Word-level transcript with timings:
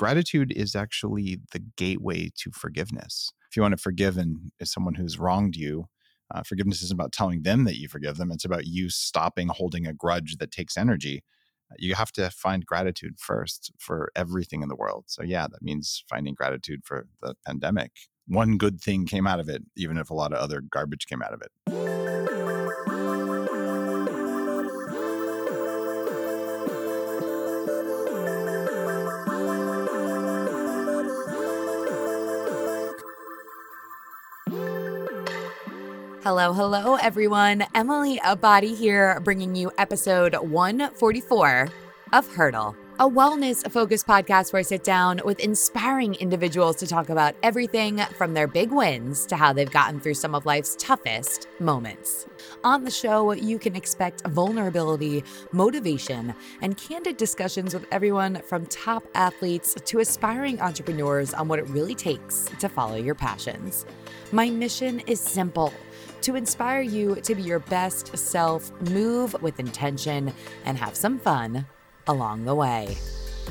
gratitude 0.00 0.50
is 0.56 0.74
actually 0.74 1.38
the 1.52 1.58
gateway 1.76 2.30
to 2.34 2.50
forgiveness. 2.52 3.30
If 3.50 3.54
you 3.54 3.60
want 3.60 3.72
to 3.72 3.82
forgive 3.82 4.16
and 4.16 4.50
someone 4.64 4.94
who's 4.94 5.18
wronged 5.18 5.56
you, 5.56 5.88
uh, 6.34 6.42
forgiveness 6.42 6.82
isn't 6.82 6.98
about 6.98 7.12
telling 7.12 7.42
them 7.42 7.64
that 7.64 7.76
you 7.76 7.86
forgive 7.86 8.16
them. 8.16 8.32
It's 8.32 8.46
about 8.46 8.66
you 8.66 8.88
stopping 8.88 9.48
holding 9.48 9.86
a 9.86 9.92
grudge 9.92 10.38
that 10.38 10.52
takes 10.52 10.78
energy. 10.78 11.22
You 11.76 11.96
have 11.96 12.12
to 12.12 12.30
find 12.30 12.64
gratitude 12.64 13.16
first 13.18 13.72
for 13.78 14.10
everything 14.16 14.62
in 14.62 14.70
the 14.70 14.74
world. 14.74 15.04
So, 15.06 15.22
yeah, 15.22 15.46
that 15.46 15.60
means 15.60 16.02
finding 16.08 16.32
gratitude 16.32 16.80
for 16.82 17.06
the 17.20 17.34
pandemic. 17.46 17.92
One 18.26 18.56
good 18.56 18.80
thing 18.80 19.04
came 19.04 19.26
out 19.26 19.38
of 19.38 19.50
it, 19.50 19.62
even 19.76 19.98
if 19.98 20.08
a 20.08 20.14
lot 20.14 20.32
of 20.32 20.38
other 20.38 20.62
garbage 20.62 21.08
came 21.08 21.20
out 21.20 21.34
of 21.34 21.42
it. 21.42 22.19
Hello, 36.30 36.52
hello, 36.52 36.94
everyone. 36.94 37.64
Emily 37.74 38.20
Abbate 38.20 38.76
here, 38.76 39.18
bringing 39.18 39.56
you 39.56 39.72
episode 39.78 40.36
144 40.36 41.68
of 42.12 42.32
Hurdle, 42.36 42.76
a 43.00 43.08
wellness 43.10 43.68
focused 43.68 44.06
podcast 44.06 44.52
where 44.52 44.60
I 44.60 44.62
sit 44.62 44.84
down 44.84 45.20
with 45.24 45.40
inspiring 45.40 46.14
individuals 46.14 46.76
to 46.76 46.86
talk 46.86 47.08
about 47.08 47.34
everything 47.42 47.98
from 48.16 48.34
their 48.34 48.46
big 48.46 48.70
wins 48.70 49.26
to 49.26 49.34
how 49.34 49.52
they've 49.52 49.68
gotten 49.68 49.98
through 49.98 50.14
some 50.14 50.36
of 50.36 50.46
life's 50.46 50.76
toughest 50.78 51.48
moments. 51.58 52.26
On 52.62 52.84
the 52.84 52.92
show, 52.92 53.32
you 53.32 53.58
can 53.58 53.74
expect 53.74 54.24
vulnerability, 54.28 55.24
motivation, 55.50 56.32
and 56.62 56.76
candid 56.76 57.16
discussions 57.16 57.74
with 57.74 57.86
everyone 57.90 58.40
from 58.42 58.66
top 58.66 59.02
athletes 59.16 59.74
to 59.74 59.98
aspiring 59.98 60.60
entrepreneurs 60.60 61.34
on 61.34 61.48
what 61.48 61.58
it 61.58 61.68
really 61.70 61.96
takes 61.96 62.48
to 62.60 62.68
follow 62.68 62.94
your 62.94 63.16
passions. 63.16 63.84
My 64.30 64.48
mission 64.48 65.00
is 65.08 65.18
simple 65.18 65.72
to 66.22 66.36
inspire 66.36 66.82
you 66.82 67.16
to 67.16 67.34
be 67.34 67.42
your 67.42 67.58
best 67.58 68.16
self, 68.16 68.70
move 68.90 69.34
with 69.42 69.58
intention, 69.60 70.32
and 70.64 70.78
have 70.78 70.94
some 70.94 71.18
fun 71.18 71.66
along 72.06 72.44
the 72.44 72.54
way. 72.54 72.96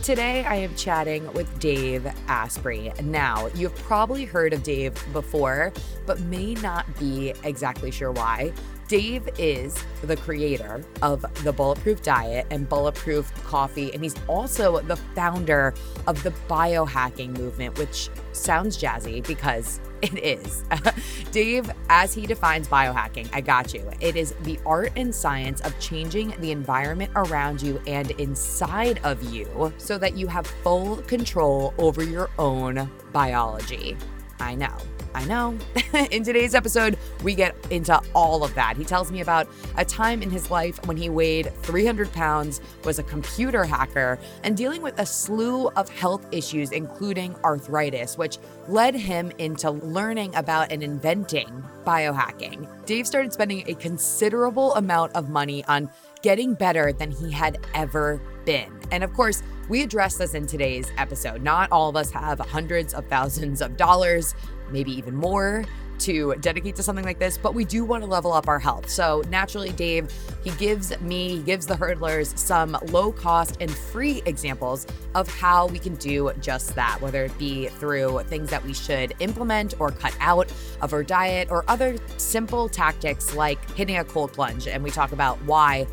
Today, 0.04 0.46
I 0.46 0.56
am 0.56 0.74
chatting 0.76 1.32
with 1.34 1.60
Dave 1.60 2.08
Asprey. 2.28 2.94
Now, 3.04 3.48
you've 3.54 3.76
probably 3.76 4.24
heard 4.24 4.54
of 4.54 4.64
Dave 4.64 4.94
before, 5.12 5.74
but 6.06 6.22
may 6.22 6.54
not 6.56 6.86
be 6.98 7.34
exactly 7.44 7.92
sure 7.92 8.12
why. 8.12 8.54
Dave 8.90 9.30
is 9.38 9.78
the 10.02 10.18
creator 10.18 10.84
of 11.04 11.24
the 11.44 11.54
Bulletproof 11.54 12.02
Diet 12.02 12.48
and 12.50 12.68
Bulletproof 12.68 13.32
Coffee, 13.44 13.94
and 13.94 14.02
he's 14.02 14.16
also 14.28 14.80
the 14.80 14.96
founder 14.96 15.76
of 16.08 16.22
the 16.24 16.32
biohacking 16.50 17.38
movement, 17.38 17.78
which 17.78 18.10
sounds 18.32 18.82
jazzy 18.82 19.26
because 19.28 19.80
it 20.02 20.18
is. 20.18 20.64
Dave, 21.32 21.70
as 21.90 22.16
he 22.16 22.26
defines 22.26 22.68
biohacking, 22.68 23.30
I 23.32 23.42
got 23.42 23.76
you. 23.76 23.88
It 24.00 24.16
is 24.16 24.34
the 24.42 24.60
art 24.66 24.92
and 24.96 25.14
science 25.14 25.62
of 25.62 25.80
changing 25.80 26.34
the 26.40 26.52
environment 26.52 27.12
around 27.16 27.62
you 27.62 27.80
and 27.86 28.10
inside 28.12 29.02
of 29.04 29.22
you 29.32 29.72
so 29.78 30.00
that 30.00 30.18
you 30.18 30.26
have 30.26 30.48
full 30.48 30.98
control 31.04 31.76
over 31.78 32.02
your 32.04 32.32
own 32.40 32.90
biology. 33.14 33.96
I 34.40 34.56
know. 34.56 34.76
I 35.14 35.26
know. 35.26 35.58
in 36.12 36.24
today's 36.24 36.56
episode, 36.56 36.98
we 37.24 37.36
get 37.36 37.56
into 37.72 38.00
all 38.14 38.44
of 38.44 38.54
that. 38.56 38.78
He 38.78 38.86
tells 38.86 39.12
me 39.12 39.22
about 39.22 39.48
a 39.78 39.86
time 39.86 40.22
in 40.22 40.30
his 40.30 40.52
life 40.52 40.80
when 40.86 40.98
he 40.98 41.10
weighed 41.10 41.52
300 41.64 42.12
pounds, 42.14 42.62
was 42.84 43.00
a 43.00 43.04
computer 43.04 43.64
hacker, 43.64 44.20
and 44.44 44.56
dealing 44.56 44.82
with 44.82 45.00
a 45.00 45.06
slew 45.06 45.68
of 45.70 45.90
health 45.90 46.26
issues, 46.32 46.72
including 46.72 47.36
arthritis, 47.44 48.18
which 48.18 48.38
led 48.68 48.96
him 48.96 49.32
into 49.38 49.72
learning 49.72 50.34
about 50.36 50.72
and 50.72 50.84
inventing 50.84 51.64
biohacking. 51.86 52.68
Dave 52.86 53.08
started 53.08 53.34
spending 53.34 53.64
a 53.68 53.74
considerable 53.76 54.76
amount 54.76 55.14
of 55.16 55.30
money 55.30 55.64
on 55.66 55.90
getting 56.22 56.54
better 56.54 56.92
than 56.92 57.12
he 57.12 57.32
had 57.32 57.58
ever 57.74 58.22
been. 58.46 58.80
And 58.92 59.04
of 59.04 59.14
course, 59.14 59.42
we 59.70 59.84
address 59.84 60.18
this 60.18 60.34
in 60.34 60.48
today's 60.48 60.92
episode. 60.98 61.44
Not 61.44 61.72
all 61.72 61.90
of 61.90 61.96
us 61.96 62.12
have 62.12 62.40
hundreds 62.40 62.94
of 62.94 63.08
thousands 63.08 63.62
of 63.62 63.78
dollars 63.78 64.34
maybe 64.72 64.92
even 64.92 65.16
more 65.16 65.64
to 66.00 66.34
dedicate 66.40 66.76
to 66.78 66.84
something 66.84 67.04
like 67.04 67.20
this, 67.20 67.38
but 67.38 67.54
we 67.54 67.66
do 67.66 67.84
want 67.84 68.02
to 68.02 68.10
level 68.10 68.32
up 68.32 68.48
our 68.48 68.58
health. 68.58 68.90
So 68.90 69.22
naturally, 69.30 69.72
Dave, 69.74 70.12
he 70.44 70.52
gives 70.52 71.00
me, 71.02 71.38
he 71.38 71.40
gives 71.40 71.68
the 71.68 71.74
hurdlers 71.74 72.38
some 72.38 72.78
low 72.88 73.12
cost 73.12 73.58
and 73.60 73.70
free 73.70 74.22
examples 74.26 74.88
of 75.14 75.28
how 75.28 75.68
we 75.68 75.78
can 75.78 75.96
do 75.96 76.32
just 76.40 76.74
that, 76.76 77.02
whether 77.02 77.26
it 77.26 77.38
be 77.38 77.68
through 77.68 78.22
things 78.24 78.50
that 78.50 78.64
we 78.64 78.74
should 78.74 79.14
implement 79.20 79.74
or 79.80 79.92
cut 79.92 80.16
out 80.22 80.52
of 80.82 80.94
our 80.94 81.04
diet 81.04 81.50
or 81.52 81.66
other 81.68 81.98
simple 82.18 82.70
tactics 82.70 83.36
like 83.36 83.60
hitting 83.72 83.98
a 83.98 84.04
cold 84.06 84.32
plunge. 84.32 84.68
And 84.68 84.84
we 84.84 84.92
talk 84.92 85.12
about 85.12 85.38
why 85.44 85.86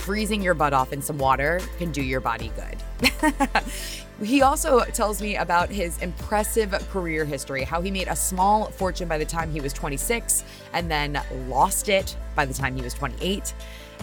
freezing 0.00 0.42
your 0.42 0.54
butt 0.54 0.72
off 0.72 0.92
in 0.92 1.02
some 1.02 1.18
water 1.18 1.60
can 1.78 1.92
do 1.92 2.02
your 2.02 2.20
body 2.20 2.50
good. 2.56 3.12
He 4.22 4.42
also 4.42 4.80
tells 4.80 5.22
me 5.22 5.36
about 5.36 5.70
his 5.70 5.96
impressive 6.02 6.72
career 6.90 7.24
history, 7.24 7.64
how 7.64 7.80
he 7.80 7.90
made 7.90 8.08
a 8.08 8.16
small 8.16 8.66
fortune 8.66 9.08
by 9.08 9.16
the 9.16 9.24
time 9.24 9.50
he 9.50 9.60
was 9.60 9.72
26 9.72 10.44
and 10.74 10.90
then 10.90 11.20
lost 11.48 11.88
it 11.88 12.16
by 12.34 12.44
the 12.44 12.52
time 12.52 12.76
he 12.76 12.82
was 12.82 12.92
28. 12.92 13.54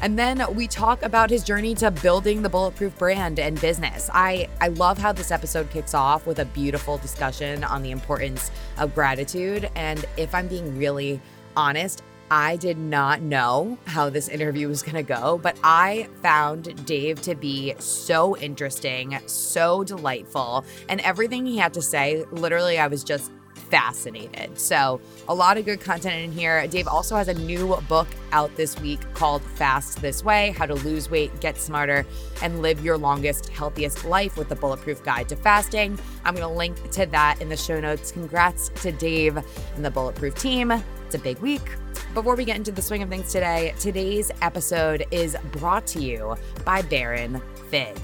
And 0.01 0.17
then 0.17 0.43
we 0.55 0.67
talk 0.67 1.03
about 1.03 1.29
his 1.29 1.43
journey 1.43 1.75
to 1.75 1.91
building 1.91 2.41
the 2.41 2.49
Bulletproof 2.49 2.97
brand 2.97 3.39
and 3.39 3.59
business. 3.61 4.09
I, 4.11 4.47
I 4.59 4.69
love 4.69 4.97
how 4.97 5.11
this 5.11 5.31
episode 5.31 5.69
kicks 5.69 5.93
off 5.93 6.25
with 6.25 6.39
a 6.39 6.45
beautiful 6.45 6.97
discussion 6.97 7.63
on 7.63 7.83
the 7.83 7.91
importance 7.91 8.49
of 8.77 8.95
gratitude. 8.95 9.69
And 9.75 10.03
if 10.17 10.33
I'm 10.33 10.47
being 10.47 10.77
really 10.77 11.21
honest, 11.55 12.03
I 12.29 12.57
did 12.57 12.77
not 12.77 13.21
know 13.21 13.77
how 13.85 14.09
this 14.09 14.27
interview 14.27 14.67
was 14.67 14.81
going 14.83 14.95
to 14.95 15.03
go, 15.03 15.39
but 15.41 15.57
I 15.63 16.09
found 16.21 16.85
Dave 16.85 17.21
to 17.21 17.35
be 17.35 17.73
so 17.79 18.35
interesting, 18.37 19.17
so 19.27 19.83
delightful, 19.83 20.65
and 20.89 20.99
everything 21.01 21.45
he 21.45 21.57
had 21.57 21.73
to 21.75 21.81
say, 21.81 22.25
literally, 22.31 22.79
I 22.79 22.87
was 22.87 23.03
just 23.03 23.31
fascinated. 23.69 24.59
So, 24.59 25.01
a 25.27 25.35
lot 25.35 25.57
of 25.57 25.65
good 25.65 25.81
content 25.81 26.23
in 26.23 26.31
here. 26.31 26.65
Dave 26.67 26.87
also 26.87 27.15
has 27.15 27.27
a 27.27 27.33
new 27.33 27.75
book 27.87 28.07
out 28.31 28.55
this 28.55 28.79
week 28.79 28.99
called 29.13 29.41
Fast 29.41 30.01
This 30.01 30.23
Way 30.23 30.53
How 30.57 30.65
to 30.65 30.75
Lose 30.75 31.09
Weight, 31.09 31.37
Get 31.39 31.57
Smarter, 31.57 32.05
and 32.41 32.61
Live 32.61 32.83
Your 32.83 32.97
Longest, 32.97 33.49
Healthiest 33.49 34.05
Life 34.05 34.37
with 34.37 34.49
the 34.49 34.55
Bulletproof 34.55 35.03
Guide 35.03 35.29
to 35.29 35.35
Fasting. 35.35 35.99
I'm 36.23 36.35
going 36.35 36.47
to 36.47 36.55
link 36.55 36.91
to 36.91 37.05
that 37.07 37.41
in 37.41 37.49
the 37.49 37.57
show 37.57 37.79
notes. 37.79 38.11
Congrats 38.11 38.69
to 38.81 38.91
Dave 38.91 39.37
and 39.37 39.83
the 39.83 39.91
Bulletproof 39.91 40.35
team. 40.35 40.71
It's 40.71 41.15
a 41.15 41.19
big 41.19 41.39
week. 41.39 41.69
Before 42.17 42.35
we 42.35 42.45
get 42.45 42.55
into 42.55 42.71
the 42.71 42.81
swing 42.81 43.03
of 43.03 43.09
things 43.09 43.31
today, 43.31 43.75
today's 43.79 44.31
episode 44.41 45.05
is 45.11 45.37
brought 45.51 45.85
to 45.85 46.01
you 46.01 46.35
by 46.65 46.81
Baron 46.81 47.39
Fig. 47.69 47.95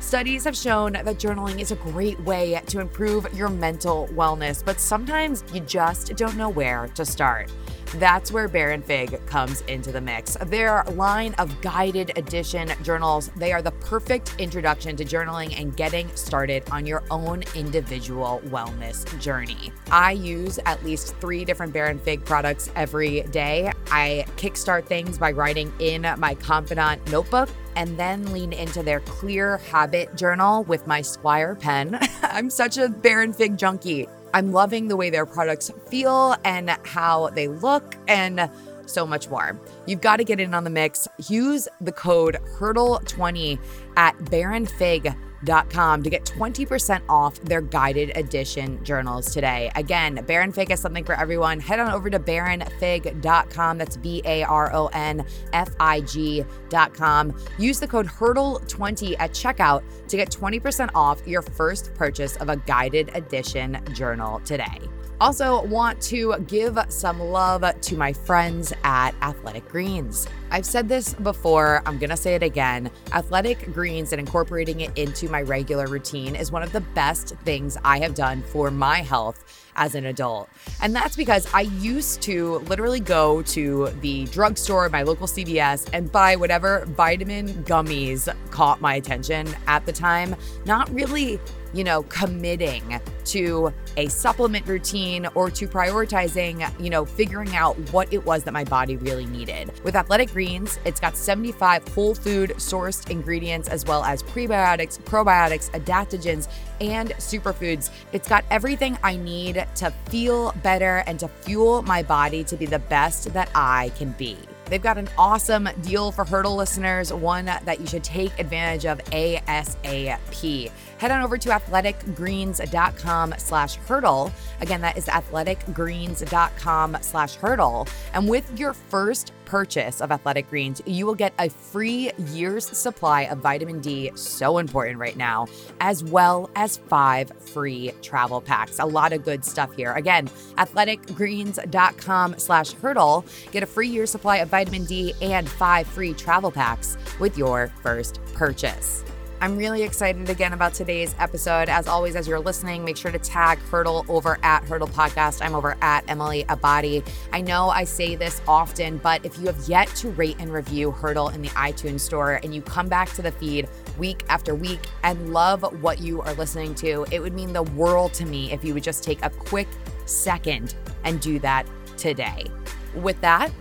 Studies 0.00 0.44
have 0.44 0.56
shown 0.56 0.94
that 0.94 1.04
journaling 1.04 1.60
is 1.60 1.70
a 1.70 1.76
great 1.76 2.18
way 2.20 2.58
to 2.68 2.80
improve 2.80 3.26
your 3.34 3.50
mental 3.50 4.08
wellness, 4.14 4.64
but 4.64 4.80
sometimes 4.80 5.44
you 5.52 5.60
just 5.60 6.16
don't 6.16 6.38
know 6.38 6.48
where 6.48 6.88
to 6.94 7.04
start. 7.04 7.52
That's 7.94 8.30
where 8.30 8.48
Baron 8.48 8.82
Fig 8.82 9.24
comes 9.26 9.62
into 9.62 9.92
the 9.92 10.00
mix. 10.00 10.36
Their 10.46 10.84
line 10.92 11.34
of 11.34 11.60
guided 11.62 12.16
edition 12.16 12.70
journals, 12.82 13.30
they 13.36 13.52
are 13.52 13.62
the 13.62 13.70
perfect 13.70 14.34
introduction 14.38 14.94
to 14.96 15.04
journaling 15.04 15.58
and 15.58 15.76
getting 15.76 16.14
started 16.14 16.62
on 16.70 16.86
your 16.86 17.02
own 17.10 17.44
individual 17.54 18.42
wellness 18.46 19.06
journey. 19.20 19.72
I 19.90 20.12
use 20.12 20.58
at 20.66 20.84
least 20.84 21.16
three 21.16 21.44
different 21.44 21.72
Baron 21.72 21.98
Fig 21.98 22.24
products 22.24 22.70
every 22.76 23.22
day. 23.22 23.72
I 23.90 24.26
kickstart 24.36 24.86
things 24.86 25.18
by 25.18 25.32
writing 25.32 25.72
in 25.78 26.02
my 26.18 26.34
Confidant 26.34 27.10
notebook 27.10 27.48
and 27.74 27.96
then 27.96 28.32
lean 28.32 28.52
into 28.52 28.82
their 28.82 29.00
clear 29.00 29.58
habit 29.58 30.14
journal 30.14 30.64
with 30.64 30.86
my 30.86 31.00
Squire 31.00 31.54
pen. 31.54 31.98
I'm 32.22 32.50
such 32.50 32.76
a 32.76 32.88
Baron 32.88 33.32
Fig 33.32 33.56
junkie. 33.56 34.08
I'm 34.34 34.52
loving 34.52 34.88
the 34.88 34.96
way 34.96 35.10
their 35.10 35.26
products 35.26 35.70
feel 35.88 36.36
and 36.44 36.70
how 36.84 37.30
they 37.30 37.48
look 37.48 37.96
and 38.06 38.50
so 38.86 39.06
much 39.06 39.28
more. 39.28 39.58
You've 39.86 40.00
got 40.00 40.16
to 40.16 40.24
get 40.24 40.40
in 40.40 40.54
on 40.54 40.64
the 40.64 40.70
mix. 40.70 41.06
Use 41.28 41.68
the 41.80 41.92
code 41.92 42.38
HURDLE20 42.58 43.58
at 43.96 44.16
baronfig.com 44.18 45.27
baronfig.com 45.44 46.02
to 46.02 46.10
get 46.10 46.24
20% 46.24 47.02
off 47.08 47.40
their 47.42 47.60
guided 47.60 48.16
edition 48.16 48.82
journals 48.84 49.32
today. 49.32 49.70
Again, 49.74 50.24
Baron 50.26 50.52
Fig 50.52 50.70
is 50.70 50.80
something 50.80 51.04
for 51.04 51.14
everyone. 51.14 51.60
Head 51.60 51.80
on 51.80 51.90
over 51.92 52.10
to 52.10 52.18
baronfig.com. 52.18 53.78
That's 53.78 53.96
B 53.96 54.22
A 54.24 54.42
R 54.44 54.74
O 54.74 54.88
N 54.88 55.24
F 55.52 55.70
I 55.80 56.00
G.com. 56.02 57.36
Use 57.58 57.80
the 57.80 57.88
code 57.88 58.06
HURDLE20 58.06 59.16
at 59.18 59.30
checkout 59.32 59.82
to 60.08 60.16
get 60.16 60.30
20% 60.30 60.90
off 60.94 61.26
your 61.26 61.42
first 61.42 61.94
purchase 61.94 62.36
of 62.36 62.48
a 62.48 62.56
guided 62.56 63.10
edition 63.14 63.80
journal 63.94 64.40
today. 64.40 64.78
Also, 65.20 65.64
want 65.64 66.00
to 66.00 66.36
give 66.46 66.78
some 66.88 67.18
love 67.18 67.64
to 67.80 67.96
my 67.96 68.12
friends 68.12 68.72
at 68.84 69.10
Athletic 69.20 69.68
Greens. 69.68 70.28
I've 70.52 70.64
said 70.64 70.88
this 70.88 71.12
before, 71.14 71.82
I'm 71.86 71.98
to 71.98 72.16
say 72.16 72.36
it 72.36 72.42
again. 72.44 72.88
Athletic 73.12 73.72
greens 73.74 74.12
and 74.12 74.20
incorporating 74.20 74.80
it 74.80 74.96
into 74.96 75.28
my 75.28 75.42
regular 75.42 75.88
routine 75.88 76.36
is 76.36 76.52
one 76.52 76.62
of 76.62 76.72
the 76.72 76.80
best 76.80 77.34
things 77.44 77.76
I 77.84 77.98
have 77.98 78.14
done 78.14 78.42
for 78.42 78.70
my 78.70 78.98
health 78.98 79.68
as 79.74 79.94
an 79.94 80.06
adult. 80.06 80.48
And 80.80 80.94
that's 80.94 81.16
because 81.16 81.52
I 81.52 81.62
used 81.62 82.22
to 82.22 82.58
literally 82.60 83.00
go 83.00 83.42
to 83.42 83.88
the 84.00 84.24
drugstore, 84.26 84.88
my 84.88 85.02
local 85.02 85.26
CVS, 85.26 85.88
and 85.92 86.10
buy 86.10 86.36
whatever 86.36 86.84
vitamin 86.86 87.64
gummies 87.64 88.32
caught 88.50 88.80
my 88.80 88.94
attention 88.94 89.48
at 89.66 89.84
the 89.84 89.92
time, 89.92 90.36
not 90.64 90.88
really 90.90 91.40
you 91.72 91.84
know, 91.84 92.02
committing 92.04 93.00
to 93.26 93.72
a 93.96 94.08
supplement 94.08 94.66
routine 94.66 95.26
or 95.34 95.50
to 95.50 95.68
prioritizing, 95.68 96.68
you 96.82 96.90
know, 96.90 97.04
figuring 97.04 97.54
out 97.54 97.76
what 97.92 98.12
it 98.12 98.24
was 98.24 98.44
that 98.44 98.52
my 98.52 98.64
body 98.64 98.96
really 98.96 99.26
needed. 99.26 99.70
With 99.84 99.96
Athletic 99.96 100.32
Greens, 100.32 100.78
it's 100.84 101.00
got 101.00 101.16
75 101.16 101.86
whole 101.88 102.14
food 102.14 102.50
sourced 102.56 103.10
ingredients 103.10 103.68
as 103.68 103.84
well 103.84 104.04
as 104.04 104.22
prebiotics, 104.22 104.98
probiotics, 105.00 105.70
adaptogens, 105.70 106.48
and 106.80 107.10
superfoods. 107.12 107.90
It's 108.12 108.28
got 108.28 108.44
everything 108.50 108.96
I 109.02 109.16
need 109.16 109.66
to 109.76 109.90
feel 110.08 110.52
better 110.62 111.02
and 111.06 111.18
to 111.20 111.28
fuel 111.28 111.82
my 111.82 112.02
body 112.02 112.44
to 112.44 112.56
be 112.56 112.66
the 112.66 112.78
best 112.78 113.32
that 113.34 113.50
I 113.54 113.90
can 113.96 114.12
be. 114.12 114.38
They've 114.66 114.82
got 114.82 114.98
an 114.98 115.08
awesome 115.16 115.68
deal 115.80 116.12
for 116.12 116.24
Hurdle 116.24 116.54
listeners, 116.54 117.12
one 117.12 117.46
that 117.46 117.80
you 117.80 117.86
should 117.86 118.04
take 118.04 118.38
advantage 118.38 118.84
of 118.84 118.98
ASAP. 119.06 120.70
Head 120.98 121.10
on 121.10 121.22
over 121.22 121.38
to 121.38 121.48
athleticgreens.com 121.48 123.34
slash 123.38 123.76
hurdle. 123.76 124.32
Again, 124.60 124.80
that 124.80 124.98
is 124.98 125.06
athleticgreens.com 125.06 126.96
slash 127.00 127.34
hurdle. 127.36 127.86
And 128.12 128.28
with 128.28 128.58
your 128.58 128.72
first 128.72 129.32
purchase 129.44 130.00
of 130.00 130.12
Athletic 130.12 130.50
Greens, 130.50 130.82
you 130.84 131.06
will 131.06 131.14
get 131.14 131.32
a 131.38 131.48
free 131.48 132.10
year's 132.18 132.66
supply 132.66 133.22
of 133.22 133.38
vitamin 133.38 133.80
D, 133.80 134.10
so 134.14 134.58
important 134.58 134.98
right 134.98 135.16
now, 135.16 135.46
as 135.80 136.04
well 136.04 136.50
as 136.54 136.76
five 136.76 137.30
free 137.38 137.92
travel 138.02 138.40
packs. 138.40 138.78
A 138.78 138.84
lot 138.84 139.12
of 139.12 139.24
good 139.24 139.44
stuff 139.44 139.74
here. 139.74 139.92
Again, 139.94 140.28
athleticgreens.com 140.56 142.38
slash 142.38 142.72
hurdle. 142.72 143.24
Get 143.52 143.62
a 143.62 143.66
free 143.66 143.88
year's 143.88 144.10
supply 144.10 144.38
of 144.38 144.48
vitamin 144.48 144.84
D 144.84 145.14
and 145.22 145.48
five 145.48 145.86
free 145.86 146.12
travel 146.12 146.50
packs 146.50 146.96
with 147.18 147.38
your 147.38 147.72
first 147.82 148.20
purchase. 148.34 149.04
I'm 149.40 149.56
really 149.56 149.84
excited 149.84 150.28
again 150.30 150.52
about 150.52 150.74
today's 150.74 151.14
episode. 151.20 151.68
As 151.68 151.86
always, 151.86 152.16
as 152.16 152.26
you're 152.26 152.40
listening, 152.40 152.84
make 152.84 152.96
sure 152.96 153.12
to 153.12 153.20
tag 153.20 153.58
Hurdle 153.58 154.04
over 154.08 154.36
at 154.42 154.64
Hurdle 154.64 154.88
Podcast. 154.88 155.44
I'm 155.46 155.54
over 155.54 155.76
at 155.80 156.02
Emily 156.08 156.42
Abbate. 156.48 157.08
I 157.32 157.40
know 157.40 157.68
I 157.68 157.84
say 157.84 158.16
this 158.16 158.42
often, 158.48 158.98
but 158.98 159.24
if 159.24 159.38
you 159.38 159.46
have 159.46 159.68
yet 159.68 159.86
to 159.96 160.10
rate 160.10 160.34
and 160.40 160.52
review 160.52 160.90
Hurdle 160.90 161.28
in 161.28 161.40
the 161.40 161.50
iTunes 161.50 162.00
store 162.00 162.40
and 162.42 162.52
you 162.52 162.60
come 162.62 162.88
back 162.88 163.10
to 163.10 163.22
the 163.22 163.30
feed 163.30 163.68
week 163.96 164.24
after 164.28 164.56
week 164.56 164.80
and 165.04 165.32
love 165.32 165.62
what 165.82 166.00
you 166.00 166.20
are 166.22 166.34
listening 166.34 166.74
to, 166.76 167.06
it 167.12 167.20
would 167.20 167.32
mean 167.32 167.52
the 167.52 167.62
world 167.62 168.12
to 168.14 168.26
me 168.26 168.50
if 168.50 168.64
you 168.64 168.74
would 168.74 168.82
just 168.82 169.04
take 169.04 169.24
a 169.24 169.30
quick 169.30 169.68
second 170.04 170.74
and 171.04 171.20
do 171.20 171.38
that 171.38 171.64
today. 171.96 172.44
With 172.92 173.20
that, 173.20 173.52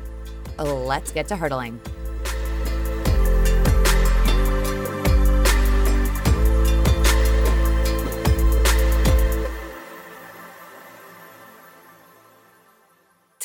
let's 0.58 1.12
get 1.12 1.28
to 1.28 1.36
hurdling. 1.36 1.80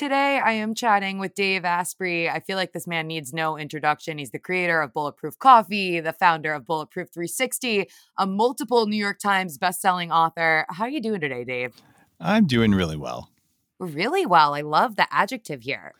Today, 0.03 0.41
I 0.45 0.55
am 0.55 0.75
chatting 0.75 1.21
with 1.21 1.37
Dave 1.37 1.65
Asprey. 1.65 2.29
I 2.29 2.41
feel 2.41 2.57
like 2.57 2.73
this 2.73 2.89
man 2.89 3.07
needs 3.07 3.33
no 3.33 3.57
introduction. 3.57 4.19
He's 4.19 4.33
the 4.33 4.39
creator 4.41 4.81
of 4.81 4.93
Bulletproof 4.93 5.39
Coffee, 5.39 6.01
the 6.01 6.13
founder 6.13 6.53
of 6.55 6.67
Bulletproof 6.67 7.11
360, 7.15 7.89
a 8.19 8.27
multiple 8.27 8.87
New 8.87 8.97
York 8.97 9.21
Times 9.21 9.59
bestselling 9.59 10.11
author. 10.11 10.67
How 10.71 10.87
are 10.87 10.91
you 10.91 11.01
doing 11.01 11.21
today, 11.21 11.45
Dave? 11.45 11.77
I'm 12.19 12.49
doing 12.49 12.73
really 12.73 12.97
well. 12.97 13.31
Really 13.79 14.27
well. 14.27 14.55
I 14.55 14.63
love 14.63 14.97
the 14.97 15.07
adjective 15.15 15.63
here. 15.63 15.93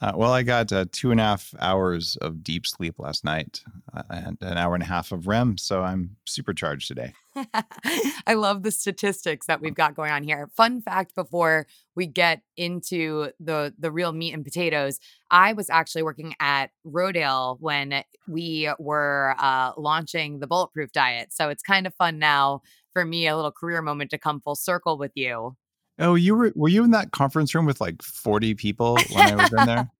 Uh, 0.00 0.12
well, 0.14 0.32
I 0.32 0.42
got 0.42 0.72
uh, 0.72 0.86
two 0.90 1.10
and 1.10 1.20
a 1.20 1.24
half 1.24 1.54
hours 1.58 2.16
of 2.16 2.42
deep 2.42 2.66
sleep 2.66 2.94
last 2.98 3.26
night 3.26 3.62
uh, 3.92 4.04
and 4.08 4.38
an 4.40 4.56
hour 4.56 4.72
and 4.72 4.82
a 4.82 4.86
half 4.86 5.12
of 5.12 5.26
REM. 5.26 5.58
So 5.58 5.82
I'm 5.82 6.16
supercharged 6.24 6.88
today. 6.88 7.12
I 8.26 8.34
love 8.34 8.62
the 8.62 8.70
statistics 8.70 9.46
that 9.46 9.60
we've 9.60 9.74
got 9.74 9.94
going 9.94 10.10
on 10.10 10.22
here. 10.22 10.48
Fun 10.56 10.80
fact 10.80 11.14
before 11.14 11.66
we 11.94 12.06
get 12.06 12.42
into 12.56 13.30
the 13.38 13.74
the 13.78 13.90
real 13.90 14.12
meat 14.12 14.32
and 14.32 14.44
potatoes, 14.44 14.98
I 15.30 15.52
was 15.52 15.70
actually 15.70 16.02
working 16.02 16.34
at 16.40 16.70
Rodale 16.86 17.58
when 17.60 18.04
we 18.28 18.70
were 18.78 19.34
uh, 19.38 19.72
launching 19.76 20.40
the 20.40 20.46
bulletproof 20.46 20.92
diet. 20.92 21.32
So 21.32 21.48
it's 21.48 21.62
kind 21.62 21.86
of 21.86 21.94
fun 21.94 22.18
now 22.18 22.62
for 22.92 23.04
me, 23.04 23.28
a 23.28 23.36
little 23.36 23.52
career 23.52 23.82
moment 23.82 24.10
to 24.10 24.18
come 24.18 24.40
full 24.40 24.56
circle 24.56 24.98
with 24.98 25.12
you. 25.14 25.56
Oh, 25.98 26.14
you 26.14 26.34
were 26.34 26.52
were 26.54 26.68
you 26.68 26.82
in 26.82 26.90
that 26.92 27.12
conference 27.12 27.54
room 27.54 27.66
with 27.66 27.80
like 27.80 28.02
40 28.02 28.54
people 28.54 28.96
when 29.12 29.32
I 29.32 29.34
was 29.36 29.52
in 29.52 29.66
there? 29.66 29.90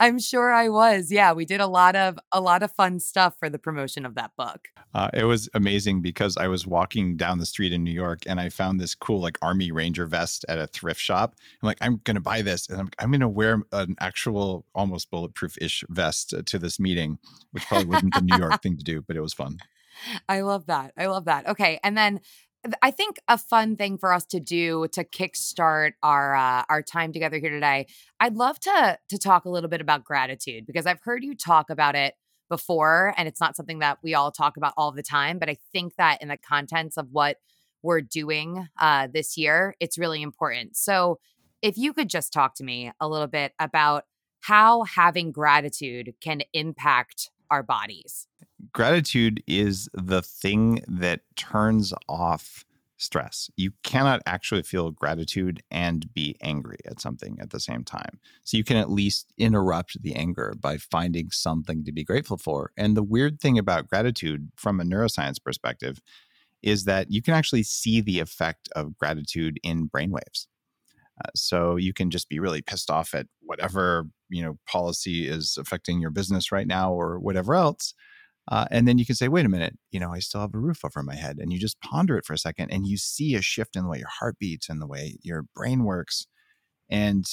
I'm 0.00 0.18
sure 0.18 0.52
I 0.52 0.68
was. 0.68 1.12
Yeah, 1.12 1.32
we 1.32 1.44
did 1.44 1.60
a 1.60 1.66
lot 1.66 1.96
of 1.96 2.18
a 2.32 2.40
lot 2.40 2.62
of 2.62 2.72
fun 2.72 3.00
stuff 3.00 3.36
for 3.38 3.48
the 3.48 3.58
promotion 3.58 4.06
of 4.06 4.14
that 4.14 4.32
book. 4.36 4.68
Uh, 4.94 5.10
it 5.12 5.24
was 5.24 5.48
amazing 5.54 6.02
because 6.02 6.36
I 6.36 6.48
was 6.48 6.66
walking 6.66 7.16
down 7.16 7.38
the 7.38 7.46
street 7.46 7.72
in 7.72 7.84
New 7.84 7.92
York 7.92 8.20
and 8.26 8.40
I 8.40 8.48
found 8.48 8.80
this 8.80 8.94
cool 8.94 9.20
like 9.20 9.38
Army 9.42 9.70
Ranger 9.70 10.06
vest 10.06 10.44
at 10.48 10.58
a 10.58 10.66
thrift 10.66 11.00
shop. 11.00 11.34
I'm 11.62 11.66
like, 11.66 11.78
I'm 11.80 12.00
gonna 12.04 12.20
buy 12.20 12.42
this 12.42 12.68
and 12.68 12.80
I'm, 12.80 12.90
I'm 12.98 13.10
gonna 13.10 13.28
wear 13.28 13.62
an 13.72 13.96
actual 14.00 14.64
almost 14.74 15.10
bulletproof 15.10 15.56
ish 15.60 15.84
vest 15.88 16.34
to 16.44 16.58
this 16.58 16.80
meeting, 16.80 17.18
which 17.52 17.66
probably 17.66 17.86
wasn't 17.86 18.14
the 18.14 18.22
New 18.22 18.36
York 18.36 18.62
thing 18.62 18.76
to 18.76 18.84
do, 18.84 19.02
but 19.02 19.16
it 19.16 19.20
was 19.20 19.34
fun. 19.34 19.58
I 20.28 20.40
love 20.40 20.66
that. 20.66 20.92
I 20.96 21.06
love 21.06 21.26
that. 21.26 21.46
Okay, 21.48 21.78
and 21.82 21.96
then 21.96 22.20
I 22.82 22.90
think 22.90 23.18
a 23.26 23.38
fun 23.38 23.76
thing 23.76 23.96
for 23.96 24.12
us 24.12 24.26
to 24.26 24.40
do 24.40 24.86
to 24.92 25.04
kickstart 25.04 25.92
our 26.02 26.34
uh, 26.34 26.64
our 26.68 26.82
time 26.82 27.12
together 27.12 27.38
here 27.38 27.50
today. 27.50 27.86
I'd 28.18 28.36
love 28.36 28.60
to 28.60 28.98
to 29.08 29.18
talk 29.18 29.44
a 29.44 29.50
little 29.50 29.70
bit 29.70 29.80
about 29.80 30.04
gratitude 30.04 30.66
because 30.66 30.86
I've 30.86 31.00
heard 31.02 31.24
you 31.24 31.34
talk 31.34 31.70
about 31.70 31.94
it 31.94 32.14
before, 32.50 33.14
and 33.16 33.26
it's 33.26 33.40
not 33.40 33.56
something 33.56 33.78
that 33.78 33.98
we 34.02 34.14
all 34.14 34.30
talk 34.30 34.56
about 34.56 34.74
all 34.76 34.92
the 34.92 35.02
time. 35.02 35.38
But 35.38 35.48
I 35.48 35.56
think 35.72 35.96
that 35.96 36.20
in 36.20 36.28
the 36.28 36.36
contents 36.36 36.98
of 36.98 37.08
what 37.12 37.38
we're 37.82 38.02
doing 38.02 38.68
uh, 38.78 39.08
this 39.12 39.38
year, 39.38 39.74
it's 39.80 39.96
really 39.96 40.20
important. 40.20 40.76
So, 40.76 41.18
if 41.62 41.78
you 41.78 41.94
could 41.94 42.10
just 42.10 42.32
talk 42.32 42.54
to 42.56 42.64
me 42.64 42.92
a 43.00 43.08
little 43.08 43.26
bit 43.26 43.52
about 43.58 44.04
how 44.40 44.84
having 44.84 45.32
gratitude 45.32 46.14
can 46.20 46.42
impact 46.52 47.30
our 47.50 47.62
bodies 47.62 48.26
gratitude 48.72 49.42
is 49.46 49.88
the 49.94 50.22
thing 50.22 50.82
that 50.86 51.20
turns 51.36 51.92
off 52.08 52.64
stress. 52.98 53.50
You 53.56 53.72
cannot 53.82 54.20
actually 54.26 54.62
feel 54.62 54.90
gratitude 54.90 55.62
and 55.70 56.12
be 56.12 56.36
angry 56.42 56.78
at 56.84 57.00
something 57.00 57.38
at 57.40 57.50
the 57.50 57.60
same 57.60 57.82
time. 57.82 58.20
So 58.44 58.58
you 58.58 58.64
can 58.64 58.76
at 58.76 58.90
least 58.90 59.32
interrupt 59.38 60.00
the 60.02 60.14
anger 60.14 60.54
by 60.60 60.76
finding 60.76 61.30
something 61.30 61.82
to 61.84 61.92
be 61.92 62.04
grateful 62.04 62.36
for. 62.36 62.72
And 62.76 62.96
the 62.96 63.02
weird 63.02 63.40
thing 63.40 63.58
about 63.58 63.88
gratitude 63.88 64.52
from 64.56 64.80
a 64.80 64.84
neuroscience 64.84 65.42
perspective 65.42 66.00
is 66.62 66.84
that 66.84 67.10
you 67.10 67.22
can 67.22 67.32
actually 67.32 67.62
see 67.62 68.02
the 68.02 68.20
effect 68.20 68.68
of 68.76 68.98
gratitude 68.98 69.58
in 69.62 69.88
brainwaves. 69.88 70.46
Uh, 71.20 71.30
so 71.34 71.76
you 71.76 71.92
can 71.92 72.10
just 72.10 72.28
be 72.28 72.38
really 72.38 72.62
pissed 72.62 72.90
off 72.90 73.14
at 73.14 73.26
whatever 73.42 74.04
you 74.28 74.42
know 74.42 74.56
policy 74.66 75.28
is 75.28 75.58
affecting 75.60 76.00
your 76.00 76.10
business 76.10 76.52
right 76.52 76.66
now 76.66 76.92
or 76.92 77.18
whatever 77.18 77.54
else 77.54 77.94
uh, 78.50 78.66
and 78.70 78.86
then 78.88 78.98
you 78.98 79.06
can 79.06 79.14
say, 79.14 79.28
wait 79.28 79.46
a 79.46 79.48
minute, 79.48 79.78
you 79.92 80.00
know, 80.00 80.12
I 80.12 80.18
still 80.18 80.40
have 80.40 80.54
a 80.54 80.58
roof 80.58 80.84
over 80.84 81.02
my 81.02 81.14
head. 81.14 81.38
And 81.38 81.52
you 81.52 81.58
just 81.58 81.80
ponder 81.80 82.16
it 82.18 82.24
for 82.24 82.32
a 82.32 82.38
second 82.38 82.70
and 82.70 82.86
you 82.86 82.96
see 82.96 83.34
a 83.34 83.42
shift 83.42 83.76
in 83.76 83.84
the 83.84 83.88
way 83.88 83.98
your 83.98 84.08
heart 84.08 84.38
beats 84.40 84.68
and 84.68 84.80
the 84.80 84.88
way 84.88 85.16
your 85.22 85.44
brain 85.54 85.84
works. 85.84 86.26
And 86.90 87.24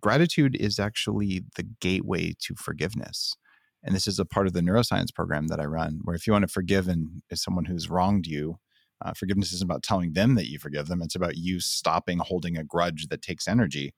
gratitude 0.00 0.56
is 0.56 0.78
actually 0.78 1.44
the 1.56 1.62
gateway 1.80 2.34
to 2.42 2.54
forgiveness. 2.56 3.34
And 3.82 3.94
this 3.94 4.06
is 4.06 4.18
a 4.18 4.26
part 4.26 4.46
of 4.46 4.52
the 4.52 4.60
neuroscience 4.60 5.14
program 5.14 5.46
that 5.46 5.60
I 5.60 5.64
run, 5.64 6.00
where 6.02 6.14
if 6.14 6.26
you 6.26 6.34
want 6.34 6.42
to 6.42 6.52
forgive 6.52 6.86
and 6.86 7.22
someone 7.32 7.64
who's 7.64 7.88
wronged 7.88 8.26
you, 8.26 8.58
uh, 9.02 9.12
forgiveness 9.14 9.52
isn't 9.52 9.66
about 9.66 9.82
telling 9.82 10.12
them 10.12 10.34
that 10.34 10.48
you 10.48 10.58
forgive 10.58 10.88
them. 10.88 11.02
It's 11.02 11.14
about 11.14 11.36
you 11.36 11.60
stopping 11.60 12.18
holding 12.18 12.56
a 12.56 12.64
grudge 12.64 13.08
that 13.08 13.22
takes 13.22 13.48
energy 13.48 13.94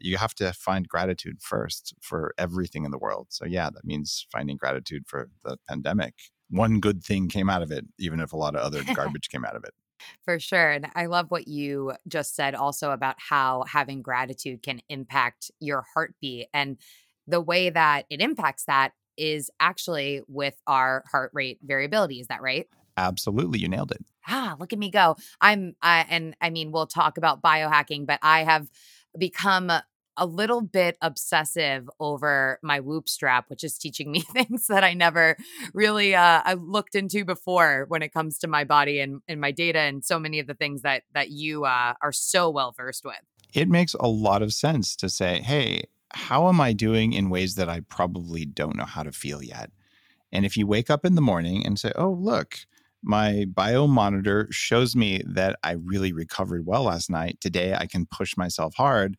you 0.00 0.16
have 0.16 0.34
to 0.36 0.52
find 0.52 0.88
gratitude 0.88 1.40
first 1.40 1.94
for 2.00 2.34
everything 2.38 2.84
in 2.84 2.90
the 2.90 2.98
world. 2.98 3.28
So, 3.30 3.44
yeah, 3.44 3.70
that 3.70 3.84
means 3.84 4.26
finding 4.30 4.56
gratitude 4.56 5.04
for 5.06 5.28
the 5.44 5.58
pandemic. 5.68 6.14
One 6.50 6.80
good 6.80 7.02
thing 7.02 7.28
came 7.28 7.50
out 7.50 7.62
of 7.62 7.70
it, 7.70 7.86
even 7.98 8.20
if 8.20 8.32
a 8.32 8.36
lot 8.36 8.56
of 8.56 8.62
other 8.62 8.82
garbage 8.94 9.28
came 9.28 9.44
out 9.44 9.56
of 9.56 9.64
it. 9.64 9.72
For 10.24 10.40
sure. 10.40 10.70
And 10.70 10.88
I 10.94 11.06
love 11.06 11.26
what 11.30 11.46
you 11.46 11.92
just 12.08 12.34
said 12.34 12.54
also 12.54 12.90
about 12.90 13.16
how 13.18 13.64
having 13.68 14.02
gratitude 14.02 14.62
can 14.62 14.80
impact 14.88 15.50
your 15.60 15.84
heartbeat. 15.94 16.48
And 16.52 16.78
the 17.28 17.40
way 17.40 17.70
that 17.70 18.06
it 18.10 18.20
impacts 18.20 18.64
that 18.64 18.92
is 19.16 19.50
actually 19.60 20.22
with 20.26 20.60
our 20.66 21.04
heart 21.10 21.30
rate 21.34 21.58
variability. 21.62 22.18
Is 22.18 22.28
that 22.28 22.42
right? 22.42 22.66
Absolutely. 22.96 23.60
You 23.60 23.68
nailed 23.68 23.92
it. 23.92 24.04
Ah, 24.26 24.56
look 24.58 24.72
at 24.72 24.78
me 24.78 24.90
go. 24.90 25.16
I'm, 25.40 25.74
I, 25.82 26.06
and 26.08 26.36
I 26.40 26.50
mean, 26.50 26.72
we'll 26.72 26.86
talk 26.86 27.18
about 27.18 27.42
biohacking, 27.42 28.06
but 28.06 28.18
I 28.22 28.44
have 28.44 28.68
become 29.18 29.70
a 30.16 30.26
little 30.26 30.60
bit 30.60 30.96
obsessive 31.00 31.88
over 31.98 32.58
my 32.62 32.80
whoop 32.80 33.08
strap, 33.08 33.46
which 33.48 33.64
is 33.64 33.78
teaching 33.78 34.10
me 34.10 34.20
things 34.32 34.66
that 34.66 34.84
I 34.84 34.94
never 34.94 35.36
really 35.72 36.14
uh, 36.14 36.42
I 36.44 36.54
looked 36.54 36.94
into 36.94 37.24
before 37.24 37.86
when 37.88 38.02
it 38.02 38.12
comes 38.12 38.38
to 38.38 38.48
my 38.48 38.64
body 38.64 39.00
and, 39.00 39.20
and 39.26 39.40
my 39.40 39.50
data 39.50 39.78
and 39.78 40.04
so 40.04 40.18
many 40.18 40.38
of 40.38 40.46
the 40.46 40.54
things 40.54 40.82
that 40.82 41.04
that 41.14 41.30
you 41.30 41.64
uh, 41.64 41.94
are 42.02 42.12
so 42.12 42.50
well 42.50 42.72
versed 42.72 43.04
with. 43.04 43.16
It 43.54 43.68
makes 43.68 43.94
a 43.94 44.08
lot 44.08 44.42
of 44.42 44.52
sense 44.52 44.96
to 44.96 45.08
say, 45.08 45.40
hey, 45.40 45.84
how 46.14 46.48
am 46.48 46.60
I 46.60 46.72
doing 46.72 47.12
in 47.12 47.30
ways 47.30 47.54
that 47.56 47.68
I 47.68 47.80
probably 47.80 48.44
don't 48.44 48.76
know 48.76 48.84
how 48.84 49.02
to 49.02 49.12
feel 49.12 49.42
yet? 49.42 49.70
And 50.30 50.46
if 50.46 50.56
you 50.56 50.66
wake 50.66 50.90
up 50.90 51.04
in 51.04 51.14
the 51.14 51.20
morning 51.20 51.66
and 51.66 51.78
say, 51.78 51.92
oh, 51.96 52.10
look, 52.10 52.56
my 53.02 53.46
bio 53.52 53.86
monitor 53.86 54.48
shows 54.50 54.94
me 54.96 55.22
that 55.26 55.58
I 55.62 55.72
really 55.72 56.12
recovered 56.12 56.66
well 56.66 56.84
last 56.84 57.10
night. 57.10 57.38
Today 57.40 57.74
I 57.74 57.86
can 57.86 58.06
push 58.06 58.36
myself 58.36 58.74
hard. 58.76 59.16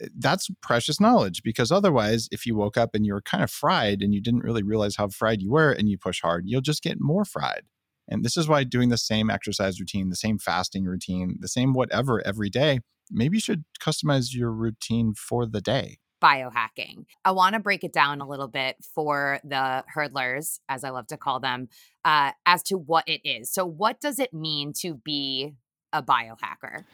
Eh, 0.00 0.08
that's 0.18 0.48
precious 0.62 1.00
knowledge 1.00 1.42
because 1.42 1.72
otherwise, 1.72 2.28
if 2.32 2.46
you 2.46 2.56
woke 2.56 2.76
up 2.76 2.94
and 2.94 3.06
you 3.06 3.14
were 3.14 3.22
kind 3.22 3.44
of 3.44 3.50
fried 3.50 4.02
and 4.02 4.14
you 4.14 4.20
didn't 4.20 4.44
really 4.44 4.62
realize 4.62 4.96
how 4.96 5.08
fried 5.08 5.42
you 5.42 5.50
were 5.52 5.72
and 5.72 5.88
you 5.88 5.98
push 5.98 6.22
hard, 6.22 6.44
you'll 6.46 6.60
just 6.60 6.82
get 6.82 6.98
more 7.00 7.24
fried. 7.24 7.62
And 8.08 8.24
this 8.24 8.36
is 8.36 8.48
why 8.48 8.64
doing 8.64 8.88
the 8.90 8.98
same 8.98 9.30
exercise 9.30 9.80
routine, 9.80 10.10
the 10.10 10.16
same 10.16 10.38
fasting 10.38 10.84
routine, 10.84 11.38
the 11.40 11.48
same 11.48 11.72
whatever 11.72 12.24
every 12.26 12.50
day, 12.50 12.80
maybe 13.10 13.36
you 13.36 13.40
should 13.40 13.64
customize 13.80 14.34
your 14.34 14.52
routine 14.52 15.14
for 15.14 15.46
the 15.46 15.60
day 15.60 15.98
biohacking. 16.22 17.06
I 17.24 17.32
want 17.32 17.54
to 17.54 17.60
break 17.60 17.84
it 17.84 17.92
down 17.92 18.20
a 18.20 18.28
little 18.28 18.48
bit 18.48 18.76
for 18.94 19.40
the 19.44 19.84
hurdlers, 19.94 20.60
as 20.68 20.84
I 20.84 20.90
love 20.90 21.06
to 21.08 21.16
call 21.16 21.40
them, 21.40 21.68
uh, 22.04 22.32
as 22.44 22.62
to 22.64 22.78
what 22.78 23.04
it 23.06 23.20
is. 23.24 23.50
So, 23.50 23.66
what 23.66 24.00
does 24.00 24.18
it 24.18 24.32
mean 24.32 24.72
to 24.80 24.94
be 24.94 25.54
a 25.92 26.02
biohacker? 26.02 26.84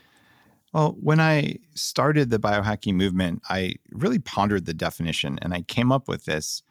Well, 0.72 0.96
when 1.00 1.20
I 1.20 1.56
started 1.74 2.30
the 2.30 2.38
biohacking 2.38 2.94
movement, 2.94 3.42
I 3.48 3.74
really 3.90 4.18
pondered 4.18 4.64
the 4.64 4.74
definition 4.74 5.38
and 5.42 5.52
I 5.52 5.62
came 5.62 5.92
up 5.92 6.08
with 6.08 6.24
this. 6.24 6.62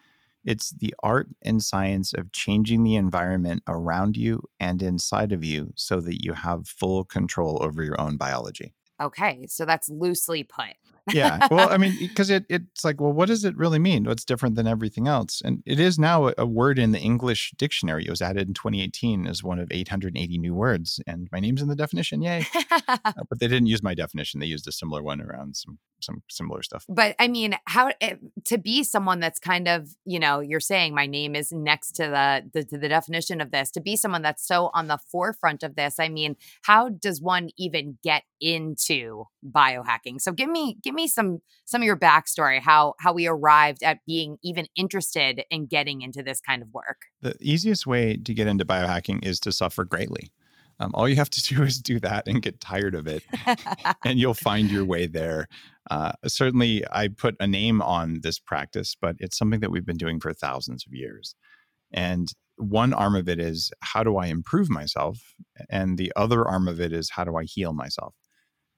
It's 0.43 0.71
the 0.71 0.95
art 1.03 1.27
and 1.43 1.61
science 1.61 2.13
of 2.13 2.31
changing 2.31 2.83
the 2.83 2.95
environment 2.95 3.61
around 3.67 4.17
you 4.17 4.41
and 4.59 4.81
inside 4.81 5.31
of 5.31 5.43
you 5.43 5.71
so 5.75 6.01
that 6.01 6.23
you 6.23 6.33
have 6.33 6.67
full 6.67 7.03
control 7.03 7.59
over 7.61 7.83
your 7.83 7.99
own 8.01 8.17
biology. 8.17 8.73
Okay, 8.99 9.45
so 9.47 9.65
that's 9.65 9.87
loosely 9.87 10.43
put 10.43 10.73
yeah. 11.13 11.47
Well, 11.49 11.69
I 11.69 11.77
mean, 11.77 11.95
because 11.99 12.29
it, 12.29 12.45
it's 12.49 12.83
like, 12.83 12.99
well, 12.99 13.13
what 13.13 13.27
does 13.27 13.45
it 13.45 13.57
really 13.57 13.79
mean? 13.79 14.05
What's 14.05 14.25
different 14.25 14.55
than 14.55 14.67
everything 14.67 15.07
else? 15.07 15.41
And 15.43 15.63
it 15.65 15.79
is 15.79 15.99
now 15.99 16.31
a, 16.37 16.45
word 16.45 16.79
in 16.79 16.91
the 16.91 16.99
English 16.99 17.53
dictionary. 17.57 18.05
It 18.05 18.09
was 18.09 18.21
added 18.21 18.47
in 18.47 18.53
2018 18.53 19.25
as 19.25 19.43
one 19.43 19.59
of 19.59 19.69
880 19.71 20.37
new 20.37 20.53
words. 20.53 20.99
And 21.07 21.29
my 21.31 21.39
name's 21.39 21.61
in 21.61 21.69
the 21.69 21.75
definition. 21.75 22.21
Yay. 22.21 22.45
uh, 22.87 22.97
but 23.29 23.39
they 23.39 23.47
didn't 23.47 23.67
use 23.67 23.81
my 23.81 23.93
definition. 23.93 24.39
They 24.39 24.47
used 24.47 24.67
a 24.67 24.71
similar 24.71 25.01
one 25.01 25.21
around 25.21 25.55
some 25.55 25.79
some 26.01 26.23
similar 26.29 26.63
stuff. 26.63 26.85
But 26.89 27.15
I 27.19 27.27
mean, 27.27 27.55
how 27.65 27.91
eh, 28.01 28.15
to 28.45 28.57
be 28.57 28.83
someone 28.83 29.19
that's 29.19 29.39
kind 29.39 29.67
of, 29.67 29.89
you 30.05 30.19
know, 30.19 30.39
you're 30.39 30.59
saying 30.59 30.93
my 30.93 31.05
name 31.05 31.35
is 31.35 31.51
next 31.51 31.93
to 31.93 32.03
the, 32.03 32.49
the 32.53 32.63
to 32.65 32.77
the 32.77 32.89
definition 32.89 33.41
of 33.41 33.51
this, 33.51 33.71
to 33.71 33.81
be 33.81 33.95
someone 33.95 34.21
that's 34.21 34.45
so 34.45 34.71
on 34.73 34.87
the 34.87 34.99
forefront 35.11 35.63
of 35.63 35.75
this. 35.75 35.99
I 35.99 36.09
mean, 36.09 36.35
how 36.63 36.89
does 36.89 37.21
one 37.21 37.49
even 37.57 37.97
get 38.03 38.23
into 38.39 39.25
biohacking? 39.45 40.19
So 40.19 40.31
give 40.31 40.49
me 40.49 40.77
give 40.83 40.93
me 40.93 41.07
some 41.07 41.39
some 41.65 41.81
of 41.81 41.85
your 41.85 41.97
backstory, 41.97 42.59
how 42.59 42.95
how 42.99 43.13
we 43.13 43.27
arrived 43.27 43.83
at 43.83 43.99
being 44.05 44.37
even 44.43 44.67
interested 44.75 45.43
in 45.49 45.67
getting 45.67 46.01
into 46.01 46.23
this 46.23 46.41
kind 46.41 46.61
of 46.61 46.73
work. 46.73 47.03
The 47.21 47.35
easiest 47.39 47.87
way 47.87 48.17
to 48.17 48.33
get 48.33 48.47
into 48.47 48.65
biohacking 48.65 49.25
is 49.25 49.39
to 49.41 49.51
suffer 49.51 49.83
greatly. 49.83 50.31
Um, 50.81 50.91
all 50.95 51.07
you 51.07 51.15
have 51.15 51.29
to 51.29 51.41
do 51.55 51.63
is 51.63 51.79
do 51.79 51.99
that 51.99 52.27
and 52.27 52.41
get 52.41 52.59
tired 52.59 52.95
of 52.95 53.07
it, 53.07 53.23
and 54.05 54.19
you'll 54.19 54.33
find 54.33 54.69
your 54.69 54.83
way 54.83 55.05
there. 55.07 55.47
Uh, 55.89 56.13
certainly, 56.27 56.83
I 56.91 57.07
put 57.07 57.35
a 57.39 57.47
name 57.47 57.81
on 57.81 58.19
this 58.23 58.39
practice, 58.39 58.95
but 58.99 59.15
it's 59.19 59.37
something 59.37 59.59
that 59.61 59.71
we've 59.71 59.85
been 59.85 59.97
doing 59.97 60.19
for 60.19 60.33
thousands 60.33 60.85
of 60.85 60.93
years. 60.93 61.35
And 61.93 62.31
one 62.57 62.93
arm 62.93 63.15
of 63.15 63.27
it 63.27 63.39
is 63.39 63.71
how 63.81 64.03
do 64.03 64.17
I 64.17 64.27
improve 64.27 64.69
myself? 64.69 65.19
And 65.69 65.97
the 65.97 66.11
other 66.15 66.47
arm 66.47 66.67
of 66.67 66.79
it 66.79 66.93
is 66.93 67.11
how 67.11 67.23
do 67.23 67.35
I 67.35 67.43
heal 67.43 67.73
myself? 67.73 68.15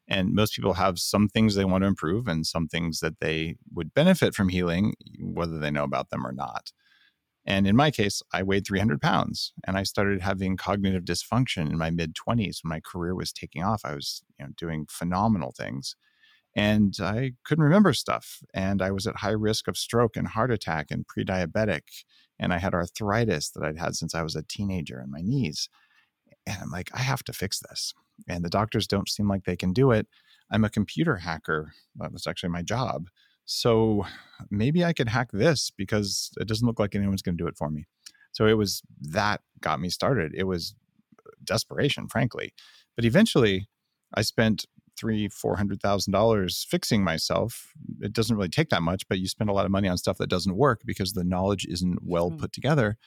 And 0.07 0.33
most 0.33 0.55
people 0.55 0.73
have 0.73 0.99
some 0.99 1.29
things 1.29 1.55
they 1.55 1.65
want 1.65 1.83
to 1.83 1.87
improve 1.87 2.27
and 2.27 2.45
some 2.45 2.67
things 2.67 2.99
that 2.99 3.19
they 3.19 3.55
would 3.73 3.93
benefit 3.93 4.35
from 4.35 4.49
healing, 4.49 4.93
whether 5.19 5.59
they 5.59 5.71
know 5.71 5.83
about 5.83 6.09
them 6.09 6.25
or 6.25 6.33
not. 6.33 6.71
And 7.45 7.67
in 7.67 7.75
my 7.75 7.91
case, 7.91 8.21
I 8.33 8.43
weighed 8.43 8.65
300 8.65 9.01
pounds 9.01 9.53
and 9.65 9.77
I 9.77 9.83
started 9.83 10.21
having 10.21 10.57
cognitive 10.57 11.03
dysfunction 11.03 11.69
in 11.69 11.77
my 11.77 11.89
mid 11.91 12.15
20s 12.15 12.63
when 12.63 12.69
my 12.69 12.79
career 12.79 13.15
was 13.15 13.33
taking 13.33 13.63
off. 13.63 13.81
I 13.83 13.95
was 13.95 14.23
you 14.39 14.45
know, 14.45 14.51
doing 14.57 14.87
phenomenal 14.89 15.53
things 15.57 15.95
and 16.55 16.95
I 17.01 17.33
couldn't 17.43 17.63
remember 17.63 17.93
stuff. 17.93 18.39
And 18.53 18.81
I 18.81 18.91
was 18.91 19.07
at 19.07 19.17
high 19.17 19.31
risk 19.31 19.67
of 19.67 19.77
stroke 19.77 20.15
and 20.15 20.27
heart 20.27 20.51
attack 20.51 20.91
and 20.91 21.07
pre 21.07 21.25
diabetic. 21.25 21.81
And 22.39 22.53
I 22.53 22.59
had 22.59 22.73
arthritis 22.73 23.49
that 23.51 23.63
I'd 23.63 23.77
had 23.79 23.95
since 23.95 24.13
I 24.13 24.21
was 24.23 24.35
a 24.35 24.43
teenager 24.43 25.01
in 25.01 25.11
my 25.11 25.21
knees. 25.21 25.69
And 26.45 26.57
I'm 26.61 26.71
like, 26.71 26.89
I 26.93 26.99
have 27.01 27.23
to 27.25 27.33
fix 27.33 27.59
this. 27.59 27.93
And 28.27 28.43
the 28.43 28.49
doctors 28.49 28.87
don't 28.87 29.09
seem 29.09 29.27
like 29.27 29.45
they 29.45 29.55
can 29.55 29.73
do 29.73 29.91
it. 29.91 30.07
I'm 30.51 30.63
a 30.63 30.69
computer 30.69 31.17
hacker. 31.17 31.73
That 31.97 32.13
was 32.13 32.27
actually 32.27 32.49
my 32.49 32.61
job. 32.61 33.07
So 33.45 34.05
maybe 34.49 34.83
I 34.83 34.93
could 34.93 35.09
hack 35.09 35.29
this 35.31 35.71
because 35.75 36.31
it 36.39 36.47
doesn't 36.47 36.65
look 36.65 36.79
like 36.79 36.95
anyone's 36.95 37.21
going 37.21 37.37
to 37.37 37.43
do 37.43 37.47
it 37.47 37.57
for 37.57 37.69
me. 37.69 37.85
So 38.31 38.47
it 38.47 38.53
was 38.53 38.81
that 39.01 39.41
got 39.61 39.79
me 39.79 39.89
started. 39.89 40.33
It 40.35 40.45
was 40.45 40.75
desperation, 41.43 42.07
frankly. 42.07 42.53
But 42.95 43.05
eventually, 43.05 43.67
I 44.13 44.21
spent 44.21 44.65
three, 44.97 45.27
four 45.27 45.55
hundred 45.57 45.81
thousand 45.81 46.13
dollars 46.13 46.65
fixing 46.69 47.03
myself. 47.03 47.71
It 48.01 48.13
doesn't 48.13 48.35
really 48.35 48.49
take 48.49 48.69
that 48.69 48.83
much, 48.83 49.07
but 49.07 49.19
you 49.19 49.27
spend 49.27 49.49
a 49.49 49.53
lot 49.53 49.65
of 49.65 49.71
money 49.71 49.87
on 49.87 49.97
stuff 49.97 50.17
that 50.17 50.29
doesn't 50.29 50.57
work 50.57 50.81
because 50.85 51.13
the 51.13 51.23
knowledge 51.23 51.65
isn't 51.65 51.99
well 52.03 52.29
mm-hmm. 52.29 52.39
put 52.39 52.53
together. 52.53 52.97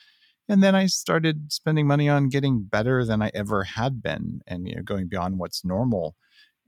And 0.49 0.62
then 0.62 0.76
I 0.76 0.87
started 0.87 1.52
spending 1.52 1.88
money 1.88 2.09
on 2.09 2.28
getting 2.28 2.62
better 2.62 3.05
than 3.05 3.21
I 3.21 3.33
ever 3.35 3.64
had 3.64 4.02
been, 4.02 4.43
and 4.47 4.69
you 4.69 4.76
know, 4.76 4.83
going 4.83 5.09
beyond 5.09 5.38
what's 5.38 5.64
normal. 5.64 6.16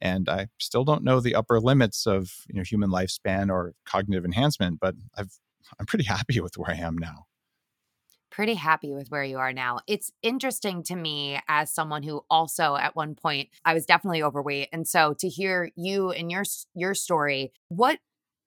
And 0.00 0.28
I 0.28 0.48
still 0.58 0.84
don't 0.84 1.04
know 1.04 1.20
the 1.20 1.34
upper 1.34 1.60
limits 1.60 2.06
of 2.06 2.32
you 2.48 2.56
know 2.56 2.62
human 2.62 2.90
lifespan 2.90 3.50
or 3.50 3.74
cognitive 3.84 4.24
enhancement, 4.24 4.80
but 4.80 4.94
I've 5.16 5.38
I'm 5.78 5.86
pretty 5.86 6.04
happy 6.04 6.40
with 6.40 6.56
where 6.56 6.70
I 6.70 6.76
am 6.76 6.96
now 6.96 7.26
pretty 8.30 8.54
happy 8.54 8.92
with 8.94 9.10
where 9.10 9.24
you 9.24 9.38
are 9.38 9.52
now. 9.52 9.80
It's 9.86 10.12
interesting 10.22 10.82
to 10.84 10.96
me 10.96 11.40
as 11.48 11.72
someone 11.72 12.02
who 12.02 12.24
also 12.30 12.76
at 12.76 12.94
one 12.94 13.14
point 13.14 13.48
I 13.64 13.74
was 13.74 13.86
definitely 13.86 14.22
overweight 14.22 14.68
and 14.72 14.86
so 14.86 15.14
to 15.18 15.28
hear 15.28 15.70
you 15.76 16.10
and 16.10 16.30
your 16.30 16.44
your 16.74 16.94
story, 16.94 17.52
what 17.68 17.98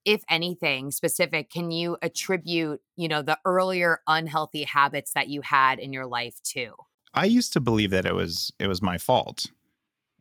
if 0.06 0.24
anything 0.30 0.92
specific 0.92 1.52
can 1.52 1.72
you 1.72 1.98
attribute, 2.02 2.82
you 2.96 3.08
know, 3.08 3.22
the 3.22 3.38
earlier 3.46 4.00
unhealthy 4.08 4.64
habits 4.64 5.14
that 5.14 5.28
you 5.28 5.42
had 5.42 5.78
in 5.80 5.94
your 5.94 6.08
life 6.08 6.42
to? 6.44 6.74
I 7.14 7.26
used 7.26 7.54
to 7.54 7.60
believe 7.60 7.92
that 7.92 8.06
it 8.06 8.16
was 8.16 8.52
it 8.60 8.68
was 8.68 8.82
my 8.82 8.98
fault. 8.98 9.48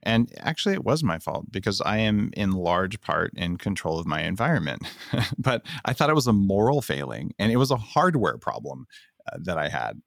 And 0.03 0.33
actually, 0.39 0.75
it 0.75 0.85
was 0.85 1.05
my 1.05 1.19
fault 1.19 1.53
because 1.53 1.81
I 1.83 1.99
am 1.99 2.31
in 2.35 2.53
large 2.53 3.01
part 3.01 3.33
in 3.37 3.59
control 3.59 3.99
of 3.99 4.07
my 4.07 4.23
environment. 4.23 4.87
but 5.39 5.65
I 5.85 5.93
thought 5.93 6.11
it 6.11 6.15
was 6.15 6.27
a 6.27 6.33
moral 6.33 6.81
failing 6.81 7.33
and 7.39 7.53
it 7.53 7.57
was 7.57 7.71
a 7.71 7.77
hardware 7.77 8.39
problem. 8.39 8.87
Uh, 9.31 9.39
that 9.43 9.59
I 9.59 9.69
had. 9.69 10.01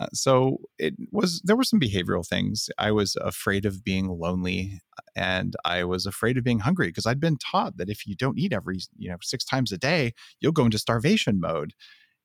Uh, 0.00 0.06
so 0.12 0.58
it 0.78 0.94
was 1.12 1.40
there 1.44 1.54
were 1.54 1.64
some 1.64 1.78
behavioral 1.78 2.26
things. 2.26 2.68
I 2.78 2.90
was 2.90 3.16
afraid 3.16 3.64
of 3.64 3.84
being 3.84 4.08
lonely, 4.08 4.80
and 5.14 5.54
I 5.64 5.84
was 5.84 6.06
afraid 6.06 6.36
of 6.36 6.44
being 6.44 6.60
hungry 6.60 6.88
because 6.88 7.06
I'd 7.06 7.20
been 7.20 7.36
taught 7.36 7.76
that 7.76 7.90
if 7.90 8.06
you 8.06 8.16
don't 8.16 8.38
eat 8.38 8.52
every 8.52 8.78
you 8.96 9.10
know 9.10 9.16
six 9.22 9.44
times 9.44 9.70
a 9.70 9.78
day, 9.78 10.12
you'll 10.40 10.52
go 10.52 10.64
into 10.64 10.78
starvation 10.78 11.38
mode. 11.40 11.74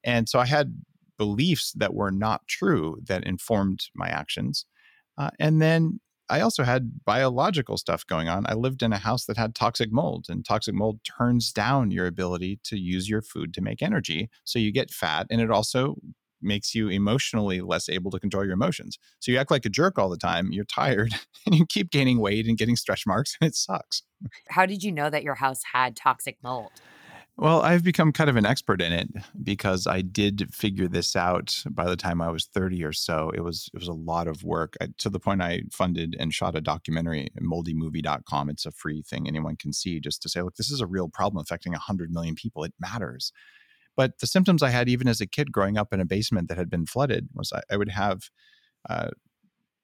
And 0.04 0.28
so 0.28 0.40
I 0.40 0.46
had 0.46 0.82
beliefs 1.18 1.74
that 1.74 1.94
were 1.94 2.12
not 2.12 2.48
true 2.48 2.98
that 3.06 3.26
informed 3.26 3.82
my 3.94 4.08
actions. 4.08 4.66
Uh, 5.18 5.32
and 5.40 5.62
then 5.62 6.00
I 6.30 6.42
also 6.42 6.64
had 6.64 7.04
biological 7.06 7.78
stuff 7.78 8.06
going 8.06 8.30
on. 8.30 8.46
I 8.48 8.54
lived 8.54 8.84
in 8.84 8.94
a 8.94 8.98
house 8.98 9.26
that 9.26 9.38
had 9.38 9.56
toxic 9.56 9.92
mold, 9.92 10.28
and 10.30 10.46
toxic 10.46 10.76
mold 10.76 11.00
turns 11.04 11.52
down 11.52 11.92
your 11.92 12.06
ability 12.06 12.60
to 12.66 12.78
use 12.78 13.10
your 13.10 13.22
food 13.22 13.54
to 13.56 13.62
make 13.62 13.82
energy. 13.82 14.30
So 14.44 14.60
you 14.60 14.72
get 14.72 14.92
fat, 14.92 15.28
and 15.30 15.42
it 15.42 15.50
also 15.52 15.96
makes 16.42 16.74
you 16.74 16.88
emotionally 16.88 17.62
less 17.62 17.90
able 17.90 18.12
to 18.12 18.20
control 18.20 18.46
your 18.46 18.54
emotions. 18.54 18.98
So 19.20 19.32
you 19.32 19.38
act 19.38 19.52
like 19.52 19.66
a 19.66 19.70
jerk 19.70 19.98
all 19.98 20.10
the 20.10 20.18
time, 20.18 20.52
you're 20.52 20.66
tired, 20.66 21.14
and 21.46 21.56
you 21.56 21.66
keep 21.66 21.92
gaining 21.92 22.20
weight 22.20 22.48
and 22.48 22.58
getting 22.58 22.76
stretch 22.76 23.06
marks, 23.06 23.36
and 23.42 23.48
it 23.48 23.56
sucks. 23.56 24.04
How 24.50 24.66
did 24.66 24.84
you 24.84 24.92
know 24.92 25.10
that 25.10 25.24
your 25.24 25.36
house 25.36 25.62
had 25.74 25.96
toxic 25.96 26.38
mold? 26.44 26.72
Well, 27.42 27.62
I've 27.62 27.86
become 27.86 28.12
kind 28.12 28.30
of 28.30 28.36
an 28.36 28.46
expert 28.46 28.82
in 28.82 28.92
it 28.92 29.08
because 29.42 29.88
I 29.88 30.02
did 30.02 30.54
figure 30.54 30.90
this 30.90 31.16
out 31.16 31.64
by 31.70 31.86
the 31.86 31.96
time 31.96 32.22
I 32.22 32.30
was 32.32 32.48
30 32.48 32.84
or 32.84 32.92
so. 32.92 33.32
It 33.34 33.40
was 33.40 33.70
it 33.74 33.80
was 33.80 33.88
a 33.88 33.94
lot 33.94 34.28
of 34.28 34.44
work 34.44 34.76
I, 34.82 34.90
to 34.98 35.10
the 35.10 35.22
point 35.22 35.42
I 35.42 35.62
funded 35.72 36.18
and 36.20 36.34
shot 36.34 36.58
a 36.58 36.60
documentary 36.60 37.30
moldymovie.com. 37.42 38.50
It's 38.50 38.66
a 38.66 38.72
free 38.72 39.04
thing 39.04 39.26
anyone 39.26 39.56
can 39.56 39.72
see 39.72 40.02
just 40.02 40.22
to 40.24 40.30
say, 40.30 40.42
look, 40.42 40.58
this 40.58 40.70
is 40.70 40.82
a 40.82 40.86
real 40.86 41.08
problem 41.08 41.42
affecting 41.42 41.72
100 41.72 42.12
million 42.12 42.36
people. 42.36 42.66
It 42.66 42.74
matters. 42.78 43.32
But 43.96 44.20
the 44.20 44.28
symptoms 44.28 44.62
I 44.62 44.70
had 44.72 44.90
even 44.90 45.08
as 45.08 45.22
a 45.22 45.26
kid 45.26 45.54
growing 45.54 45.78
up 45.78 45.94
in 45.94 46.02
a 46.02 46.06
basement 46.06 46.50
that 46.50 46.58
had 46.58 46.70
been 46.70 46.86
flooded 46.86 47.30
was 47.34 47.54
I, 47.54 47.62
I 47.72 47.78
would 47.78 47.90
have 47.90 48.24
uh, 48.90 49.12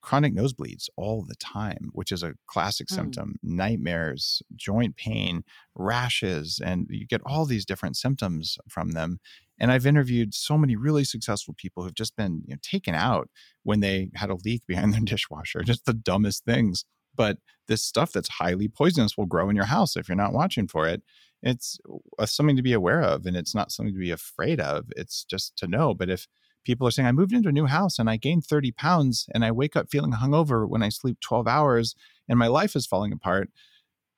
chronic 0.06 0.36
nosebleeds 0.36 0.88
all 0.98 1.26
the 1.28 1.36
time, 1.36 1.90
which 1.94 2.12
is 2.12 2.22
a 2.22 2.36
classic 2.46 2.88
mm. 2.88 2.96
symptom, 2.96 3.36
nightmares, 3.42 4.44
joint 4.56 4.96
pain, 4.96 5.44
rashes, 5.74 6.62
and 6.64 6.86
you 6.92 7.08
get 7.08 7.22
all 7.26 7.44
these 7.44 7.66
different 7.66 7.98
symptoms 7.98 8.60
from 8.70 8.92
them. 8.92 9.20
And 9.60 9.72
I've 9.72 9.88
interviewed 9.88 10.36
so 10.36 10.60
many 10.60 10.76
really 10.76 11.06
successful 11.06 11.56
people 11.58 11.82
who've 11.82 11.96
just 11.96 12.16
been 12.16 12.44
you 12.46 12.54
know, 12.54 12.60
taken 12.62 12.94
out 12.94 13.30
when 13.64 13.80
they 13.80 14.12
had 14.14 14.30
a 14.30 14.38
leak 14.46 14.62
behind 14.68 14.94
their 14.94 15.02
dishwasher, 15.02 15.64
just 15.64 15.86
the 15.86 15.94
dumbest 15.94 16.46
things. 16.46 16.86
But 17.16 17.38
this 17.68 17.82
stuff 17.82 18.12
that's 18.12 18.30
highly 18.30 18.68
poisonous 18.68 19.18
will 19.18 19.26
grow 19.26 19.50
in 19.50 19.56
your 19.56 19.66
house 19.66 19.96
if 19.96 20.08
you're 20.08 20.16
not 20.16 20.34
watching 20.34 20.68
for 20.68 20.88
it. 20.88 21.02
It's 21.42 21.80
uh, 22.20 22.28
something 22.28 22.58
to 22.58 22.62
be 22.62 22.74
aware 22.74 23.02
of, 23.02 23.26
and 23.26 23.36
it's 23.36 23.56
not 23.56 23.72
something 23.72 23.94
to 23.94 24.00
be 24.00 24.12
afraid 24.12 24.60
of. 24.60 24.86
It's 24.96 25.24
just 25.24 25.56
to 25.58 25.68
know. 25.68 25.96
But 25.96 26.10
if 26.10 26.28
people 26.66 26.88
are 26.88 26.92
saying, 26.92 27.08
I 27.08 27.14
moved 27.14 27.34
into 27.34 27.50
a 27.50 27.54
new 27.54 27.68
house 27.68 27.98
and 27.98 28.10
I 28.10 28.18
gained 28.18 28.46
30 28.46 28.72
pounds 28.74 29.28
and 29.34 29.46
I 29.46 29.52
wake 29.52 29.76
up 29.76 29.90
feeling 29.90 30.12
hungover 30.12 30.68
when 30.68 30.84
I 30.84 30.90
sleep 30.90 31.20
12 31.22 31.48
hours 31.48 31.96
and 32.28 32.38
my 32.38 32.48
life 32.48 32.76
is 32.76 32.86
falling 32.86 33.14
apart. 33.14 33.50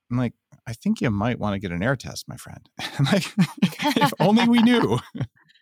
I'm 0.09 0.17
like, 0.17 0.33
I 0.65 0.73
think 0.73 1.01
you 1.01 1.11
might 1.11 1.39
want 1.39 1.53
to 1.53 1.59
get 1.59 1.71
an 1.71 1.83
air 1.83 1.95
test, 1.95 2.27
my 2.27 2.37
friend. 2.37 2.67
like, 3.11 3.25
if 3.97 4.13
only 4.19 4.47
we 4.47 4.59
knew. 4.59 4.99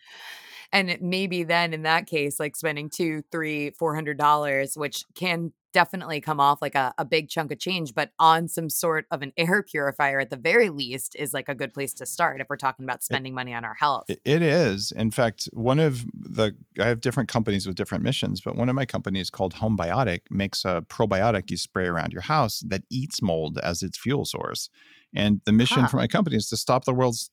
and 0.72 0.96
maybe 1.00 1.42
then 1.42 1.74
in 1.74 1.82
that 1.82 2.06
case, 2.06 2.40
like 2.40 2.56
spending 2.56 2.88
two, 2.88 3.22
three, 3.30 3.70
four 3.70 3.94
hundred 3.94 4.18
dollars, 4.18 4.76
which 4.76 5.04
can 5.14 5.52
definitely 5.76 6.22
come 6.22 6.40
off 6.40 6.62
like 6.62 6.74
a, 6.74 6.94
a 6.96 7.04
big 7.04 7.28
chunk 7.28 7.52
of 7.52 7.58
change, 7.58 7.94
but 7.94 8.10
on 8.18 8.48
some 8.48 8.70
sort 8.70 9.04
of 9.10 9.20
an 9.20 9.30
air 9.36 9.62
purifier 9.62 10.20
at 10.20 10.30
the 10.30 10.36
very 10.36 10.70
least 10.70 11.14
is 11.18 11.34
like 11.34 11.50
a 11.50 11.54
good 11.54 11.74
place 11.74 11.92
to 11.92 12.06
start 12.06 12.40
if 12.40 12.46
we're 12.48 12.56
talking 12.56 12.86
about 12.86 13.04
spending 13.04 13.34
money 13.34 13.52
on 13.52 13.62
our 13.62 13.74
health. 13.74 14.06
It 14.08 14.40
is. 14.40 14.90
In 14.90 15.10
fact, 15.10 15.50
one 15.52 15.78
of 15.78 16.06
the, 16.14 16.56
I 16.80 16.86
have 16.86 17.02
different 17.02 17.28
companies 17.28 17.66
with 17.66 17.76
different 17.76 18.02
missions, 18.02 18.40
but 18.40 18.56
one 18.56 18.70
of 18.70 18.74
my 18.74 18.86
companies 18.86 19.28
called 19.28 19.56
Homebiotic 19.56 20.20
makes 20.30 20.64
a 20.64 20.82
probiotic 20.88 21.50
you 21.50 21.58
spray 21.58 21.84
around 21.84 22.10
your 22.10 22.22
house 22.22 22.60
that 22.66 22.84
eats 22.88 23.20
mold 23.20 23.58
as 23.62 23.82
its 23.82 23.98
fuel 23.98 24.24
source. 24.24 24.70
And 25.14 25.42
the 25.44 25.52
mission 25.52 25.82
huh. 25.82 25.88
for 25.88 25.98
my 25.98 26.06
company 26.06 26.36
is 26.36 26.48
to 26.48 26.56
stop 26.56 26.86
the 26.86 26.94
world's 26.94 27.30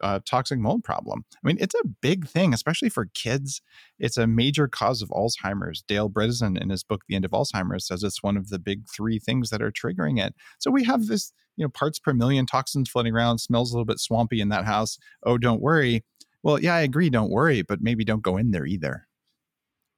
uh, 0.00 0.20
toxic 0.24 0.58
mold 0.58 0.84
problem. 0.84 1.24
I 1.34 1.46
mean, 1.46 1.58
it's 1.60 1.74
a 1.74 1.88
big 2.00 2.26
thing, 2.26 2.52
especially 2.52 2.88
for 2.88 3.06
kids. 3.14 3.62
It's 3.98 4.16
a 4.16 4.26
major 4.26 4.68
cause 4.68 5.02
of 5.02 5.08
Alzheimer's. 5.10 5.82
Dale 5.86 6.10
Bredesen, 6.10 6.60
in 6.60 6.70
his 6.70 6.84
book 6.84 7.02
*The 7.08 7.14
End 7.14 7.24
of 7.24 7.30
Alzheimer's*, 7.30 7.86
says 7.86 8.02
it's 8.02 8.22
one 8.22 8.36
of 8.36 8.48
the 8.48 8.58
big 8.58 8.84
three 8.94 9.18
things 9.18 9.50
that 9.50 9.62
are 9.62 9.72
triggering 9.72 10.24
it. 10.24 10.34
So 10.58 10.70
we 10.70 10.84
have 10.84 11.06
this, 11.06 11.32
you 11.56 11.64
know, 11.64 11.70
parts 11.70 11.98
per 11.98 12.12
million 12.12 12.46
toxins 12.46 12.90
floating 12.90 13.14
around. 13.14 13.38
Smells 13.38 13.70
a 13.70 13.74
little 13.74 13.84
bit 13.84 14.00
swampy 14.00 14.40
in 14.40 14.48
that 14.50 14.64
house. 14.64 14.98
Oh, 15.24 15.38
don't 15.38 15.62
worry. 15.62 16.04
Well, 16.42 16.60
yeah, 16.60 16.74
I 16.74 16.80
agree. 16.80 17.10
Don't 17.10 17.30
worry, 17.30 17.62
but 17.62 17.80
maybe 17.80 18.04
don't 18.04 18.22
go 18.22 18.36
in 18.36 18.50
there 18.50 18.66
either. 18.66 19.06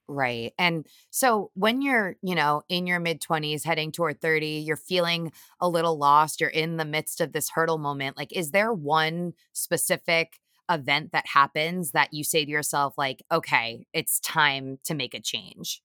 Right. 0.08 0.54
And 0.58 0.86
so 1.10 1.50
when 1.54 1.82
you're, 1.82 2.16
you 2.22 2.34
know, 2.34 2.62
in 2.70 2.86
your 2.86 2.98
mid 2.98 3.20
20s 3.20 3.62
heading 3.64 3.92
toward 3.92 4.22
30, 4.22 4.46
you're 4.46 4.76
feeling 4.76 5.32
a 5.60 5.68
little 5.68 5.98
lost, 5.98 6.40
you're 6.40 6.48
in 6.48 6.78
the 6.78 6.86
midst 6.86 7.20
of 7.20 7.32
this 7.32 7.50
hurdle 7.50 7.76
moment. 7.76 8.16
Like, 8.16 8.32
is 8.32 8.50
there 8.50 8.72
one 8.72 9.34
specific 9.52 10.40
event 10.70 11.12
that 11.12 11.26
happens 11.26 11.92
that 11.92 12.14
you 12.14 12.24
say 12.24 12.46
to 12.46 12.50
yourself, 12.50 12.94
like, 12.96 13.22
okay, 13.30 13.86
it's 13.92 14.18
time 14.20 14.78
to 14.84 14.94
make 14.94 15.12
a 15.12 15.20
change? 15.20 15.82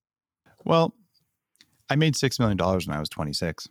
Well, 0.64 0.94
I 1.90 1.98
made 1.98 2.14
$6 2.14 2.40
million 2.40 2.58
when 2.58 2.96
I 2.96 3.00
was 3.00 3.10
26 3.10 3.68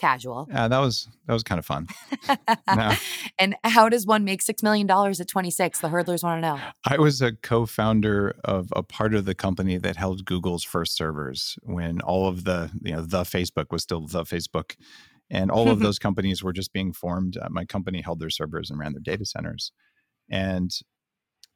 casual. 0.00 0.48
Yeah, 0.50 0.66
that 0.68 0.78
was 0.78 1.08
that 1.26 1.32
was 1.32 1.42
kind 1.42 1.58
of 1.58 1.66
fun. 1.66 1.86
no. 2.76 2.92
And 3.38 3.54
how 3.62 3.88
does 3.88 4.06
one 4.06 4.24
make 4.24 4.42
six 4.42 4.62
million 4.62 4.86
dollars 4.86 5.20
at 5.20 5.28
26? 5.28 5.80
The 5.80 5.88
hurdlers 5.88 6.22
want 6.22 6.42
to 6.42 6.48
know. 6.48 6.60
I 6.84 6.98
was 6.98 7.20
a 7.20 7.32
co-founder 7.32 8.34
of 8.44 8.72
a 8.74 8.82
part 8.82 9.14
of 9.14 9.26
the 9.26 9.34
company 9.34 9.76
that 9.76 9.96
held 9.96 10.24
Google's 10.24 10.64
first 10.64 10.96
servers 10.96 11.56
when 11.62 12.00
all 12.00 12.26
of 12.26 12.44
the 12.44 12.70
you 12.82 12.92
know 12.92 13.02
the 13.02 13.22
Facebook 13.22 13.66
was 13.70 13.82
still 13.82 14.06
the 14.06 14.24
Facebook, 14.24 14.76
and 15.28 15.50
all 15.50 15.68
of 15.68 15.78
those 15.80 15.98
companies 15.98 16.42
were 16.42 16.52
just 16.52 16.72
being 16.72 16.92
formed. 16.92 17.36
Uh, 17.36 17.48
my 17.50 17.64
company 17.64 18.00
held 18.00 18.18
their 18.18 18.30
servers 18.30 18.70
and 18.70 18.78
ran 18.80 18.92
their 18.92 19.02
data 19.02 19.26
centers, 19.26 19.70
and 20.30 20.72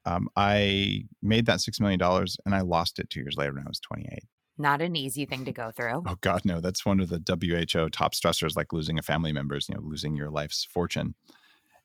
um, 0.05 0.29
I 0.35 1.05
made 1.23 1.47
that 1.47 1.61
six 1.61 1.79
million 1.79 1.99
dollars 1.99 2.37
and 2.45 2.53
I 2.53 2.61
lost 2.61 2.99
it 2.99 3.09
two 3.09 3.21
years 3.21 3.35
later 3.37 3.53
when 3.53 3.63
I 3.63 3.67
was 3.67 3.79
28 3.79 4.23
not 4.57 4.81
an 4.81 4.95
easy 4.95 5.25
thing 5.25 5.45
to 5.45 5.51
go 5.51 5.71
through. 5.71 6.03
Oh 6.07 6.17
God, 6.21 6.41
no. 6.45 6.61
That's 6.61 6.85
one 6.85 6.99
of 6.99 7.09
the 7.09 7.21
WHO 7.27 7.89
top 7.89 8.13
stressors, 8.13 8.55
like 8.55 8.73
losing 8.73 8.97
a 8.97 9.03
family 9.03 9.33
member's, 9.33 9.67
you 9.67 9.75
know, 9.75 9.81
losing 9.81 10.15
your 10.15 10.29
life's 10.29 10.63
fortune. 10.63 11.15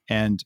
And 0.08 0.45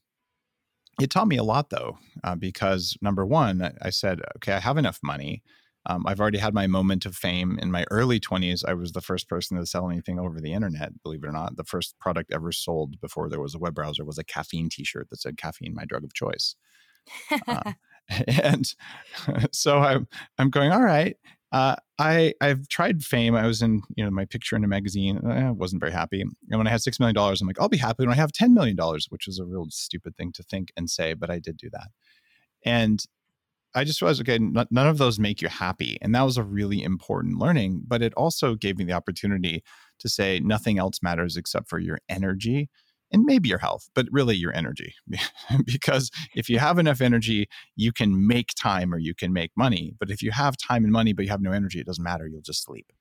it 0.99 1.09
taught 1.09 1.27
me 1.27 1.37
a 1.37 1.43
lot 1.43 1.69
though, 1.69 1.97
uh, 2.23 2.35
because 2.35 2.97
number 3.01 3.25
one, 3.25 3.73
I 3.81 3.89
said, 3.89 4.21
okay, 4.37 4.53
I 4.53 4.59
have 4.59 4.77
enough 4.77 4.99
money. 5.03 5.43
Um, 5.87 6.05
I've 6.07 6.19
already 6.19 6.39
had 6.39 6.55
my 6.55 6.65
moment 6.65 7.05
of 7.05 7.15
fame 7.15 7.59
in 7.61 7.71
my 7.71 7.85
early 7.91 8.19
20s. 8.19 8.63
I 8.67 8.73
was 8.73 8.93
the 8.93 9.01
first 9.01 9.29
person 9.29 9.57
to 9.57 9.65
sell 9.67 9.89
anything 9.89 10.17
over 10.19 10.41
the 10.41 10.53
internet, 10.53 11.03
believe 11.03 11.23
it 11.23 11.27
or 11.27 11.31
not. 11.31 11.57
The 11.57 11.63
first 11.63 11.99
product 11.99 12.33
ever 12.33 12.51
sold 12.51 12.99
before 13.01 13.29
there 13.29 13.41
was 13.41 13.53
a 13.53 13.59
web 13.59 13.75
browser 13.75 14.03
was 14.03 14.17
a 14.17 14.23
caffeine 14.23 14.69
t 14.69 14.83
shirt 14.83 15.09
that 15.11 15.21
said 15.21 15.37
caffeine, 15.37 15.75
my 15.75 15.85
drug 15.85 16.03
of 16.03 16.13
choice. 16.13 16.55
uh, 17.47 17.73
and 18.27 18.73
so 19.51 19.79
I'm, 19.79 20.07
I'm 20.37 20.49
going, 20.49 20.71
all 20.71 20.83
right, 20.83 21.17
uh, 21.55 21.75
I 21.97 22.33
I've 22.41 22.67
tried 22.67 23.01
fame. 23.01 23.33
I 23.33 23.47
was 23.47 23.61
in 23.61 23.81
you 23.95 24.03
know 24.03 24.11
my 24.11 24.25
picture 24.25 24.57
in 24.57 24.65
a 24.65 24.67
magazine. 24.67 25.25
I 25.25 25.51
wasn't 25.51 25.79
very 25.79 25.93
happy. 25.93 26.19
And 26.19 26.33
when 26.49 26.67
I 26.67 26.69
had 26.69 26.81
six 26.81 26.99
million 26.99 27.15
dollars, 27.15 27.39
I'm 27.39 27.47
like, 27.47 27.61
I'll 27.61 27.69
be 27.69 27.77
happy 27.77 28.03
when 28.03 28.11
I 28.11 28.17
have 28.17 28.33
ten 28.33 28.53
million 28.53 28.75
dollars, 28.75 29.05
which 29.09 29.25
is 29.25 29.39
a 29.39 29.45
real 29.45 29.67
stupid 29.69 30.17
thing 30.17 30.33
to 30.33 30.43
think 30.43 30.73
and 30.75 30.89
say, 30.89 31.13
but 31.13 31.29
I 31.31 31.39
did 31.39 31.55
do 31.55 31.69
that. 31.71 31.87
And 32.65 33.01
I 33.75 33.83
just 33.85 34.01
realized, 34.01 34.21
okay, 34.21 34.35
n- 34.35 34.53
none 34.71 34.87
of 34.87 34.97
those 34.97 35.19
make 35.19 35.41
you 35.41 35.49
happy, 35.49 35.97
and 36.01 36.15
that 36.15 36.23
was 36.23 36.37
a 36.37 36.43
really 36.43 36.83
important 36.83 37.39
learning. 37.39 37.83
But 37.87 38.01
it 38.01 38.13
also 38.15 38.55
gave 38.55 38.77
me 38.77 38.85
the 38.85 38.93
opportunity 38.93 39.63
to 39.99 40.09
say 40.09 40.41
nothing 40.41 40.77
else 40.79 40.99
matters 41.03 41.37
except 41.37 41.69
for 41.69 41.79
your 41.79 41.99
energy 42.09 42.69
and 43.11 43.23
maybe 43.23 43.49
your 43.49 43.59
health, 43.59 43.89
but 43.93 44.07
really 44.11 44.35
your 44.35 44.53
energy. 44.53 44.93
because 45.65 46.11
if 46.35 46.49
you 46.49 46.59
have 46.59 46.79
enough 46.79 47.01
energy, 47.01 47.47
you 47.75 47.91
can 47.91 48.27
make 48.27 48.49
time 48.55 48.93
or 48.93 48.97
you 48.97 49.13
can 49.13 49.31
make 49.31 49.51
money. 49.55 49.93
But 49.99 50.09
if 50.09 50.21
you 50.21 50.31
have 50.31 50.57
time 50.57 50.83
and 50.83 50.91
money, 50.91 51.13
but 51.13 51.25
you 51.25 51.31
have 51.31 51.41
no 51.41 51.51
energy, 51.51 51.79
it 51.79 51.85
doesn't 51.85 52.03
matter. 52.03 52.27
You'll 52.27 52.41
just 52.41 52.63
sleep. 52.63 52.91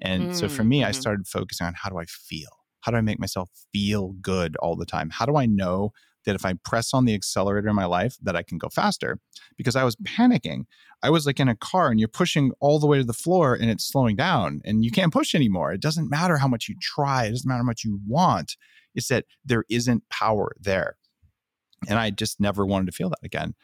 And 0.00 0.24
mm-hmm. 0.24 0.32
so 0.34 0.48
for 0.48 0.64
me, 0.64 0.84
I 0.84 0.90
mm-hmm. 0.90 1.00
started 1.00 1.26
focusing 1.26 1.66
on 1.66 1.74
how 1.74 1.90
do 1.90 1.98
I 1.98 2.04
feel? 2.04 2.48
How 2.80 2.92
do 2.92 2.98
I 2.98 3.02
make 3.02 3.18
myself 3.18 3.50
feel 3.72 4.14
good 4.20 4.56
all 4.56 4.76
the 4.76 4.86
time? 4.86 5.10
How 5.10 5.26
do 5.26 5.36
I 5.36 5.46
know 5.46 5.92
that 6.24 6.34
if 6.34 6.44
I 6.44 6.54
press 6.64 6.94
on 6.94 7.04
the 7.04 7.14
accelerator 7.14 7.68
in 7.68 7.74
my 7.74 7.84
life 7.86 8.16
that 8.22 8.36
I 8.36 8.42
can 8.42 8.58
go 8.58 8.68
faster? 8.68 9.18
Because 9.56 9.74
I 9.74 9.84
was 9.84 9.96
panicking. 9.96 10.64
I 11.02 11.10
was 11.10 11.26
like 11.26 11.40
in 11.40 11.48
a 11.48 11.56
car 11.56 11.90
and 11.90 11.98
you're 11.98 12.08
pushing 12.08 12.52
all 12.60 12.78
the 12.78 12.86
way 12.86 12.98
to 12.98 13.04
the 13.04 13.12
floor 13.12 13.54
and 13.54 13.70
it's 13.70 13.88
slowing 13.88 14.16
down 14.16 14.60
and 14.64 14.84
you 14.84 14.90
can't 14.90 15.12
push 15.12 15.34
anymore. 15.34 15.72
It 15.72 15.80
doesn't 15.80 16.08
matter 16.08 16.36
how 16.36 16.48
much 16.48 16.68
you 16.68 16.76
try, 16.80 17.24
it 17.24 17.30
doesn't 17.30 17.48
matter 17.48 17.58
how 17.58 17.64
much 17.64 17.84
you 17.84 18.00
want 18.06 18.56
is 18.94 19.08
that 19.08 19.24
there 19.44 19.64
isn't 19.68 20.08
power 20.08 20.54
there. 20.60 20.96
And 21.88 21.98
I 21.98 22.10
just 22.10 22.40
never 22.40 22.66
wanted 22.66 22.86
to 22.86 22.92
feel 22.92 23.10
that 23.10 23.18
again. 23.22 23.54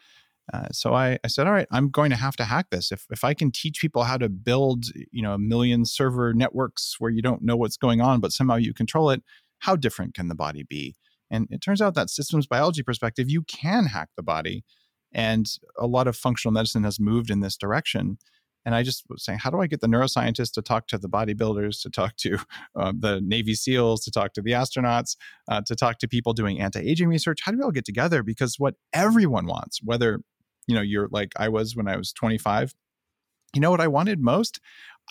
Uh, 0.53 0.67
so 0.71 0.93
I, 0.93 1.17
I 1.23 1.27
said, 1.27 1.47
all 1.47 1.53
right, 1.53 1.67
I'm 1.71 1.89
going 1.89 2.11
to 2.11 2.15
have 2.15 2.35
to 2.37 2.45
hack 2.45 2.67
this. 2.69 2.91
If, 2.91 3.05
if 3.09 3.23
I 3.23 3.33
can 3.33 3.51
teach 3.51 3.81
people 3.81 4.03
how 4.03 4.17
to 4.17 4.29
build, 4.29 4.85
you 5.11 5.21
know, 5.23 5.33
a 5.33 5.39
million 5.39 5.85
server 5.85 6.33
networks 6.33 6.95
where 6.99 7.11
you 7.11 7.21
don't 7.21 7.41
know 7.41 7.57
what's 7.57 7.77
going 7.77 7.99
on, 7.99 8.19
but 8.19 8.31
somehow 8.31 8.55
you 8.55 8.73
control 8.73 9.09
it, 9.09 9.23
how 9.59 9.75
different 9.75 10.13
can 10.13 10.27
the 10.27 10.35
body 10.35 10.63
be? 10.63 10.95
And 11.31 11.47
it 11.49 11.61
turns 11.61 11.81
out 11.81 11.95
that 11.95 12.11
systems 12.11 12.45
biology 12.45 12.83
perspective, 12.83 13.29
you 13.29 13.41
can 13.43 13.87
hack 13.87 14.09
the 14.15 14.23
body. 14.23 14.63
And 15.11 15.47
a 15.79 15.87
lot 15.87 16.07
of 16.07 16.15
functional 16.15 16.53
medicine 16.53 16.83
has 16.83 16.99
moved 16.99 17.31
in 17.31 17.39
this 17.39 17.57
direction. 17.57 18.19
And 18.65 18.73
I 18.73 18.83
just 18.83 19.05
was 19.09 19.23
saying, 19.23 19.39
how 19.39 19.51
do 19.51 19.61
I 19.61 19.67
get 19.67 19.81
the 19.81 19.87
neuroscientists 19.87 20.51
to 20.53 20.61
talk 20.61 20.87
to 20.87 20.97
the 20.97 21.07
bodybuilders, 21.07 21.81
to 21.83 21.89
talk 21.89 22.15
to 22.17 22.39
uh, 22.75 22.93
the 22.97 23.21
Navy 23.21 23.53
SEALs, 23.53 24.03
to 24.05 24.11
talk 24.11 24.33
to 24.33 24.41
the 24.41 24.51
astronauts, 24.51 25.15
uh, 25.49 25.61
to 25.67 25.75
talk 25.75 25.99
to 25.99 26.07
people 26.07 26.33
doing 26.33 26.59
anti-aging 26.59 27.07
research? 27.07 27.39
How 27.43 27.51
do 27.51 27.59
we 27.59 27.63
all 27.63 27.71
get 27.71 27.85
together? 27.85 28.23
Because 28.23 28.55
what 28.57 28.75
everyone 28.93 29.45
wants, 29.45 29.79
whether 29.83 30.21
you 30.67 30.75
know 30.75 30.81
you're 30.81 31.07
like 31.11 31.31
I 31.37 31.49
was 31.49 31.75
when 31.75 31.87
I 31.87 31.95
was 31.95 32.11
25, 32.11 32.73
you 33.53 33.61
know 33.61 33.71
what 33.71 33.81
I 33.81 33.87
wanted 33.87 34.19
most? 34.19 34.59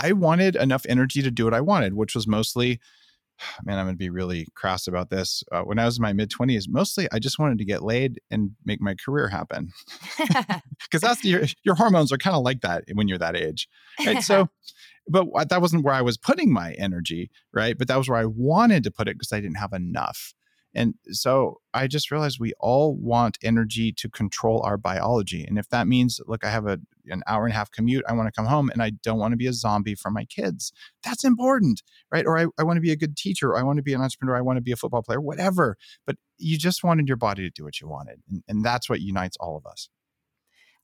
I 0.01 0.13
wanted 0.13 0.57
enough 0.57 0.85
energy 0.89 1.23
to 1.23 1.31
do 1.31 1.45
what 1.45 1.55
I 1.55 1.61
wanted, 1.61 1.95
which 1.95 2.15
was 2.15 2.27
mostly 2.27 2.81
man, 3.65 3.79
I'm 3.79 3.87
going 3.87 3.95
to 3.95 3.99
be 3.99 4.11
really 4.11 4.47
crass 4.55 4.87
about 4.87 5.11
this. 5.11 5.43
Uh, 5.53 5.63
when 5.63 5.79
I 5.79 5.85
was 5.85 5.99
in 5.99 6.03
my 6.03 6.13
mid 6.13 6.31
20s, 6.31 6.65
mostly 6.69 7.09
I 7.13 7.19
just 7.19 7.39
wanted 7.39 7.59
to 7.59 7.65
get 7.65 7.83
laid 7.83 8.21
and 8.31 8.53
make 8.65 8.81
my 8.81 8.95
career 8.95 9.29
happen. 9.29 9.71
Because 10.85 11.01
that's 11.01 11.25
your, 11.25 11.43
your 11.65 11.75
hormones 11.75 12.13
are 12.13 12.19
kind 12.19 12.37
of 12.37 12.45
like 12.45 12.61
that 12.61 12.85
when 12.93 13.09
you're 13.09 13.19
that 13.19 13.37
age. 13.37 13.69
Right. 14.05 14.23
so, 14.23 14.49
but 15.09 15.27
that 15.49 15.61
wasn't 15.61 15.85
where 15.85 15.95
I 15.95 16.03
was 16.03 16.17
putting 16.17 16.53
my 16.53 16.73
energy. 16.75 17.31
Right. 17.53 17.77
But 17.77 17.89
that 17.89 17.97
was 17.97 18.09
where 18.09 18.19
I 18.19 18.27
wanted 18.27 18.85
to 18.85 18.91
put 18.91 19.09
it 19.09 19.15
because 19.15 19.33
I 19.33 19.41
didn't 19.41 19.57
have 19.57 19.73
enough. 19.73 20.35
And 20.75 20.95
so 21.11 21.61
I 21.73 21.87
just 21.87 22.11
realized 22.11 22.39
we 22.41 22.53
all 22.59 22.97
want 22.97 23.39
energy 23.43 23.93
to 23.93 24.09
control 24.09 24.63
our 24.65 24.77
biology. 24.77 25.45
And 25.45 25.59
if 25.59 25.69
that 25.69 25.87
means, 25.87 26.21
look, 26.27 26.45
I 26.45 26.51
have 26.51 26.67
a, 26.67 26.81
an 27.07 27.23
hour 27.27 27.45
and 27.45 27.53
a 27.53 27.57
half 27.57 27.71
commute, 27.71 28.05
I 28.09 28.13
want 28.13 28.27
to 28.27 28.33
come 28.33 28.47
home 28.47 28.71
and 28.71 28.83
I 28.83 28.91
don't 28.91 29.19
want 29.19 29.33
to 29.33 29.37
be 29.37 29.47
a 29.47 29.53
zombie 29.53 29.95
for 29.95 30.11
my 30.11 30.25
kids, 30.25 30.73
that's 31.05 31.25
important, 31.25 31.83
right? 32.11 32.27
Or 32.27 32.39
I, 32.39 32.47
I 32.59 32.65
want 32.65 32.77
to 32.77 32.83
be 32.83 32.93
a 32.93 32.97
good 32.97 33.17
teacher, 33.17 33.51
or 33.51 33.59
I 33.59 33.63
want 33.63 33.77
to 33.77 33.83
be 33.83 33.95
an 33.95 34.01
entrepreneur, 34.01 34.37
I 34.37 34.41
want 34.41 34.57
to 34.57 34.63
be 34.63 34.73
a 34.73 34.77
football 34.77 35.03
player, 35.03 35.21
whatever. 35.21 35.77
But 36.07 36.17
you 36.39 36.59
just 36.59 36.83
wanted 36.83 37.09
your 37.09 37.17
body 37.17 37.43
to 37.43 37.51
do 37.51 37.65
what 37.65 37.81
you 37.81 37.89
wanted. 37.89 38.21
And, 38.29 38.43
and 38.49 38.65
that's 38.65 38.89
what 38.89 39.01
unites 39.01 39.37
all 39.39 39.57
of 39.57 39.67
us. 39.67 39.89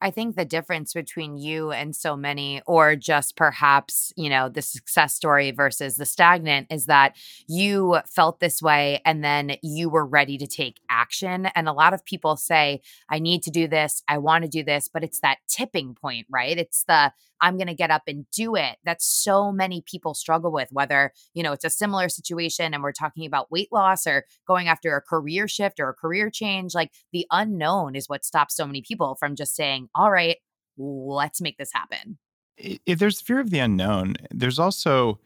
I 0.00 0.10
think 0.10 0.36
the 0.36 0.44
difference 0.44 0.92
between 0.92 1.36
you 1.36 1.72
and 1.72 1.94
so 1.94 2.16
many, 2.16 2.62
or 2.66 2.96
just 2.96 3.36
perhaps, 3.36 4.12
you 4.16 4.30
know, 4.30 4.48
the 4.48 4.62
success 4.62 5.14
story 5.14 5.50
versus 5.50 5.96
the 5.96 6.06
stagnant, 6.06 6.68
is 6.70 6.86
that 6.86 7.16
you 7.46 7.98
felt 8.06 8.40
this 8.40 8.62
way 8.62 9.02
and 9.04 9.22
then 9.22 9.56
you 9.62 9.90
were 9.90 10.06
ready 10.06 10.38
to 10.38 10.46
take 10.46 10.80
action. 10.88 11.46
And 11.54 11.68
a 11.68 11.72
lot 11.72 11.92
of 11.92 12.04
people 12.04 12.36
say, 12.36 12.80
I 13.10 13.18
need 13.18 13.42
to 13.42 13.50
do 13.50 13.68
this, 13.68 14.02
I 14.08 14.18
want 14.18 14.44
to 14.44 14.50
do 14.50 14.64
this, 14.64 14.88
but 14.88 15.04
it's 15.04 15.20
that 15.20 15.38
tipping 15.48 15.94
point, 15.94 16.26
right? 16.30 16.56
It's 16.56 16.84
the, 16.84 17.12
I'm 17.40 17.56
going 17.56 17.68
to 17.68 17.74
get 17.74 17.90
up 17.90 18.02
and 18.06 18.26
do 18.30 18.56
it. 18.56 18.76
That 18.84 19.02
so 19.02 19.52
many 19.52 19.82
people 19.86 20.14
struggle 20.14 20.52
with, 20.52 20.68
whether, 20.70 21.12
you 21.34 21.42
know, 21.42 21.52
it's 21.52 21.64
a 21.64 21.70
similar 21.70 22.08
situation 22.08 22.74
and 22.74 22.82
we're 22.82 22.92
talking 22.92 23.26
about 23.26 23.50
weight 23.50 23.68
loss 23.72 24.06
or 24.06 24.24
going 24.46 24.68
after 24.68 24.96
a 24.96 25.02
career 25.02 25.48
shift 25.48 25.80
or 25.80 25.88
a 25.88 25.94
career 25.94 26.30
change. 26.30 26.74
Like 26.74 26.92
the 27.12 27.26
unknown 27.30 27.94
is 27.94 28.08
what 28.08 28.24
stops 28.24 28.56
so 28.56 28.66
many 28.66 28.82
people 28.82 29.16
from 29.18 29.36
just 29.36 29.54
saying, 29.54 29.88
all 29.94 30.10
right, 30.10 30.36
let's 30.76 31.40
make 31.40 31.58
this 31.58 31.72
happen. 31.72 32.18
If 32.56 32.98
there's 32.98 33.20
fear 33.20 33.40
of 33.40 33.50
the 33.50 33.58
unknown, 33.58 34.16
there's 34.30 34.58
also 34.58 35.18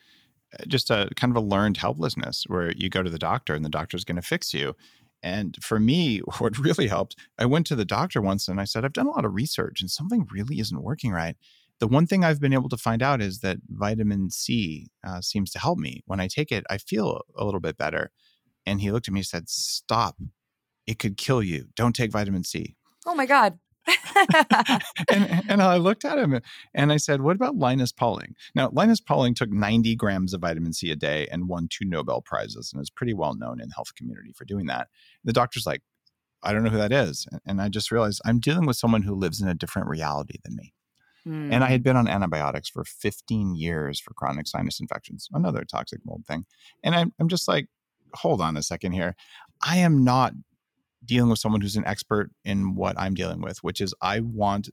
uh, 0.52 0.64
just 0.68 0.90
a 0.90 1.08
kind 1.16 1.36
of 1.36 1.42
a 1.42 1.46
learned 1.46 1.76
helplessness 1.78 2.44
where 2.46 2.72
you 2.72 2.88
go 2.88 3.02
to 3.02 3.10
the 3.10 3.18
doctor 3.18 3.54
and 3.54 3.64
the 3.64 3.70
doctor's 3.70 4.04
going 4.04 4.16
to 4.16 4.22
fix 4.22 4.54
you. 4.54 4.76
And 5.22 5.56
for 5.62 5.80
me, 5.80 6.18
what 6.38 6.58
really 6.58 6.86
helped, 6.86 7.16
I 7.38 7.46
went 7.46 7.66
to 7.68 7.76
the 7.76 7.84
doctor 7.84 8.20
once 8.20 8.46
and 8.46 8.60
I 8.60 8.64
said, 8.64 8.84
I've 8.84 8.92
done 8.92 9.06
a 9.06 9.10
lot 9.10 9.24
of 9.24 9.34
research 9.34 9.80
and 9.80 9.90
something 9.90 10.28
really 10.30 10.60
isn't 10.60 10.82
working 10.82 11.10
right. 11.10 11.36
The 11.84 11.88
one 11.88 12.06
thing 12.06 12.24
I've 12.24 12.40
been 12.40 12.54
able 12.54 12.70
to 12.70 12.78
find 12.78 13.02
out 13.02 13.20
is 13.20 13.40
that 13.40 13.58
vitamin 13.68 14.30
C 14.30 14.88
uh, 15.06 15.20
seems 15.20 15.50
to 15.50 15.58
help 15.58 15.78
me. 15.78 16.02
When 16.06 16.18
I 16.18 16.28
take 16.28 16.50
it, 16.50 16.64
I 16.70 16.78
feel 16.78 17.20
a 17.36 17.44
little 17.44 17.60
bit 17.60 17.76
better. 17.76 18.10
And 18.64 18.80
he 18.80 18.90
looked 18.90 19.06
at 19.06 19.12
me 19.12 19.20
and 19.20 19.26
said, 19.26 19.50
Stop. 19.50 20.16
It 20.86 20.98
could 20.98 21.18
kill 21.18 21.42
you. 21.42 21.66
Don't 21.76 21.94
take 21.94 22.10
vitamin 22.10 22.42
C. 22.42 22.74
Oh 23.04 23.14
my 23.14 23.26
God. 23.26 23.58
and, 25.12 25.42
and 25.46 25.62
I 25.62 25.76
looked 25.76 26.06
at 26.06 26.16
him 26.16 26.40
and 26.72 26.90
I 26.90 26.96
said, 26.96 27.20
What 27.20 27.36
about 27.36 27.56
Linus 27.56 27.92
Pauling? 27.92 28.34
Now, 28.54 28.70
Linus 28.72 29.02
Pauling 29.02 29.34
took 29.34 29.50
90 29.50 29.94
grams 29.96 30.32
of 30.32 30.40
vitamin 30.40 30.72
C 30.72 30.90
a 30.90 30.96
day 30.96 31.28
and 31.30 31.50
won 31.50 31.68
two 31.68 31.84
Nobel 31.84 32.22
Prizes 32.22 32.70
and 32.72 32.80
is 32.80 32.88
pretty 32.88 33.12
well 33.12 33.34
known 33.34 33.60
in 33.60 33.68
the 33.68 33.74
health 33.74 33.94
community 33.94 34.32
for 34.34 34.46
doing 34.46 34.64
that. 34.68 34.88
The 35.22 35.34
doctor's 35.34 35.66
like, 35.66 35.82
I 36.42 36.54
don't 36.54 36.64
know 36.64 36.70
who 36.70 36.78
that 36.78 36.92
is. 36.92 37.26
And 37.44 37.60
I 37.60 37.68
just 37.68 37.90
realized 37.90 38.22
I'm 38.24 38.40
dealing 38.40 38.64
with 38.64 38.78
someone 38.78 39.02
who 39.02 39.14
lives 39.14 39.42
in 39.42 39.48
a 39.48 39.54
different 39.54 39.88
reality 39.88 40.38
than 40.42 40.56
me. 40.56 40.73
Mm. 41.26 41.52
And 41.52 41.64
I 41.64 41.68
had 41.68 41.82
been 41.82 41.96
on 41.96 42.08
antibiotics 42.08 42.68
for 42.68 42.84
15 42.84 43.56
years 43.56 44.00
for 44.00 44.12
chronic 44.14 44.46
sinus 44.46 44.80
infections, 44.80 45.28
another 45.32 45.64
toxic 45.64 46.00
mold 46.04 46.24
thing. 46.26 46.44
And 46.82 46.94
I'm, 46.94 47.12
I'm 47.18 47.28
just 47.28 47.48
like, 47.48 47.68
hold 48.14 48.40
on 48.40 48.56
a 48.56 48.62
second 48.62 48.92
here. 48.92 49.16
I 49.62 49.78
am 49.78 50.04
not 50.04 50.34
dealing 51.04 51.30
with 51.30 51.38
someone 51.38 51.60
who's 51.60 51.76
an 51.76 51.86
expert 51.86 52.30
in 52.44 52.74
what 52.74 52.98
I'm 52.98 53.14
dealing 53.14 53.40
with, 53.40 53.58
which 53.58 53.80
is 53.80 53.94
I 54.00 54.20
want 54.20 54.70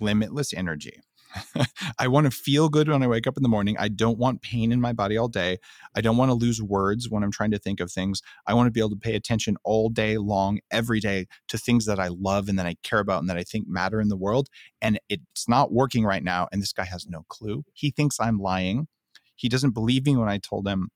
limitless 0.00 0.52
energy. 0.52 1.00
I 1.98 2.08
want 2.08 2.26
to 2.26 2.30
feel 2.30 2.68
good 2.68 2.88
when 2.88 3.02
I 3.02 3.06
wake 3.06 3.26
up 3.26 3.36
in 3.36 3.42
the 3.42 3.48
morning. 3.48 3.76
I 3.78 3.88
don't 3.88 4.18
want 4.18 4.42
pain 4.42 4.72
in 4.72 4.80
my 4.80 4.92
body 4.92 5.16
all 5.16 5.28
day. 5.28 5.58
I 5.94 6.00
don't 6.00 6.16
want 6.16 6.30
to 6.30 6.34
lose 6.34 6.62
words 6.62 7.08
when 7.10 7.22
I'm 7.22 7.30
trying 7.30 7.50
to 7.52 7.58
think 7.58 7.80
of 7.80 7.90
things. 7.90 8.22
I 8.46 8.54
want 8.54 8.66
to 8.66 8.70
be 8.70 8.80
able 8.80 8.90
to 8.90 8.96
pay 8.96 9.14
attention 9.14 9.56
all 9.64 9.88
day 9.88 10.18
long, 10.18 10.60
every 10.70 11.00
day 11.00 11.26
to 11.48 11.58
things 11.58 11.86
that 11.86 12.00
I 12.00 12.08
love 12.08 12.48
and 12.48 12.58
that 12.58 12.66
I 12.66 12.76
care 12.82 13.00
about 13.00 13.20
and 13.20 13.30
that 13.30 13.36
I 13.36 13.42
think 13.42 13.66
matter 13.68 14.00
in 14.00 14.08
the 14.08 14.16
world. 14.16 14.48
And 14.80 14.98
it's 15.08 15.48
not 15.48 15.72
working 15.72 16.04
right 16.04 16.22
now. 16.22 16.48
And 16.52 16.62
this 16.62 16.72
guy 16.72 16.84
has 16.84 17.06
no 17.06 17.24
clue. 17.28 17.64
He 17.72 17.90
thinks 17.90 18.20
I'm 18.20 18.38
lying. 18.38 18.88
He 19.34 19.48
doesn't 19.48 19.72
believe 19.72 20.06
me 20.06 20.16
when 20.16 20.28
I 20.28 20.38
told 20.38 20.66
him 20.66 20.90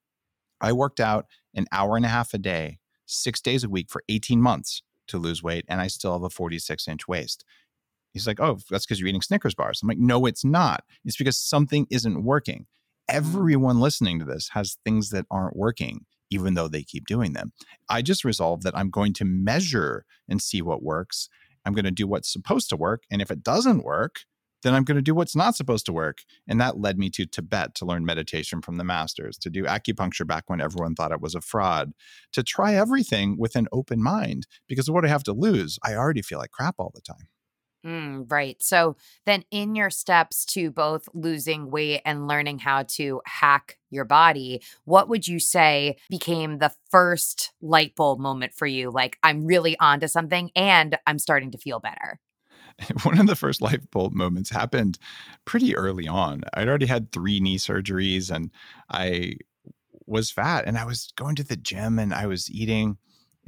I 0.61 0.73
worked 0.73 1.01
out 1.01 1.27
an 1.55 1.67
hour 1.73 1.97
and 1.97 2.05
a 2.05 2.09
half 2.09 2.35
a 2.35 2.39
day, 2.39 2.79
six 3.07 3.41
days 3.41 3.65
a 3.65 3.69
week 3.69 3.91
for 3.91 4.03
18 4.09 4.41
months 4.41 4.83
to 5.09 5.19
lose 5.19 5.43
weight, 5.43 5.65
and 5.69 5.81
I 5.81 5.89
still 5.89 6.13
have 6.13 6.23
a 6.23 6.31
46 6.31 6.87
inch 6.89 7.09
waist. 7.09 7.45
He's 8.13 8.27
like, 8.27 8.41
oh, 8.41 8.59
that's 8.71 8.87
because 8.87 9.01
you're 9.01 9.09
eating 9.09 9.23
Snickers 9.23 9.55
bars. 9.55 9.81
I'm 9.83 9.89
like, 9.89 9.99
no, 9.99 10.27
it's 10.27 10.45
not. 10.45 10.85
It's 11.05 11.17
because 11.17 11.39
something 11.39 11.87
isn't 11.91 12.25
working. 12.25 12.67
Mm. 13.11 13.17
Everyone 13.17 13.81
listening 13.81 14.19
to 14.19 14.25
this 14.25 14.51
has 14.53 14.79
things 14.85 15.11
that 15.11 15.27
aren't 15.31 15.57
working, 15.57 16.07
even 16.31 16.55
though 16.55 16.69
they 16.69 16.83
keep 16.83 17.07
doing 17.07 17.33
them. 17.33 17.53
I 17.89 18.03
just 18.03 18.25
resolved 18.25 18.63
that 18.65 18.77
I'm 18.77 18.91
going 18.91 19.13
to 19.15 19.25
measure 19.25 20.05
and 20.29 20.43
see 20.43 20.63
what 20.63 20.83
works. 20.83 21.29
I'm 21.65 21.73
going 21.73 21.85
to 21.85 21.91
do 21.91 22.07
what's 22.07 22.33
supposed 22.33 22.69
to 22.71 22.77
work. 22.77 23.03
And 23.11 23.21
if 23.21 23.31
it 23.31 23.43
doesn't 23.43 23.85
work, 23.85 24.21
then 24.63 24.75
I'm 24.75 24.85
going 24.85 24.97
to 24.97 25.03
do 25.03 25.15
what's 25.15 25.37
not 25.37 25.57
supposed 25.57 25.87
to 25.87 25.93
work. 25.93 26.19
And 26.47 26.61
that 26.61 26.79
led 26.79 26.99
me 26.99 27.11
to 27.11 27.27
Tibet 27.27 27.75
to 27.77 27.85
learn 27.85 28.05
meditation 28.05 28.61
from 28.61 28.77
the 28.77 28.85
masters, 28.85 29.39
to 29.39 29.51
do 29.51 29.65
acupuncture 29.65 30.27
back 30.27 30.45
when 30.49 30.61
everyone 30.61 30.95
thought 30.95 31.13
it 31.13 31.21
was 31.21 31.35
a 31.35 31.41
fraud, 31.41 31.93
to 32.33 32.43
try 32.43 32.75
everything 32.75 33.37
with 33.39 33.57
an 33.57 33.69
open 33.73 34.03
mind 34.03 34.47
because 34.69 34.91
what 34.91 35.05
I 35.05 35.09
have 35.09 35.25
to 35.25 35.33
lose, 35.33 35.79
I 35.83 35.95
already 35.95 36.23
feel 36.23 36.39
like 36.39 36.51
crap 36.51 36.75
all 36.79 36.93
the 36.95 37.01
time. 37.01 37.29
Mm, 37.85 38.31
right. 38.31 38.63
So 38.63 38.97
then, 39.25 39.45
in 39.51 39.75
your 39.75 39.89
steps 39.89 40.45
to 40.47 40.71
both 40.71 41.09
losing 41.15 41.71
weight 41.71 42.03
and 42.05 42.29
learning 42.29 42.59
how 42.59 42.83
to 42.89 43.23
hack 43.25 43.79
your 43.89 44.05
body, 44.05 44.63
what 44.85 45.09
would 45.09 45.27
you 45.27 45.41
say 45.41 45.97
became 46.11 46.59
the 46.59 46.73
first 46.91 47.53
light 47.63 47.97
bulb 47.97 48.21
moment 48.21 48.53
for 48.55 48.67
you? 48.67 48.91
Like, 48.91 49.19
I'm 49.23 49.47
really 49.47 49.79
onto 49.79 50.09
something 50.09 50.51
and 50.55 50.99
I'm 51.07 51.19
starting 51.19 51.53
to 51.53 51.59
feel 51.59 51.81
better. 51.81 52.21
one 53.03 53.19
of 53.19 53.27
the 53.27 53.37
first 53.37 53.63
light 53.63 53.91
bulb 53.91 54.13
moments 54.13 54.51
happened 54.51 54.99
pretty 55.45 55.75
early 55.77 56.07
on. 56.07 56.43
I'd 56.55 56.69
already 56.69 56.87
had 56.87 57.13
three 57.13 57.41
knee 57.41 57.59
surgeries 57.59 58.31
and 58.31 58.51
I 58.91 59.35
was 60.07 60.31
fat 60.31 60.65
and 60.67 60.77
I 60.77 60.85
was 60.85 61.13
going 61.17 61.37
to 61.37 61.45
the 61.45 61.57
gym 61.57 61.99
and 61.99 62.13
I 62.13 62.27
was 62.27 62.51
eating, 62.51 62.99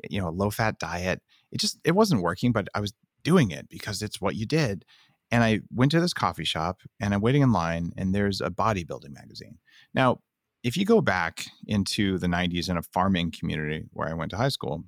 you 0.08 0.20
know, 0.20 0.28
a 0.28 0.30
low 0.30 0.50
fat 0.50 0.78
diet. 0.78 1.20
It 1.50 1.60
just 1.60 1.78
it 1.84 1.92
wasn't 1.92 2.22
working, 2.22 2.52
but 2.52 2.68
I 2.74 2.80
was 2.80 2.92
doing 3.22 3.50
it 3.50 3.68
because 3.68 4.02
it's 4.02 4.20
what 4.20 4.36
you 4.36 4.46
did. 4.46 4.84
And 5.30 5.42
I 5.42 5.60
went 5.72 5.90
to 5.92 6.00
this 6.00 6.12
coffee 6.12 6.44
shop 6.44 6.80
and 7.00 7.14
I'm 7.14 7.20
waiting 7.20 7.42
in 7.42 7.52
line 7.52 7.92
and 7.96 8.14
there's 8.14 8.40
a 8.40 8.50
bodybuilding 8.50 9.14
magazine. 9.14 9.58
Now, 9.94 10.20
if 10.62 10.76
you 10.76 10.84
go 10.84 11.00
back 11.00 11.46
into 11.66 12.18
the 12.18 12.26
90s 12.26 12.68
in 12.68 12.76
a 12.76 12.82
farming 12.82 13.32
community 13.32 13.86
where 13.92 14.08
I 14.08 14.14
went 14.14 14.30
to 14.30 14.36
high 14.36 14.48
school, 14.48 14.84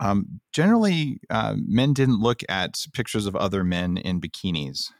um, 0.00 0.40
generally, 0.52 1.20
uh, 1.28 1.54
men 1.56 1.92
didn't 1.92 2.20
look 2.20 2.40
at 2.48 2.86
pictures 2.94 3.26
of 3.26 3.36
other 3.36 3.62
men 3.62 3.98
in 3.98 4.18
bikinis 4.18 4.90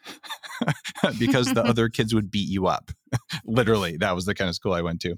because 1.19 1.53
the 1.55 1.65
other 1.65 1.89
kids 1.89 2.15
would 2.15 2.31
beat 2.31 2.49
you 2.49 2.67
up. 2.67 2.91
Literally, 3.47 3.97
that 3.97 4.15
was 4.15 4.27
the 4.27 4.35
kind 4.35 4.51
of 4.51 4.55
school 4.55 4.75
I 4.75 4.83
went 4.83 5.01
to. 5.01 5.17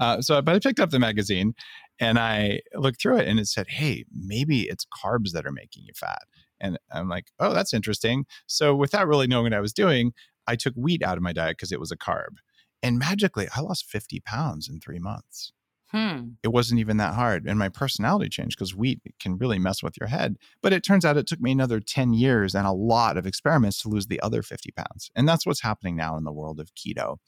Uh, 0.00 0.20
so, 0.20 0.42
but 0.42 0.56
I 0.56 0.58
picked 0.58 0.80
up 0.80 0.90
the 0.90 0.98
magazine 0.98 1.54
and 2.00 2.18
I 2.18 2.60
looked 2.74 3.00
through 3.00 3.18
it, 3.18 3.28
and 3.28 3.38
it 3.38 3.46
said, 3.46 3.68
"Hey, 3.68 4.04
maybe 4.12 4.62
it's 4.62 4.84
carbs 4.86 5.30
that 5.32 5.46
are 5.46 5.52
making 5.52 5.84
you 5.86 5.92
fat." 5.94 6.22
And 6.62 6.78
I'm 6.90 7.08
like, 7.08 7.26
"Oh, 7.38 7.52
that's 7.52 7.74
interesting." 7.74 8.24
So, 8.46 8.74
without 8.74 9.06
really 9.08 9.26
knowing 9.26 9.44
what 9.44 9.54
I 9.54 9.60
was 9.60 9.74
doing, 9.74 10.12
I 10.46 10.56
took 10.56 10.74
wheat 10.74 11.02
out 11.02 11.18
of 11.18 11.22
my 11.22 11.34
diet 11.34 11.58
because 11.58 11.72
it 11.72 11.80
was 11.80 11.92
a 11.92 11.96
carb, 11.96 12.36
and 12.82 12.98
magically, 12.98 13.48
I 13.54 13.60
lost 13.60 13.86
50 13.86 14.20
pounds 14.20 14.68
in 14.68 14.80
three 14.80 14.98
months. 14.98 15.52
Hmm. 15.92 16.30
It 16.42 16.48
wasn't 16.48 16.80
even 16.80 16.96
that 16.96 17.14
hard. 17.14 17.46
And 17.46 17.58
my 17.58 17.68
personality 17.68 18.30
changed 18.30 18.56
because 18.56 18.74
wheat 18.74 19.00
can 19.20 19.36
really 19.36 19.58
mess 19.58 19.82
with 19.82 19.94
your 20.00 20.08
head. 20.08 20.36
But 20.62 20.72
it 20.72 20.82
turns 20.82 21.04
out 21.04 21.18
it 21.18 21.26
took 21.26 21.40
me 21.40 21.52
another 21.52 21.80
10 21.80 22.14
years 22.14 22.54
and 22.54 22.66
a 22.66 22.72
lot 22.72 23.18
of 23.18 23.26
experiments 23.26 23.82
to 23.82 23.90
lose 23.90 24.06
the 24.06 24.20
other 24.22 24.42
50 24.42 24.70
pounds. 24.72 25.10
And 25.14 25.28
that's 25.28 25.44
what's 25.44 25.60
happening 25.60 25.94
now 25.94 26.16
in 26.16 26.24
the 26.24 26.32
world 26.32 26.60
of 26.60 26.74
keto. 26.74 27.18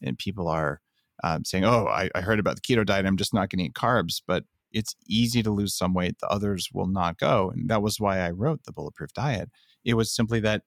And 0.00 0.16
people 0.16 0.46
are 0.46 0.80
um, 1.24 1.44
saying, 1.44 1.64
oh, 1.64 1.86
I, 1.88 2.08
I 2.14 2.20
heard 2.20 2.38
about 2.38 2.54
the 2.54 2.62
keto 2.62 2.86
diet. 2.86 3.04
I'm 3.04 3.16
just 3.16 3.34
not 3.34 3.50
going 3.50 3.58
to 3.58 3.64
eat 3.64 3.74
carbs. 3.74 4.22
But 4.24 4.44
it's 4.74 4.96
easy 5.08 5.42
to 5.42 5.50
lose 5.50 5.74
some 5.74 5.94
weight. 5.94 6.18
The 6.20 6.28
others 6.28 6.68
will 6.74 6.88
not 6.88 7.18
go. 7.18 7.50
And 7.54 7.70
that 7.70 7.80
was 7.80 8.00
why 8.00 8.18
I 8.18 8.30
wrote 8.30 8.64
the 8.64 8.72
Bulletproof 8.72 9.12
Diet. 9.14 9.48
It 9.84 9.94
was 9.94 10.14
simply 10.14 10.40
that 10.40 10.62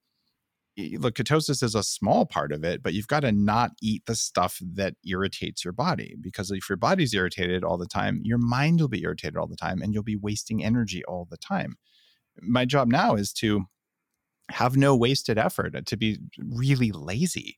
look, 1.00 1.15
ketosis 1.15 1.63
is 1.63 1.76
a 1.76 1.84
small 1.84 2.26
part 2.26 2.52
of 2.52 2.63
it, 2.63 2.84
but 2.84 2.93
you've 2.93 3.08
got 3.08 3.22
to 3.22 3.32
not 3.32 3.72
eat 3.82 4.04
the 4.06 4.15
stuff 4.15 4.60
that 4.62 4.93
irritates 5.06 5.65
your 5.65 5.74
body 5.74 6.15
because 6.22 6.52
if 6.52 6.70
your 6.70 6.78
body's 6.78 7.13
irritated 7.13 7.63
all 7.63 7.78
the 7.78 7.88
time, 7.88 8.22
your 8.24 8.38
mind 8.38 8.80
will 8.80 8.88
be 8.88 9.04
irritated 9.04 9.38
all 9.38 9.48
the 9.48 9.56
time 9.56 9.82
and 9.82 9.93
you'll 9.93 10.04
be 10.04 10.15
wasting 10.15 10.63
energy 10.63 11.04
all 11.06 11.28
the 11.30 11.38
time. 11.38 11.76
My 12.41 12.65
job 12.65 12.88
now 12.88 13.15
is 13.15 13.34
to 13.34 13.65
have 14.50 14.78
no 14.78 14.96
wasted 14.96 15.38
effort, 15.38 15.76
uh, 15.76 15.82
to 15.86 15.98
be 15.98 16.20
really 16.38 16.91
lazy, 16.91 17.58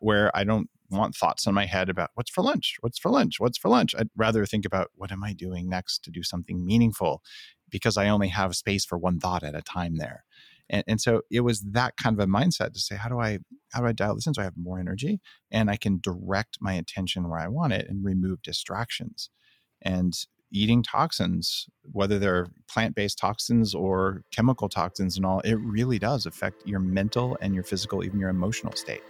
where 0.00 0.34
I 0.36 0.44
don't 0.44 0.68
want 0.90 1.14
thoughts 1.14 1.46
in 1.46 1.54
my 1.54 1.66
head 1.66 1.88
about 1.88 2.10
what's 2.14 2.30
for 2.30 2.42
lunch, 2.42 2.76
what's 2.80 2.98
for 2.98 3.10
lunch, 3.10 3.40
what's 3.40 3.58
for 3.58 3.68
lunch. 3.68 3.94
I'd 3.98 4.10
rather 4.16 4.44
think 4.46 4.64
about 4.64 4.90
what 4.94 5.10
am 5.10 5.24
I 5.24 5.32
doing 5.32 5.68
next 5.68 6.04
to 6.04 6.10
do 6.10 6.22
something 6.22 6.64
meaningful 6.64 7.22
because 7.70 7.96
I 7.96 8.08
only 8.08 8.28
have 8.28 8.54
space 8.54 8.84
for 8.84 8.98
one 8.98 9.18
thought 9.18 9.42
at 9.42 9.54
a 9.54 9.62
time 9.62 9.96
there. 9.96 10.24
And, 10.68 10.84
and 10.86 11.00
so 11.00 11.22
it 11.30 11.40
was 11.40 11.60
that 11.72 11.96
kind 11.96 12.18
of 12.18 12.22
a 12.22 12.30
mindset 12.30 12.72
to 12.74 12.80
say, 12.80 12.96
how 12.96 13.08
do 13.08 13.18
I 13.18 13.38
how 13.72 13.80
do 13.80 13.86
I 13.86 13.92
dial 13.92 14.14
this 14.14 14.26
in 14.26 14.34
so 14.34 14.42
I 14.42 14.44
have 14.44 14.56
more 14.56 14.78
energy 14.78 15.20
and 15.50 15.70
I 15.70 15.76
can 15.76 15.98
direct 16.00 16.58
my 16.60 16.74
attention 16.74 17.28
where 17.28 17.40
I 17.40 17.48
want 17.48 17.72
it 17.72 17.88
and 17.88 18.04
remove 18.04 18.42
distractions. 18.42 19.30
And 19.80 20.14
eating 20.52 20.82
toxins, 20.82 21.66
whether 21.90 22.18
they're 22.18 22.48
plant 22.68 22.94
based 22.94 23.18
toxins 23.18 23.74
or 23.74 24.22
chemical 24.30 24.68
toxins 24.68 25.16
and 25.16 25.24
all, 25.24 25.40
it 25.40 25.54
really 25.54 25.98
does 25.98 26.26
affect 26.26 26.66
your 26.66 26.80
mental 26.80 27.36
and 27.40 27.54
your 27.54 27.64
physical, 27.64 28.04
even 28.04 28.20
your 28.20 28.28
emotional 28.28 28.72
state. 28.74 29.02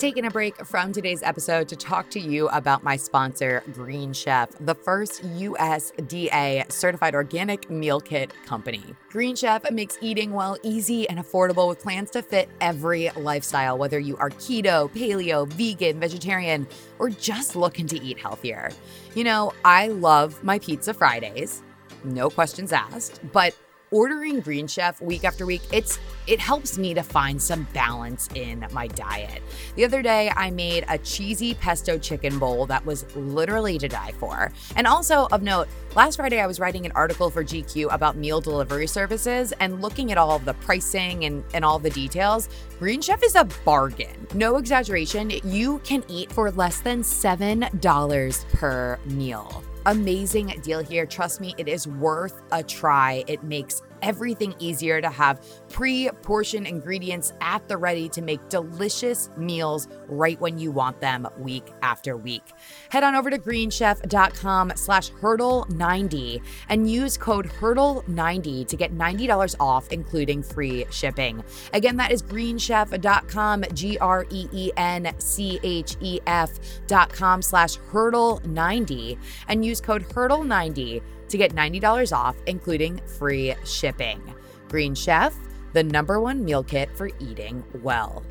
Taking 0.00 0.24
a 0.24 0.30
break 0.30 0.56
from 0.64 0.92
today's 0.92 1.22
episode 1.22 1.68
to 1.68 1.76
talk 1.76 2.08
to 2.08 2.18
you 2.18 2.48
about 2.48 2.82
my 2.82 2.96
sponsor, 2.96 3.62
Green 3.74 4.14
Chef, 4.14 4.48
the 4.58 4.74
first 4.74 5.22
USDA 5.22 6.72
certified 6.72 7.14
organic 7.14 7.68
meal 7.68 8.00
kit 8.00 8.32
company. 8.46 8.82
Green 9.10 9.36
Chef 9.36 9.70
makes 9.70 9.98
eating 10.00 10.32
well 10.32 10.56
easy 10.62 11.06
and 11.10 11.18
affordable 11.18 11.68
with 11.68 11.80
plans 11.80 12.08
to 12.12 12.22
fit 12.22 12.48
every 12.62 13.10
lifestyle, 13.10 13.76
whether 13.76 13.98
you 13.98 14.16
are 14.16 14.30
keto, 14.30 14.90
paleo, 14.90 15.46
vegan, 15.46 16.00
vegetarian, 16.00 16.66
or 16.98 17.10
just 17.10 17.54
looking 17.54 17.86
to 17.86 18.00
eat 18.00 18.18
healthier. 18.18 18.70
You 19.14 19.24
know, 19.24 19.52
I 19.66 19.88
love 19.88 20.42
my 20.42 20.58
pizza 20.60 20.94
Fridays, 20.94 21.60
no 22.04 22.30
questions 22.30 22.72
asked, 22.72 23.20
but 23.34 23.54
ordering 23.90 24.40
Green 24.40 24.66
Chef 24.66 25.00
week 25.00 25.24
after 25.24 25.46
week, 25.46 25.62
it's 25.72 25.98
it 26.26 26.38
helps 26.38 26.78
me 26.78 26.94
to 26.94 27.02
find 27.02 27.40
some 27.40 27.66
balance 27.72 28.28
in 28.34 28.64
my 28.72 28.86
diet. 28.88 29.42
The 29.74 29.84
other 29.84 30.02
day 30.02 30.30
I 30.36 30.50
made 30.50 30.84
a 30.88 30.98
cheesy 30.98 31.54
pesto 31.54 31.98
chicken 31.98 32.38
bowl 32.38 32.66
that 32.66 32.84
was 32.86 33.04
literally 33.16 33.78
to 33.78 33.88
die 33.88 34.12
for. 34.18 34.52
And 34.76 34.86
also 34.86 35.26
of 35.32 35.42
note, 35.42 35.68
last 35.96 36.16
Friday 36.16 36.40
I 36.40 36.46
was 36.46 36.60
writing 36.60 36.86
an 36.86 36.92
article 36.94 37.30
for 37.30 37.42
GQ 37.42 37.92
about 37.92 38.16
meal 38.16 38.40
delivery 38.40 38.86
services 38.86 39.52
and 39.60 39.82
looking 39.82 40.12
at 40.12 40.18
all 40.18 40.36
of 40.36 40.44
the 40.44 40.54
pricing 40.54 41.24
and, 41.24 41.42
and 41.52 41.64
all 41.64 41.78
the 41.78 41.90
details. 41.90 42.48
Green 42.78 43.00
Chef 43.00 43.22
is 43.24 43.34
a 43.34 43.44
bargain. 43.64 44.26
No 44.34 44.56
exaggeration, 44.56 45.32
you 45.44 45.80
can 45.80 46.04
eat 46.08 46.30
for 46.32 46.50
less 46.52 46.80
than 46.80 47.02
$7 47.02 48.52
per 48.52 48.98
meal 49.06 49.64
amazing 49.86 50.54
deal 50.62 50.80
here. 50.80 51.06
Trust 51.06 51.40
me, 51.40 51.54
it 51.58 51.68
is 51.68 51.86
worth 51.86 52.40
a 52.52 52.62
try. 52.62 53.24
It 53.26 53.42
makes 53.42 53.82
everything 54.02 54.54
easier 54.58 55.00
to 55.00 55.08
have 55.08 55.40
pre 55.68 56.08
portioned 56.22 56.66
ingredients 56.66 57.32
at 57.40 57.66
the 57.68 57.76
ready 57.76 58.08
to 58.10 58.22
make 58.22 58.48
delicious 58.48 59.30
meals 59.36 59.88
right 60.08 60.40
when 60.40 60.58
you 60.58 60.70
want 60.70 61.00
them 61.00 61.26
week 61.38 61.72
after 61.82 62.16
week. 62.16 62.52
Head 62.90 63.02
on 63.04 63.14
over 63.14 63.30
to 63.30 63.38
greenchef.com 63.38 64.72
slash 64.76 65.10
hurdle90 65.10 66.42
and 66.68 66.90
use 66.90 67.16
code 67.16 67.46
hurdle90 67.46 68.66
to 68.66 68.76
get 68.76 68.94
$90 68.94 69.56
off, 69.60 69.88
including 69.92 70.42
free 70.42 70.84
shipping. 70.90 71.42
Again, 71.72 71.96
that 71.96 72.12
is 72.12 72.22
greenchef.com, 72.22 73.64
G 73.74 73.98
R 73.98 74.26
E 74.30 74.48
E 74.52 74.70
N 74.76 75.14
C 75.18 75.60
H 75.62 75.96
E 76.00 76.20
F.com 76.26 77.42
slash 77.42 77.78
hurdle90 77.78 79.18
and 79.48 79.64
use 79.64 79.80
code 79.80 80.08
hurdle90 80.08 81.02
to 81.30 81.38
get 81.38 81.54
$90 81.54 82.16
off, 82.16 82.36
including 82.46 82.98
free 83.18 83.54
shipping. 83.64 84.22
Green 84.68 84.94
Chef, 84.94 85.34
the 85.72 85.82
number 85.82 86.20
one 86.20 86.44
meal 86.44 86.62
kit 86.62 86.90
for 86.94 87.10
eating 87.18 87.64
well. 87.82 88.22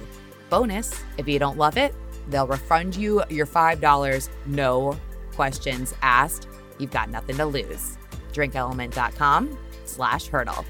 Bonus, 0.48 0.98
if 1.18 1.28
you 1.28 1.38
don't 1.38 1.58
love 1.58 1.76
it, 1.76 1.94
they'll 2.30 2.46
refund 2.46 2.96
you 2.96 3.22
your 3.28 3.44
$5, 3.44 4.28
no 4.46 4.96
questions 5.34 5.92
asked. 6.00 6.48
You've 6.78 6.90
got 6.90 7.10
nothing 7.10 7.36
to 7.36 7.44
lose. 7.44 7.98
Drinklmnt.com 8.32 9.58
slash 9.84 10.28
hurdle. 10.28 10.64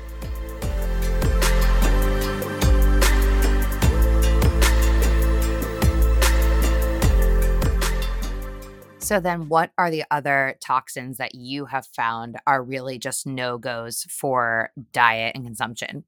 So, 9.02 9.18
then 9.18 9.48
what 9.48 9.72
are 9.76 9.90
the 9.90 10.04
other 10.12 10.54
toxins 10.60 11.18
that 11.18 11.34
you 11.34 11.64
have 11.64 11.86
found 11.86 12.36
are 12.46 12.62
really 12.62 12.98
just 12.98 13.26
no 13.26 13.58
goes 13.58 14.04
for 14.04 14.70
diet 14.92 15.34
and 15.34 15.44
consumption? 15.44 16.04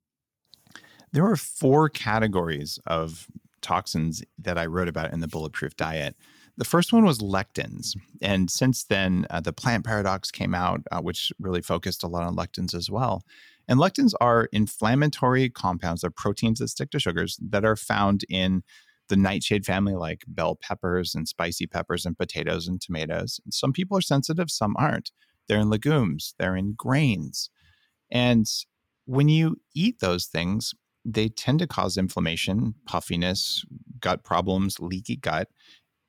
There 1.13 1.27
are 1.27 1.37
four 1.37 1.89
categories 1.89 2.79
of 2.87 3.27
toxins 3.63 4.23
that 4.39 4.59
I 4.59 4.67
wrote 4.67 4.87
about 4.87 5.13
in 5.13 5.19
the 5.19 5.27
Bulletproof 5.27 5.77
Diet. 5.77 6.15
The 6.57 6.65
first 6.65 6.93
one 6.93 7.05
was 7.05 7.19
lectins. 7.19 7.97
And 8.23 8.49
since 8.49 8.85
then, 8.85 9.27
uh, 9.29 9.41
the 9.41 9.53
plant 9.53 9.85
paradox 9.85 10.31
came 10.31 10.55
out, 10.55 10.83
uh, 10.93 11.01
which 11.01 11.33
really 11.41 11.63
focused 11.63 12.05
a 12.05 12.07
lot 12.07 12.23
on 12.23 12.37
lectins 12.37 12.75
as 12.75 12.91
well. 12.91 13.25
And 13.67 13.81
lectins 13.81 14.13
are 14.21 14.49
inflammatory 14.53 15.51
compounds, 15.51 16.03
they're 16.03 16.11
proteins 16.11 16.61
that 16.61 16.69
stick 16.69 16.91
to 16.91 17.01
sugars 17.01 17.41
that 17.43 17.65
are 17.65 17.77
found 17.77 18.25
in 18.29 18.63
the 19.09 19.17
nightshade 19.17 19.67
family, 19.67 19.95
like 19.95 20.23
bell 20.27 20.57
peppers 20.57 21.15
and 21.15 21.29
spicy 21.29 21.67
peppers 21.67 22.07
and 22.07 22.17
potatoes 22.17 22.67
and 22.69 22.81
tomatoes. 22.81 23.41
Some 23.51 23.73
people 23.73 23.97
are 23.99 24.03
sensitive, 24.03 24.51
some 24.51 24.75
aren't. 24.79 25.11
They're 25.49 25.61
in 25.61 25.71
legumes, 25.71 26.35
they're 26.39 26.57
in 26.57 26.75
grains. 26.77 27.51
And 28.11 28.47
when 29.05 29.29
you 29.29 29.57
eat 29.75 30.01
those 30.01 30.27
things, 30.27 30.75
they 31.05 31.29
tend 31.29 31.59
to 31.59 31.67
cause 31.67 31.99
inflammation, 31.99 32.75
puffiness, 32.87 33.65
gut 34.01 34.25
problems, 34.25 34.81
leaky 34.81 35.17
gut. 35.17 35.49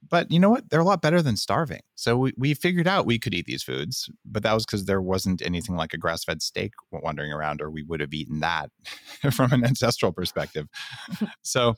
But 0.08 0.32
you 0.32 0.40
know 0.40 0.52
what? 0.52 0.70
They're 0.70 0.80
a 0.80 0.86
lot 0.86 1.02
better 1.02 1.22
than 1.22 1.36
starving. 1.36 1.82
So 1.96 2.16
we, 2.16 2.34
we 2.38 2.54
figured 2.54 2.88
out 2.88 3.08
we 3.08 3.18
could 3.18 3.34
eat 3.34 3.48
these 3.48 3.64
foods, 3.64 4.10
but 4.24 4.44
that 4.44 4.54
was 4.54 4.66
because 4.66 4.86
there 4.86 5.02
wasn't 5.02 5.42
anything 5.42 5.76
like 5.76 5.94
a 5.94 5.98
grass 5.98 6.24
fed 6.24 6.42
steak 6.44 6.74
wandering 6.92 7.32
around, 7.32 7.62
or 7.62 7.72
we 7.72 7.84
would 7.84 8.00
have 8.00 8.14
eaten 8.14 8.40
that 8.42 8.70
from 9.34 9.52
an 9.52 9.66
ancestral 9.66 10.12
perspective. 10.12 10.68
so 11.42 11.76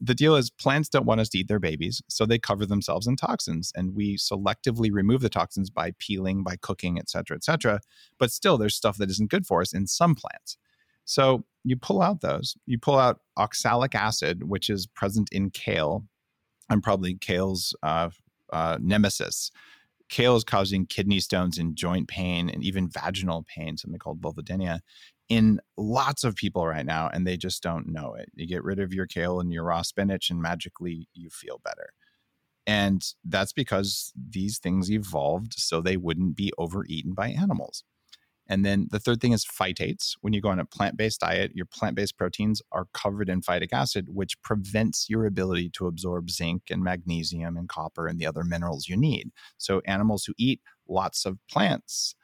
the 0.00 0.14
deal 0.14 0.36
is 0.36 0.50
plants 0.50 0.88
don't 0.88 1.06
want 1.06 1.20
us 1.20 1.28
to 1.30 1.38
eat 1.38 1.48
their 1.48 1.58
babies, 1.58 2.00
so 2.08 2.24
they 2.24 2.38
cover 2.38 2.64
themselves 2.64 3.06
in 3.06 3.16
toxins, 3.16 3.72
and 3.74 3.94
we 3.94 4.16
selectively 4.16 4.90
remove 4.92 5.20
the 5.20 5.28
toxins 5.28 5.70
by 5.70 5.92
peeling, 5.98 6.42
by 6.42 6.56
cooking, 6.56 6.98
et 6.98 7.10
cetera, 7.10 7.36
et 7.36 7.44
cetera. 7.44 7.80
But 8.18 8.30
still, 8.30 8.58
there's 8.58 8.76
stuff 8.76 8.98
that 8.98 9.10
isn't 9.10 9.30
good 9.30 9.46
for 9.46 9.60
us 9.60 9.72
in 9.72 9.86
some 9.86 10.14
plants. 10.14 10.56
So 11.04 11.44
you 11.64 11.76
pull 11.76 12.00
out 12.02 12.20
those. 12.20 12.56
You 12.66 12.78
pull 12.78 12.98
out 12.98 13.20
oxalic 13.36 13.94
acid, 13.94 14.44
which 14.44 14.70
is 14.70 14.86
present 14.86 15.28
in 15.32 15.50
kale, 15.50 16.04
and 16.70 16.82
probably 16.82 17.14
kale's 17.14 17.74
uh, 17.82 18.10
uh, 18.52 18.78
nemesis. 18.80 19.50
Kale 20.08 20.36
is 20.36 20.44
causing 20.44 20.86
kidney 20.86 21.20
stones 21.20 21.58
and 21.58 21.76
joint 21.76 22.08
pain 22.08 22.48
and 22.48 22.62
even 22.62 22.88
vaginal 22.88 23.44
pain, 23.46 23.76
something 23.76 23.98
called 23.98 24.20
vulvodynia 24.20 24.80
in 25.28 25.60
lots 25.76 26.24
of 26.24 26.36
people 26.36 26.66
right 26.66 26.86
now, 26.86 27.08
and 27.12 27.26
they 27.26 27.36
just 27.36 27.62
don't 27.62 27.88
know 27.88 28.14
it. 28.14 28.30
You 28.34 28.46
get 28.46 28.64
rid 28.64 28.78
of 28.78 28.94
your 28.94 29.06
kale 29.06 29.40
and 29.40 29.52
your 29.52 29.64
raw 29.64 29.82
spinach, 29.82 30.30
and 30.30 30.40
magically 30.40 31.08
you 31.14 31.30
feel 31.30 31.60
better. 31.64 31.90
And 32.66 33.02
that's 33.24 33.52
because 33.52 34.12
these 34.16 34.58
things 34.58 34.90
evolved 34.90 35.54
so 35.56 35.80
they 35.80 35.96
wouldn't 35.96 36.36
be 36.36 36.52
overeaten 36.58 37.14
by 37.14 37.28
animals. 37.30 37.84
And 38.48 38.64
then 38.64 38.88
the 38.90 38.98
third 38.98 39.20
thing 39.20 39.32
is 39.32 39.44
phytates. 39.44 40.14
When 40.22 40.32
you 40.32 40.40
go 40.40 40.48
on 40.48 40.58
a 40.58 40.64
plant 40.64 40.96
based 40.96 41.20
diet, 41.20 41.52
your 41.54 41.66
plant 41.66 41.96
based 41.96 42.16
proteins 42.16 42.62
are 42.72 42.86
covered 42.94 43.28
in 43.28 43.42
phytic 43.42 43.72
acid, 43.72 44.08
which 44.08 44.40
prevents 44.42 45.08
your 45.08 45.26
ability 45.26 45.70
to 45.74 45.86
absorb 45.86 46.30
zinc 46.30 46.62
and 46.70 46.82
magnesium 46.82 47.56
and 47.56 47.68
copper 47.68 48.06
and 48.06 48.18
the 48.18 48.26
other 48.26 48.44
minerals 48.44 48.88
you 48.88 48.96
need. 48.96 49.30
So, 49.58 49.82
animals 49.84 50.24
who 50.24 50.34
eat 50.38 50.60
lots 50.88 51.26
of 51.26 51.38
plants 51.50 52.14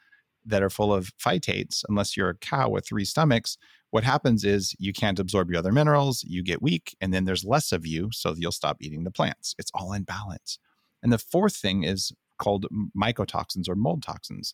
that 0.45 0.63
are 0.63 0.69
full 0.69 0.93
of 0.93 1.11
phytates, 1.17 1.83
unless 1.89 2.15
you're 2.15 2.29
a 2.29 2.37
cow 2.37 2.69
with 2.69 2.87
three 2.87 3.05
stomachs, 3.05 3.57
what 3.91 4.03
happens 4.03 4.43
is 4.43 4.75
you 4.77 4.93
can't 4.93 5.19
absorb 5.19 5.49
your 5.49 5.59
other 5.59 5.71
minerals, 5.71 6.23
you 6.27 6.43
get 6.43 6.61
weak, 6.61 6.95
and 6.99 7.13
then 7.13 7.25
there's 7.25 7.45
less 7.45 7.71
of 7.71 7.85
you, 7.85 8.09
so 8.11 8.33
you'll 8.37 8.51
stop 8.51 8.77
eating 8.81 9.03
the 9.03 9.11
plants. 9.11 9.55
It's 9.57 9.71
all 9.73 9.93
in 9.93 10.03
balance. 10.03 10.59
And 11.01 11.13
the 11.13 11.17
fourth 11.17 11.55
thing 11.55 11.83
is 11.83 12.11
called 12.37 12.65
mycotoxins 12.97 13.69
or 13.69 13.75
mold 13.75 14.03
toxins. 14.03 14.53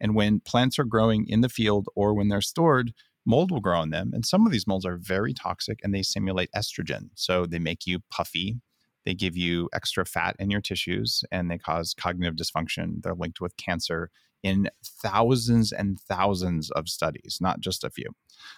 And 0.00 0.14
when 0.14 0.40
plants 0.40 0.78
are 0.78 0.84
growing 0.84 1.26
in 1.28 1.40
the 1.40 1.48
field 1.48 1.88
or 1.94 2.14
when 2.14 2.28
they're 2.28 2.40
stored, 2.40 2.92
mold 3.26 3.50
will 3.50 3.60
grow 3.60 3.78
on 3.80 3.90
them. 3.90 4.12
And 4.14 4.24
some 4.24 4.46
of 4.46 4.52
these 4.52 4.66
molds 4.66 4.86
are 4.86 4.96
very 4.96 5.34
toxic 5.34 5.80
and 5.82 5.94
they 5.94 6.02
simulate 6.02 6.50
estrogen. 6.56 7.10
So 7.14 7.46
they 7.46 7.58
make 7.58 7.86
you 7.86 7.98
puffy, 8.10 8.60
they 9.04 9.14
give 9.14 9.36
you 9.36 9.68
extra 9.72 10.06
fat 10.06 10.36
in 10.38 10.50
your 10.50 10.60
tissues, 10.60 11.24
and 11.30 11.50
they 11.50 11.58
cause 11.58 11.94
cognitive 11.94 12.36
dysfunction. 12.36 13.02
They're 13.02 13.14
linked 13.14 13.40
with 13.40 13.56
cancer 13.56 14.10
in 14.42 14.70
thousands 14.84 15.72
and 15.72 16.00
thousands 16.00 16.70
of 16.70 16.88
studies, 16.88 17.38
not 17.40 17.60
just 17.60 17.84
a 17.84 17.90
few. 17.90 18.06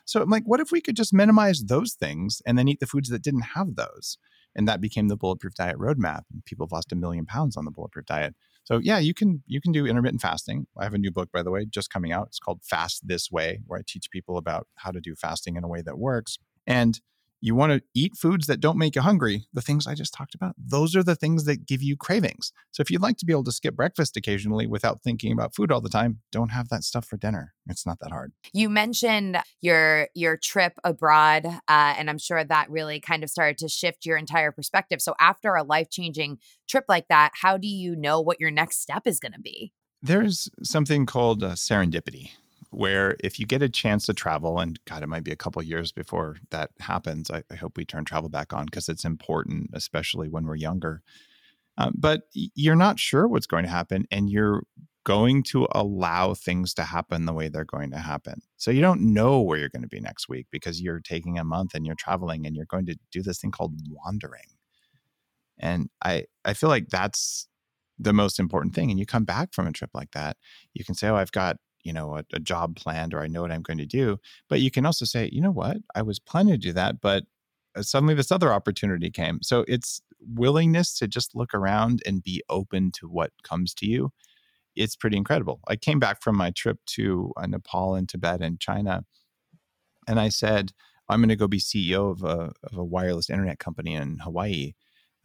So 0.04 0.22
I'm 0.22 0.30
like, 0.30 0.44
what 0.44 0.60
if 0.60 0.70
we 0.70 0.80
could 0.80 0.96
just 0.96 1.14
minimize 1.14 1.64
those 1.64 1.94
things 1.94 2.42
and 2.46 2.58
then 2.58 2.68
eat 2.68 2.80
the 2.80 2.86
foods 2.86 3.08
that 3.08 3.22
didn't 3.22 3.52
have 3.54 3.76
those? 3.76 4.18
And 4.54 4.66
that 4.66 4.80
became 4.80 5.08
the 5.08 5.16
bulletproof 5.16 5.54
diet 5.54 5.78
roadmap. 5.78 6.22
And 6.32 6.44
people 6.44 6.66
have 6.66 6.72
lost 6.72 6.92
a 6.92 6.96
million 6.96 7.24
pounds 7.24 7.56
on 7.56 7.64
the 7.64 7.70
bulletproof 7.70 8.06
diet. 8.06 8.34
So 8.64 8.78
yeah, 8.78 8.98
you 8.98 9.14
can 9.14 9.42
you 9.46 9.60
can 9.60 9.72
do 9.72 9.86
intermittent 9.86 10.20
fasting. 10.20 10.66
I 10.78 10.84
have 10.84 10.94
a 10.94 10.98
new 10.98 11.10
book, 11.10 11.30
by 11.32 11.42
the 11.42 11.50
way, 11.50 11.66
just 11.66 11.90
coming 11.90 12.12
out. 12.12 12.26
It's 12.28 12.38
called 12.38 12.60
Fast 12.62 13.06
This 13.06 13.30
Way, 13.30 13.60
where 13.66 13.78
I 13.78 13.82
teach 13.86 14.10
people 14.10 14.36
about 14.36 14.66
how 14.76 14.90
to 14.90 15.00
do 15.00 15.14
fasting 15.14 15.56
in 15.56 15.64
a 15.64 15.68
way 15.68 15.82
that 15.82 15.98
works. 15.98 16.38
And 16.66 17.00
you 17.40 17.54
want 17.54 17.72
to 17.72 17.82
eat 17.94 18.16
foods 18.16 18.46
that 18.46 18.60
don't 18.60 18.78
make 18.78 18.94
you 18.94 19.02
hungry, 19.02 19.46
the 19.52 19.62
things 19.62 19.86
I 19.86 19.94
just 19.94 20.12
talked 20.12 20.34
about, 20.34 20.54
those 20.58 20.94
are 20.94 21.02
the 21.02 21.16
things 21.16 21.44
that 21.44 21.66
give 21.66 21.82
you 21.82 21.96
cravings. 21.96 22.52
So 22.72 22.80
if 22.80 22.90
you'd 22.90 23.02
like 23.02 23.16
to 23.18 23.26
be 23.26 23.32
able 23.32 23.44
to 23.44 23.52
skip 23.52 23.74
breakfast 23.74 24.16
occasionally 24.16 24.66
without 24.66 25.02
thinking 25.02 25.32
about 25.32 25.54
food 25.54 25.72
all 25.72 25.80
the 25.80 25.88
time, 25.88 26.20
don't 26.30 26.50
have 26.50 26.68
that 26.68 26.84
stuff 26.84 27.06
for 27.06 27.16
dinner. 27.16 27.54
It's 27.66 27.86
not 27.86 27.98
that 28.00 28.10
hard. 28.10 28.32
You 28.52 28.68
mentioned 28.68 29.38
your 29.60 30.08
your 30.14 30.36
trip 30.36 30.74
abroad, 30.84 31.46
uh, 31.46 31.94
and 31.96 32.10
I'm 32.10 32.18
sure 32.18 32.42
that 32.42 32.70
really 32.70 33.00
kind 33.00 33.22
of 33.22 33.30
started 33.30 33.58
to 33.58 33.68
shift 33.68 34.04
your 34.04 34.16
entire 34.16 34.52
perspective. 34.52 35.00
So 35.00 35.14
after 35.20 35.54
a 35.54 35.62
life 35.62 35.90
changing 35.90 36.38
trip 36.68 36.84
like 36.88 37.08
that, 37.08 37.32
how 37.34 37.56
do 37.56 37.68
you 37.68 37.96
know 37.96 38.20
what 38.20 38.40
your 38.40 38.50
next 38.50 38.80
step 38.80 39.06
is 39.06 39.20
going 39.20 39.32
to 39.32 39.40
be? 39.40 39.72
There's 40.02 40.48
something 40.62 41.06
called 41.06 41.42
uh, 41.44 41.50
serendipity 41.50 42.30
where 42.70 43.16
if 43.20 43.38
you 43.38 43.46
get 43.46 43.62
a 43.62 43.68
chance 43.68 44.06
to 44.06 44.14
travel, 44.14 44.58
and 44.58 44.78
God, 44.84 45.02
it 45.02 45.08
might 45.08 45.24
be 45.24 45.32
a 45.32 45.36
couple 45.36 45.62
years 45.62 45.92
before 45.92 46.36
that 46.50 46.70
happens. 46.80 47.30
I, 47.30 47.42
I, 47.50 47.56
hope 47.56 47.76
we 47.76 47.84
turn 47.84 48.04
travel 48.04 48.28
back 48.28 48.52
on 48.52 48.66
because 48.66 48.88
it's 48.88 49.04
important, 49.04 49.70
especially 49.72 50.28
when 50.28 50.46
we're 50.46 50.54
younger. 50.54 51.02
Um, 51.76 51.94
but 51.96 52.22
you're 52.32 52.76
not 52.76 52.98
sure 52.98 53.26
what's 53.26 53.46
going 53.46 53.64
to 53.64 53.70
happen, 53.70 54.06
and 54.10 54.30
you're 54.30 54.62
going 55.04 55.42
to 55.42 55.66
allow 55.72 56.34
things 56.34 56.74
to 56.74 56.82
happen 56.84 57.24
the 57.24 57.32
way 57.32 57.48
they're 57.48 57.64
going 57.64 57.90
to 57.90 57.98
happen. 57.98 58.42
So 58.56 58.70
you 58.70 58.80
don't 58.80 59.00
know 59.14 59.40
where 59.40 59.58
you're 59.58 59.70
going 59.70 59.82
to 59.82 59.88
be 59.88 60.00
next 60.00 60.28
week 60.28 60.46
because 60.50 60.80
you're 60.80 61.00
taking 61.00 61.38
a 61.38 61.44
month 61.44 61.74
and 61.74 61.86
you're 61.86 61.94
traveling 61.94 62.46
and 62.46 62.54
you're 62.54 62.66
going 62.66 62.86
to 62.86 62.96
do 63.10 63.22
this 63.22 63.38
thing 63.38 63.50
called 63.50 63.74
wandering. 63.88 64.56
And 65.58 65.88
I 66.04 66.24
I 66.44 66.54
feel 66.54 66.68
like 66.68 66.88
that's 66.88 67.48
the 67.98 68.12
most 68.12 68.38
important 68.38 68.74
thing. 68.74 68.90
And 68.90 68.98
you 68.98 69.06
come 69.06 69.24
back 69.24 69.52
from 69.52 69.66
a 69.66 69.72
trip 69.72 69.90
like 69.94 70.12
that, 70.12 70.36
you 70.74 70.84
can 70.84 70.94
say, 70.94 71.08
"Oh, 71.08 71.16
I've 71.16 71.32
got 71.32 71.56
you 71.82 71.92
know 71.92 72.16
a, 72.16 72.24
a, 72.32 72.40
job 72.40 72.76
planned 72.76 73.14
or 73.14 73.20
i 73.20 73.26
know 73.26 73.42
what 73.42 73.52
i'm 73.52 73.62
going 73.62 73.78
to 73.78 73.86
do 73.86 74.18
but 74.48 74.60
you 74.60 74.70
can 74.70 74.86
also 74.86 75.04
say 75.04 75.28
you 75.32 75.40
know 75.40 75.50
what? 75.50 75.78
I 75.94 76.02
was 76.02 76.18
planning 76.18 76.54
to 76.54 76.58
do 76.58 76.72
that 76.72 77.00
but 77.00 77.24
uh, 77.76 77.82
suddenly 77.82 78.14
this 78.14 78.32
other 78.32 78.52
opportunity 78.52 79.10
came. 79.10 79.40
So 79.42 79.64
it's 79.68 80.02
willingness 80.20 80.98
to 80.98 81.06
just 81.06 81.36
look 81.36 81.54
around 81.54 82.02
and 82.04 82.22
be 82.22 82.42
open 82.48 82.90
to 82.92 83.08
what 83.08 83.30
comes 83.42 83.74
to 83.74 83.86
you 83.86 84.12
it's 84.76 84.96
pretty 84.96 85.16
incredible. 85.16 85.60
I 85.66 85.76
came 85.76 85.98
back 85.98 86.22
from 86.22 86.36
my 86.36 86.52
trip 86.52 86.78
to 86.90 87.32
uh, 87.36 87.46
nepal 87.46 87.96
and 87.96 88.08
tibet 88.08 88.40
and 88.40 88.60
china 88.60 89.04
and 90.10 90.20
i 90.20 90.28
said 90.28 90.72
i'm 91.08 91.20
going 91.20 91.28
to 91.28 91.36
go 91.36 91.48
be 91.48 91.58
ceo 91.58 92.10
of 92.10 92.22
a, 92.22 92.52
of 92.64 92.76
a 92.76 92.84
wireless 92.84 93.30
internet 93.30 93.58
company 93.58 93.94
in 93.94 94.18
hawaii 94.18 94.72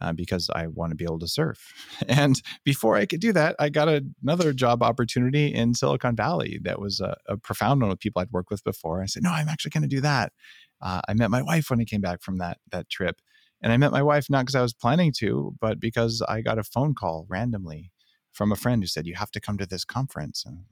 uh, 0.00 0.12
because 0.12 0.50
I 0.54 0.66
want 0.66 0.90
to 0.90 0.96
be 0.96 1.04
able 1.04 1.18
to 1.20 1.28
surf. 1.28 1.72
And 2.08 2.40
before 2.64 2.96
I 2.96 3.06
could 3.06 3.20
do 3.20 3.32
that, 3.32 3.56
I 3.58 3.68
got 3.68 3.88
a, 3.88 4.04
another 4.22 4.52
job 4.52 4.82
opportunity 4.82 5.52
in 5.52 5.74
Silicon 5.74 6.16
Valley 6.16 6.60
that 6.62 6.80
was 6.80 7.00
a, 7.00 7.16
a, 7.26 7.36
profound 7.36 7.80
one 7.80 7.90
with 7.90 8.00
people 8.00 8.20
I'd 8.20 8.30
worked 8.30 8.50
with 8.50 8.64
before. 8.64 9.02
I 9.02 9.06
said, 9.06 9.22
no, 9.22 9.30
I'm 9.30 9.48
actually 9.48 9.70
going 9.70 9.82
to 9.82 9.88
do 9.88 10.00
that. 10.02 10.32
Uh, 10.80 11.00
I 11.08 11.14
met 11.14 11.30
my 11.30 11.42
wife 11.42 11.70
when 11.70 11.80
I 11.80 11.84
came 11.84 12.00
back 12.00 12.22
from 12.22 12.38
that 12.38 12.58
that 12.70 12.88
trip, 12.90 13.20
and 13.62 13.72
I 13.72 13.76
met 13.76 13.92
my 13.92 14.02
wife 14.02 14.28
not 14.28 14.44
because 14.44 14.54
I 14.54 14.62
was 14.62 14.74
planning 14.74 15.12
to, 15.18 15.54
but 15.60 15.80
because 15.80 16.22
I 16.28 16.42
got 16.42 16.58
a 16.58 16.64
phone 16.64 16.94
call 16.94 17.26
randomly 17.28 17.92
from 18.32 18.52
a 18.52 18.56
friend 18.56 18.82
who 18.82 18.86
said, 18.86 19.06
"You 19.06 19.14
have 19.14 19.30
to 19.32 19.40
come 19.40 19.56
to 19.58 19.66
this 19.66 19.84
conference." 19.84 20.44
And, 20.44 20.64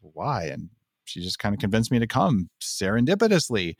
Why? 0.00 0.46
And 0.46 0.70
she 1.04 1.20
just 1.20 1.38
kind 1.38 1.54
of 1.54 1.60
convinced 1.60 1.92
me 1.92 2.00
to 2.00 2.06
come 2.06 2.50
serendipitously, 2.60 3.76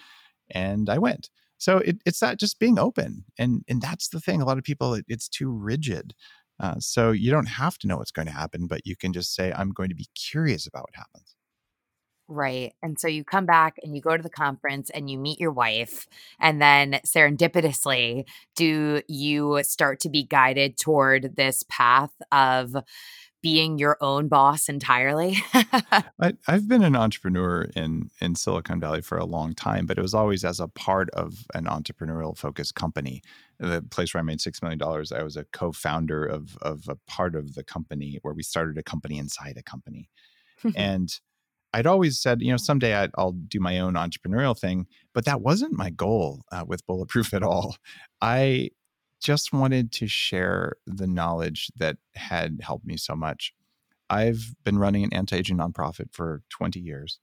and 0.51 0.89
I 0.89 0.99
went. 0.99 1.31
So 1.65 1.79
it, 1.79 1.97
it's 2.05 2.21
that 2.21 2.39
just 2.39 2.59
being 2.59 2.79
open, 2.79 3.25
and 3.39 3.63
and 3.67 3.81
that's 3.81 4.09
the 4.09 4.21
thing. 4.21 4.43
A 4.43 4.45
lot 4.45 4.59
of 4.59 4.65
people, 4.65 4.93
it, 4.93 5.07
it's 5.09 5.31
too 5.31 5.51
rigid. 5.51 6.13
Uh, 6.61 6.75
so 6.79 7.11
you 7.11 7.31
don't 7.31 7.49
have 7.49 7.79
to 7.79 7.87
know 7.87 7.97
what's 7.97 8.11
going 8.11 8.27
to 8.27 8.35
happen, 8.35 8.67
but 8.67 8.83
you 8.85 8.97
can 8.97 9.15
just 9.15 9.35
say, 9.35 9.51
"I'm 9.51 9.71
going 9.71 9.89
to 9.89 9.95
be 9.95 10.09
curious 10.15 10.67
about 10.67 10.83
what 10.83 10.95
happens." 10.95 11.35
Right. 12.29 12.75
And 12.83 13.01
so 13.01 13.09
you 13.09 13.25
come 13.25 13.47
back 13.47 13.77
and 13.83 13.97
you 13.97 14.03
go 14.03 14.15
to 14.15 14.23
the 14.23 14.29
conference 14.29 14.91
and 14.91 15.11
you 15.11 15.17
meet 15.17 15.41
your 15.41 15.53
wife. 15.53 16.07
And 16.39 16.61
then 16.61 17.01
serendipitously, 17.07 18.25
do 18.57 19.01
you 19.09 19.63
start 19.63 20.01
to 20.01 20.11
be 20.11 20.25
guided 20.25 20.77
toward 20.77 21.37
this 21.37 21.65
path 21.71 22.13
of 22.31 22.77
being 23.45 23.77
your 23.77 23.99
own 24.01 24.27
boss 24.27 24.71
entirely? 24.71 25.37
I, 25.53 26.33
have 26.47 26.67
been 26.67 26.83
an 26.83 26.97
entrepreneur 26.97 27.69
in 27.77 28.11
in 28.19 28.37
Silicon 28.37 28.81
Valley 28.81 29.03
for 29.03 29.19
a 29.19 29.27
long 29.27 29.53
time, 29.55 29.85
but 29.85 29.99
it 29.99 30.01
was 30.01 30.15
always 30.15 30.47
as 30.47 30.61
a 30.61 30.69
part 30.69 31.11
of 31.11 31.45
an 31.53 31.67
entrepreneurial 31.67 32.35
focused 32.35 32.75
company. 32.75 33.21
The 33.59 33.83
place 33.83 34.15
where 34.15 34.23
I 34.23 34.25
made 34.25 34.41
six 34.41 34.63
million 34.63 34.79
dollars, 34.79 35.13
I 35.13 35.23
was 35.23 35.37
a 35.37 35.45
co-founder 35.53 36.25
of 36.25 36.57
of 36.63 36.89
a 36.89 36.97
part 37.07 37.35
of 37.35 37.55
the 37.55 37.63
company 37.63 38.19
where 38.23 38.33
we 38.33 38.43
started 38.43 38.79
a 38.79 38.83
company 38.83 39.19
inside 39.19 39.59
a 39.59 39.63
company, 39.63 40.09
and 40.75 41.21
I'd 41.75 41.87
always 41.87 42.19
said, 42.19 42.41
you 42.41 42.51
know, 42.51 42.57
someday 42.57 42.97
i 42.97 43.09
will 43.19 43.33
do 43.33 43.61
my 43.61 43.79
own 43.79 43.93
entrepreneurial 43.93 44.59
thing, 44.59 44.87
but 45.13 45.27
that 45.27 45.43
wasn't 45.43 45.75
my 45.75 45.91
goal 45.91 46.45
uh, 46.51 46.65
with 46.67 46.87
Bulletproof 46.87 47.35
at 47.35 47.43
all. 47.43 47.77
I 48.23 48.71
just 49.25 49.55
wanted 49.55 49.91
to 49.91 50.07
share 50.07 50.75
the 50.87 51.07
knowledge 51.07 51.71
that 51.77 51.97
had 52.15 52.61
helped 52.63 52.85
me 52.85 52.99
so 52.99 53.17
much. 53.17 53.55
I've 54.11 54.55
been 54.65 54.79
running 54.79 55.03
an 55.03 55.15
anti 55.15 55.37
aging 55.37 55.57
nonprofit 55.57 56.13
for 56.13 56.43
20 56.51 56.79
years. 56.79 57.19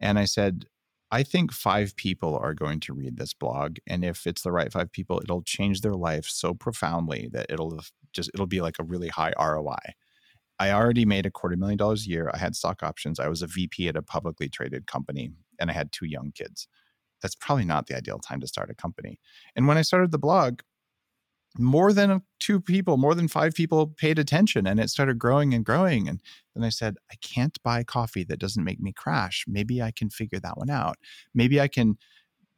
And 0.00 0.18
I 0.18 0.24
said, 0.24 0.64
I 1.12 1.22
think 1.22 1.52
five 1.52 1.94
people 1.94 2.36
are 2.36 2.52
going 2.52 2.80
to 2.80 2.92
read 2.92 3.16
this 3.16 3.32
blog. 3.32 3.76
And 3.86 4.04
if 4.04 4.26
it's 4.26 4.42
the 4.42 4.50
right 4.50 4.72
five 4.72 4.90
people, 4.90 5.20
it'll 5.22 5.42
change 5.42 5.80
their 5.82 5.94
life 5.94 6.26
so 6.26 6.52
profoundly 6.52 7.28
that 7.32 7.46
it'll 7.48 7.80
just, 8.12 8.30
it'll 8.34 8.46
be 8.46 8.60
like 8.60 8.76
a 8.80 8.84
really 8.84 9.08
high 9.08 9.32
ROI. 9.38 9.94
I 10.58 10.72
already 10.72 11.04
made 11.04 11.26
a 11.26 11.30
quarter 11.30 11.56
million 11.56 11.78
dollars 11.78 12.06
a 12.06 12.10
year. 12.10 12.28
I 12.34 12.38
had 12.38 12.56
stock 12.56 12.82
options. 12.82 13.20
I 13.20 13.28
was 13.28 13.40
a 13.40 13.46
VP 13.46 13.86
at 13.86 13.96
a 13.96 14.02
publicly 14.02 14.48
traded 14.48 14.88
company 14.88 15.30
and 15.60 15.70
I 15.70 15.74
had 15.74 15.92
two 15.92 16.06
young 16.06 16.32
kids. 16.34 16.66
That's 17.22 17.36
probably 17.36 17.66
not 17.66 17.86
the 17.86 17.96
ideal 17.96 18.18
time 18.18 18.40
to 18.40 18.48
start 18.48 18.70
a 18.70 18.74
company. 18.74 19.20
And 19.54 19.68
when 19.68 19.78
I 19.78 19.82
started 19.82 20.10
the 20.10 20.18
blog, 20.18 20.60
more 21.58 21.92
than 21.92 22.22
two 22.38 22.60
people, 22.60 22.96
more 22.96 23.14
than 23.14 23.28
five 23.28 23.54
people 23.54 23.88
paid 23.88 24.18
attention 24.18 24.66
and 24.66 24.78
it 24.78 24.88
started 24.90 25.18
growing 25.18 25.52
and 25.52 25.64
growing. 25.64 26.08
And 26.08 26.20
then 26.54 26.64
I 26.64 26.68
said, 26.68 26.96
I 27.10 27.16
can't 27.20 27.60
buy 27.62 27.82
coffee 27.82 28.24
that 28.24 28.38
doesn't 28.38 28.64
make 28.64 28.80
me 28.80 28.92
crash. 28.92 29.44
Maybe 29.48 29.82
I 29.82 29.90
can 29.90 30.10
figure 30.10 30.38
that 30.40 30.56
one 30.56 30.70
out. 30.70 30.96
Maybe 31.34 31.60
I 31.60 31.68
can 31.68 31.98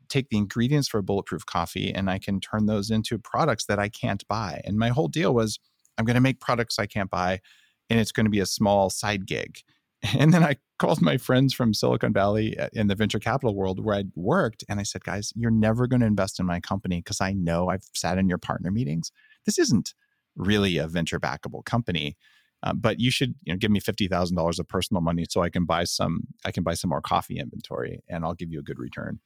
take 0.09 0.29
the 0.29 0.37
ingredients 0.37 0.89
for 0.89 0.99
a 0.99 1.03
bulletproof 1.03 1.47
coffee 1.47 1.93
and 1.93 2.11
I 2.11 2.19
can 2.19 2.39
turn 2.39 2.67
those 2.67 2.91
into 2.91 3.19
products 3.19 3.65
that 3.65 3.79
I 3.79 3.89
can't 3.89 4.27
buy. 4.29 4.61
And 4.65 4.79
my 4.79 4.89
whole 4.89 5.09
deal 5.09 5.33
was 5.33 5.59
I'm 5.97 6.05
going 6.05 6.15
to 6.15 6.21
make 6.21 6.41
products 6.41 6.79
I 6.79 6.87
can't 6.87 7.11
buy 7.11 7.41
and 7.89 7.99
it's 7.99 8.13
going 8.13 8.27
to 8.27 8.31
be 8.31 8.41
a 8.41 8.47
small 8.47 8.91
side 8.91 9.27
gig. 9.27 9.61
And 10.19 10.35
then 10.35 10.43
I 10.43 10.57
called 10.79 11.01
my 11.01 11.17
friends 11.17 11.55
from 11.55 11.75
Silicon 11.75 12.13
Valley 12.13 12.59
uh, 12.59 12.69
in 12.73 12.89
the 12.89 12.95
venture 12.95 13.19
capital 13.19 13.55
world 13.55 13.85
where 13.85 13.95
I'd 13.95 14.11
worked. 14.17 14.65
And 14.69 14.81
I 14.81 14.83
said, 14.83 15.05
guys, 15.05 15.33
you're 15.37 15.51
never 15.51 15.87
going 15.87 16.01
to 16.01 16.07
invest 16.07 16.41
in 16.41 16.47
my 16.47 16.61
company 16.61 16.99
because 16.99 17.21
I 17.21 17.33
know 17.33 17.69
I've 17.69 17.85
sat 17.95 18.19
in 18.19 18.29
your 18.29 18.39
partner 18.39 18.71
meetings. 18.71 19.13
This 19.47 19.59
isn't 19.59 19.95
really 20.37 20.79
a 20.79 20.89
venture 20.89 21.21
backable 21.21 21.65
company. 21.65 22.17
Uh, 22.65 22.73
but 22.73 23.01
you 23.01 23.11
should 23.11 23.35
you 23.43 23.53
know 23.53 23.59
give 23.59 23.73
me 23.73 23.81
fifty 23.81 24.07
thousand 24.07 24.37
dollars 24.37 24.61
of 24.61 24.69
personal 24.69 25.01
money 25.01 25.25
so 25.29 25.43
I 25.43 25.51
can 25.51 25.65
buy 25.65 25.83
some 25.83 26.23
I 26.45 26.53
can 26.53 26.63
buy 26.63 26.75
some 26.75 26.91
more 26.91 27.01
coffee 27.01 27.39
inventory 27.39 28.03
and 28.09 28.25
I'll 28.25 28.35
give 28.35 28.53
you 28.53 28.61
a 28.61 28.63
good 28.63 28.79
return. 28.79 29.19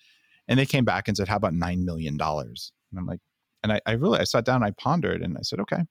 And 0.49 0.59
they 0.59 0.65
came 0.67 0.85
back 0.87 1.07
and 1.07 1.17
said, 1.17 1.29
How 1.29 1.37
about 1.37 1.53
nine 1.53 1.85
million 1.85 2.17
dollars? 2.17 2.73
And 2.91 2.99
I'm 2.99 3.07
like, 3.07 3.21
and 3.62 3.73
I, 3.73 3.81
I 3.85 3.93
really 3.93 4.21
I 4.21 4.25
sat 4.25 4.47
down, 4.47 4.62
I 4.62 4.71
pondered, 4.71 5.21
and 5.23 5.37
I 5.37 5.43
said, 5.43 5.61
Okay, 5.61 5.83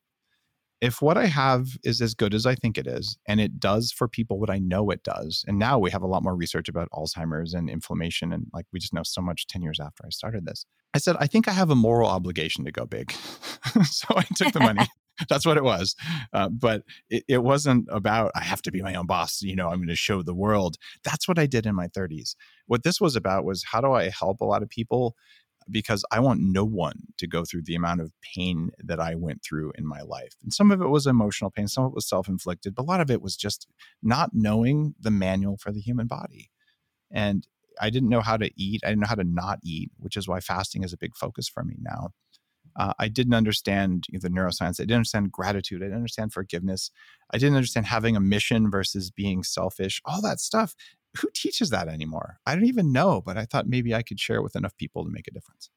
if 0.81 1.01
what 1.01 1.17
I 1.17 1.25
have 1.25 1.67
is 1.83 2.01
as 2.01 2.13
good 2.13 2.33
as 2.33 2.45
I 2.45 2.55
think 2.55 2.77
it 2.77 2.87
is, 2.87 3.17
and 3.27 3.39
it 3.39 3.59
does 3.59 3.91
for 3.91 4.07
people 4.07 4.39
what 4.39 4.49
I 4.49 4.59
know 4.59 4.89
it 4.89 5.03
does, 5.03 5.43
and 5.47 5.57
now 5.57 5.79
we 5.79 5.91
have 5.91 6.01
a 6.01 6.07
lot 6.07 6.23
more 6.23 6.35
research 6.35 6.69
about 6.69 6.89
Alzheimer's 6.91 7.53
and 7.53 7.69
inflammation, 7.69 8.31
and 8.33 8.47
like 8.53 8.65
we 8.71 8.79
just 8.79 8.93
know 8.93 9.03
so 9.03 9.21
much 9.21 9.47
10 9.47 9.61
years 9.61 9.79
after 9.79 10.03
I 10.05 10.09
started 10.09 10.45
this. 10.45 10.65
I 10.93 10.97
said, 10.97 11.17
I 11.19 11.27
think 11.27 11.47
I 11.47 11.51
have 11.51 11.69
a 11.69 11.75
moral 11.75 12.09
obligation 12.09 12.65
to 12.65 12.71
go 12.71 12.85
big. 12.85 13.11
so 13.83 14.07
I 14.15 14.23
took 14.35 14.53
the 14.53 14.61
money 14.61 14.87
That's 15.29 15.45
what 15.45 15.57
it 15.57 15.63
was. 15.63 15.95
Uh, 16.33 16.49
but 16.49 16.83
it, 17.09 17.23
it 17.27 17.43
wasn't 17.43 17.87
about, 17.91 18.31
I 18.35 18.41
have 18.41 18.61
to 18.63 18.71
be 18.71 18.81
my 18.81 18.95
own 18.95 19.05
boss. 19.05 19.41
You 19.41 19.55
know, 19.55 19.69
I'm 19.69 19.77
going 19.77 19.87
to 19.87 19.95
show 19.95 20.21
the 20.21 20.33
world. 20.33 20.77
That's 21.03 21.27
what 21.27 21.39
I 21.39 21.45
did 21.45 21.65
in 21.65 21.75
my 21.75 21.87
30s. 21.87 22.35
What 22.67 22.83
this 22.83 22.99
was 22.99 23.15
about 23.15 23.45
was 23.45 23.63
how 23.63 23.81
do 23.81 23.93
I 23.93 24.09
help 24.09 24.41
a 24.41 24.45
lot 24.45 24.63
of 24.63 24.69
people? 24.69 25.15
Because 25.69 26.05
I 26.11 26.19
want 26.19 26.41
no 26.41 26.63
one 26.63 27.07
to 27.17 27.27
go 27.27 27.43
through 27.43 27.63
the 27.63 27.75
amount 27.75 28.01
of 28.01 28.11
pain 28.35 28.71
that 28.79 28.99
I 28.99 29.15
went 29.15 29.43
through 29.43 29.73
in 29.77 29.85
my 29.85 30.01
life. 30.01 30.35
And 30.43 30.53
some 30.53 30.71
of 30.71 30.81
it 30.81 30.89
was 30.89 31.07
emotional 31.07 31.49
pain, 31.49 31.67
some 31.67 31.85
of 31.85 31.91
it 31.91 31.95
was 31.95 32.07
self 32.07 32.27
inflicted, 32.27 32.75
but 32.75 32.83
a 32.83 32.85
lot 32.85 33.01
of 33.01 33.09
it 33.09 33.21
was 33.21 33.35
just 33.35 33.67
not 34.03 34.31
knowing 34.33 34.93
the 34.99 35.11
manual 35.11 35.57
for 35.57 35.71
the 35.71 35.81
human 35.81 36.07
body. 36.07 36.51
And 37.11 37.47
I 37.79 37.89
didn't 37.89 38.09
know 38.09 38.21
how 38.21 38.37
to 38.37 38.49
eat. 38.55 38.81
I 38.83 38.89
didn't 38.89 39.01
know 39.01 39.07
how 39.07 39.15
to 39.15 39.23
not 39.23 39.59
eat, 39.63 39.91
which 39.97 40.17
is 40.17 40.27
why 40.27 40.39
fasting 40.39 40.83
is 40.83 40.93
a 40.93 40.97
big 40.97 41.15
focus 41.15 41.47
for 41.47 41.63
me 41.63 41.75
now. 41.79 42.11
Uh, 42.77 42.93
I 42.99 43.07
didn't 43.07 43.33
understand 43.33 44.05
the 44.11 44.29
neuroscience. 44.29 44.79
I 44.79 44.83
didn't 44.83 44.97
understand 44.97 45.31
gratitude. 45.31 45.81
I 45.81 45.85
didn't 45.85 45.97
understand 45.97 46.33
forgiveness. 46.33 46.91
I 47.31 47.37
didn't 47.37 47.55
understand 47.55 47.85
having 47.85 48.15
a 48.15 48.19
mission 48.19 48.69
versus 48.69 49.11
being 49.11 49.43
selfish. 49.43 50.01
All 50.03 50.21
that 50.21 50.39
stuff. 50.39 50.75
Who 51.19 51.29
teaches 51.33 51.69
that 51.69 51.87
anymore? 51.87 52.39
I 52.45 52.55
don't 52.55 52.65
even 52.65 52.91
know, 52.91 53.21
but 53.21 53.37
I 53.37 53.45
thought 53.45 53.67
maybe 53.67 53.93
I 53.93 54.03
could 54.03 54.19
share 54.19 54.41
with 54.41 54.55
enough 54.55 54.75
people 54.77 55.03
to 55.03 55.11
make 55.11 55.27
a 55.27 55.31
difference. 55.31 55.69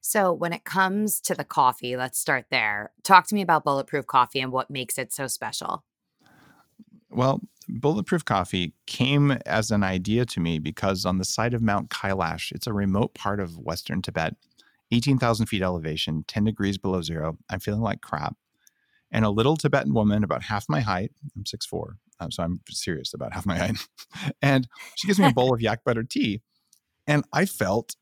So, 0.00 0.32
when 0.32 0.52
it 0.52 0.64
comes 0.64 1.20
to 1.22 1.34
the 1.34 1.44
coffee, 1.44 1.96
let's 1.96 2.18
start 2.18 2.46
there. 2.50 2.92
Talk 3.02 3.26
to 3.28 3.34
me 3.34 3.42
about 3.42 3.64
Bulletproof 3.64 4.06
Coffee 4.06 4.40
and 4.40 4.50
what 4.50 4.70
makes 4.70 4.96
it 4.96 5.12
so 5.12 5.26
special. 5.26 5.84
Well, 7.10 7.40
Bulletproof 7.68 8.24
Coffee 8.24 8.74
came 8.86 9.32
as 9.46 9.70
an 9.70 9.82
idea 9.82 10.24
to 10.26 10.40
me 10.40 10.58
because 10.58 11.04
on 11.04 11.18
the 11.18 11.24
side 11.24 11.54
of 11.54 11.62
Mount 11.62 11.90
Kailash, 11.90 12.52
it's 12.52 12.66
a 12.66 12.72
remote 12.72 13.14
part 13.14 13.40
of 13.40 13.58
Western 13.58 14.00
Tibet, 14.00 14.36
18,000 14.90 15.46
feet 15.46 15.62
elevation, 15.62 16.24
10 16.26 16.44
degrees 16.44 16.78
below 16.78 17.02
zero. 17.02 17.36
I'm 17.50 17.60
feeling 17.60 17.82
like 17.82 18.00
crap. 18.00 18.36
And 19.12 19.24
a 19.24 19.30
little 19.30 19.56
Tibetan 19.56 19.92
woman, 19.92 20.24
about 20.24 20.44
half 20.44 20.66
my 20.68 20.80
height, 20.80 21.12
I'm 21.36 21.44
6'4, 21.44 21.96
um, 22.20 22.30
so 22.30 22.42
I'm 22.42 22.60
serious 22.68 23.14
about 23.14 23.32
half 23.32 23.46
my 23.46 23.60
eye. 23.64 23.72
and 24.42 24.68
she 24.96 25.06
gives 25.06 25.18
me 25.18 25.26
a 25.26 25.32
bowl 25.32 25.54
of 25.54 25.60
yak 25.60 25.84
butter 25.84 26.04
tea. 26.04 26.42
And 27.06 27.24
I 27.32 27.46
felt 27.46 27.96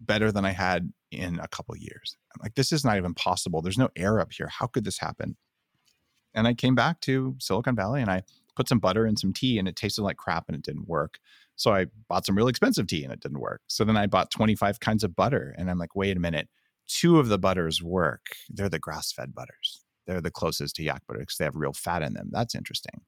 better 0.00 0.32
than 0.32 0.44
I 0.44 0.50
had 0.52 0.92
in 1.10 1.38
a 1.40 1.48
couple 1.48 1.76
years. 1.76 2.16
I'm 2.34 2.40
like, 2.42 2.54
this 2.54 2.72
is 2.72 2.84
not 2.84 2.96
even 2.96 3.14
possible. 3.14 3.62
There's 3.62 3.78
no 3.78 3.90
air 3.96 4.20
up 4.20 4.32
here. 4.32 4.48
How 4.48 4.66
could 4.66 4.84
this 4.84 4.98
happen? 4.98 5.36
And 6.34 6.48
I 6.48 6.54
came 6.54 6.74
back 6.74 7.00
to 7.02 7.36
Silicon 7.38 7.76
Valley 7.76 8.00
and 8.00 8.10
I 8.10 8.22
put 8.56 8.68
some 8.68 8.78
butter 8.78 9.06
in 9.06 9.16
some 9.16 9.32
tea 9.32 9.58
and 9.58 9.68
it 9.68 9.76
tasted 9.76 10.02
like 10.02 10.16
crap 10.16 10.44
and 10.48 10.56
it 10.56 10.62
didn't 10.62 10.88
work. 10.88 11.18
So 11.56 11.72
I 11.72 11.86
bought 12.08 12.26
some 12.26 12.36
really 12.36 12.50
expensive 12.50 12.86
tea 12.86 13.04
and 13.04 13.12
it 13.12 13.20
didn't 13.20 13.40
work. 13.40 13.62
So 13.68 13.84
then 13.84 13.96
I 13.96 14.06
bought 14.06 14.30
25 14.30 14.80
kinds 14.80 15.04
of 15.04 15.14
butter 15.14 15.54
and 15.56 15.70
I'm 15.70 15.78
like, 15.78 15.94
wait 15.94 16.16
a 16.16 16.20
minute, 16.20 16.48
two 16.88 17.18
of 17.18 17.28
the 17.28 17.38
butters 17.38 17.82
work. 17.82 18.26
They're 18.48 18.68
the 18.68 18.78
grass 18.78 19.12
fed 19.12 19.34
butters. 19.34 19.82
They're 20.06 20.20
the 20.20 20.30
closest 20.30 20.76
to 20.76 20.82
yak 20.82 21.02
butter 21.06 21.20
because 21.20 21.36
they 21.36 21.44
have 21.44 21.56
real 21.56 21.72
fat 21.72 22.02
in 22.02 22.14
them. 22.14 22.30
That's 22.32 22.54
interesting. 22.54 23.02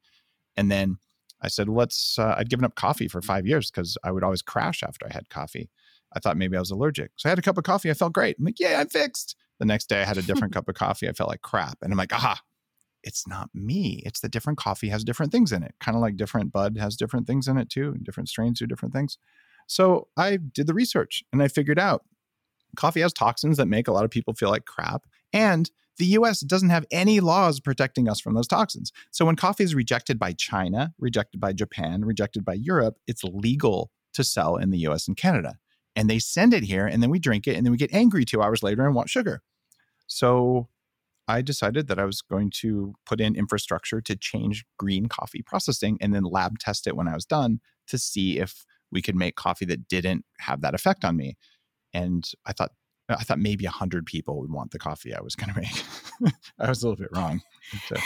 And 0.57 0.70
then 0.70 0.98
I 1.42 1.48
said, 1.48 1.68
let's, 1.68 2.18
uh, 2.18 2.34
I'd 2.38 2.48
given 2.48 2.64
up 2.64 2.74
coffee 2.74 3.09
for 3.09 3.20
five 3.20 3.46
years 3.46 3.70
because 3.70 3.98
I 4.02 4.11
would 4.11 4.24
always 4.24 4.42
crash 4.42 4.82
after 4.82 5.07
I 5.07 5.12
had 5.12 5.28
coffee. 5.28 5.70
I 6.14 6.18
thought 6.18 6.36
maybe 6.36 6.57
I 6.57 6.61
was 6.61 6.70
allergic. 6.70 7.12
So 7.16 7.28
I 7.28 7.30
had 7.30 7.38
a 7.38 7.42
cup 7.42 7.59
of 7.59 7.64
coffee. 7.64 7.90
I 7.90 7.94
felt 7.94 8.12
great. 8.12 8.36
I'm 8.38 8.44
like, 8.44 8.59
yeah, 8.59 8.80
I'm 8.80 8.88
fixed. 8.88 9.36
The 9.59 9.66
next 9.66 9.88
day 9.88 10.00
I 10.00 10.04
had 10.04 10.18
a 10.18 10.22
different 10.22 10.52
cup 10.54 10.68
of 10.68 10.74
coffee. 10.74 11.09
I 11.09 11.12
felt 11.12 11.28
like 11.28 11.42
crap. 11.42 11.78
And 11.82 11.92
I'm 11.92 11.98
like, 11.98 12.12
aha, 12.12 12.40
it's 13.02 13.26
not 13.26 13.50
me. 13.54 14.02
It's 14.04 14.20
the 14.20 14.28
different 14.28 14.59
coffee 14.59 14.88
has 14.88 15.04
different 15.04 15.30
things 15.30 15.52
in 15.52 15.62
it, 15.62 15.74
kind 15.80 15.96
of 15.96 16.00
like 16.00 16.16
different 16.16 16.52
bud 16.52 16.76
has 16.78 16.96
different 16.96 17.26
things 17.26 17.48
in 17.48 17.57
it 17.57 17.70
too, 17.70 17.92
and 17.92 18.04
different 18.04 18.28
strains 18.28 18.59
do 18.59 18.66
different 18.66 18.94
things. 18.94 19.18
So 19.68 20.09
I 20.16 20.36
did 20.36 20.66
the 20.66 20.74
research 20.74 21.22
and 21.32 21.42
I 21.42 21.48
figured 21.48 21.78
out 21.78 22.04
coffee 22.76 23.00
has 23.00 23.12
toxins 23.12 23.57
that 23.57 23.66
make 23.66 23.88
a 23.88 23.92
lot 23.92 24.04
of 24.04 24.11
people 24.11 24.34
feel 24.34 24.50
like 24.50 24.64
crap. 24.64 25.04
And 25.32 25.70
the 25.99 26.07
US 26.07 26.40
doesn't 26.40 26.70
have 26.70 26.84
any 26.90 27.20
laws 27.20 27.61
protecting 27.61 28.09
us 28.09 28.20
from 28.20 28.34
those 28.34 28.47
toxins. 28.47 28.92
So 29.11 29.24
when 29.24 29.36
coffee 29.36 29.64
is 29.64 29.74
rejected 29.74 30.18
by 30.18 30.32
China, 30.32 30.94
rejected 30.99 31.40
by 31.40 31.53
Japan, 31.53 32.05
rejected 32.05 32.44
by 32.44 32.55
Europe, 32.55 32.97
it's 33.07 33.24
legal 33.24 33.90
to 34.14 34.24
sell 34.24 34.57
in 34.57 34.70
the 34.70 34.78
US 34.78 35.09
and 35.09 35.16
Canada. 35.16 35.57
And 35.94 36.11
they 36.11 36.18
send 36.18 36.53
it 36.53 36.64
here 36.64 36.86
and 36.86 37.03
then 37.03 37.11
we 37.11 37.18
drink 37.18 37.47
it 37.47 37.57
and 37.57 37.64
then 37.64 37.70
we 37.70 37.78
get 37.78 37.94
angry 37.94 38.24
two 38.24 38.42
hours 38.42 38.62
later 38.62 38.84
and 38.84 38.94
want 38.94 39.09
sugar. 39.09 39.42
So 40.07 40.68
I 41.28 41.42
decided 41.42 41.88
that 41.88 41.99
I 41.99 42.05
was 42.05 42.22
going 42.22 42.51
to 42.57 42.94
put 43.05 43.20
in 43.20 43.34
infrastructure 43.34 44.01
to 44.01 44.16
change 44.16 44.64
green 44.78 45.07
coffee 45.07 45.42
processing 45.42 45.99
and 46.01 46.14
then 46.14 46.22
lab 46.22 46.59
test 46.59 46.86
it 46.86 46.97
when 46.97 47.09
I 47.09 47.14
was 47.14 47.24
done 47.26 47.61
to 47.88 47.99
see 47.99 48.38
if 48.38 48.64
we 48.92 49.03
could 49.03 49.16
make 49.16 49.34
coffee 49.34 49.64
that 49.66 49.88
didn't 49.88 50.24
have 50.40 50.61
that 50.61 50.74
effect 50.74 51.05
on 51.05 51.16
me. 51.16 51.36
And 51.92 52.30
I 52.44 52.53
thought 52.53 52.72
I 53.09 53.22
thought 53.22 53.38
maybe 53.38 53.64
100 53.64 54.04
people 54.04 54.40
would 54.40 54.50
want 54.50 54.72
the 54.72 54.78
coffee 54.78 55.14
I 55.14 55.20
was 55.20 55.36
going 55.36 55.52
to 55.54 55.61
make. 55.61 56.32
I 56.59 56.68
was 56.68 56.82
a 56.82 56.88
little 56.88 57.02
bit 57.02 57.11
wrong. 57.14 57.40
So. 57.88 57.96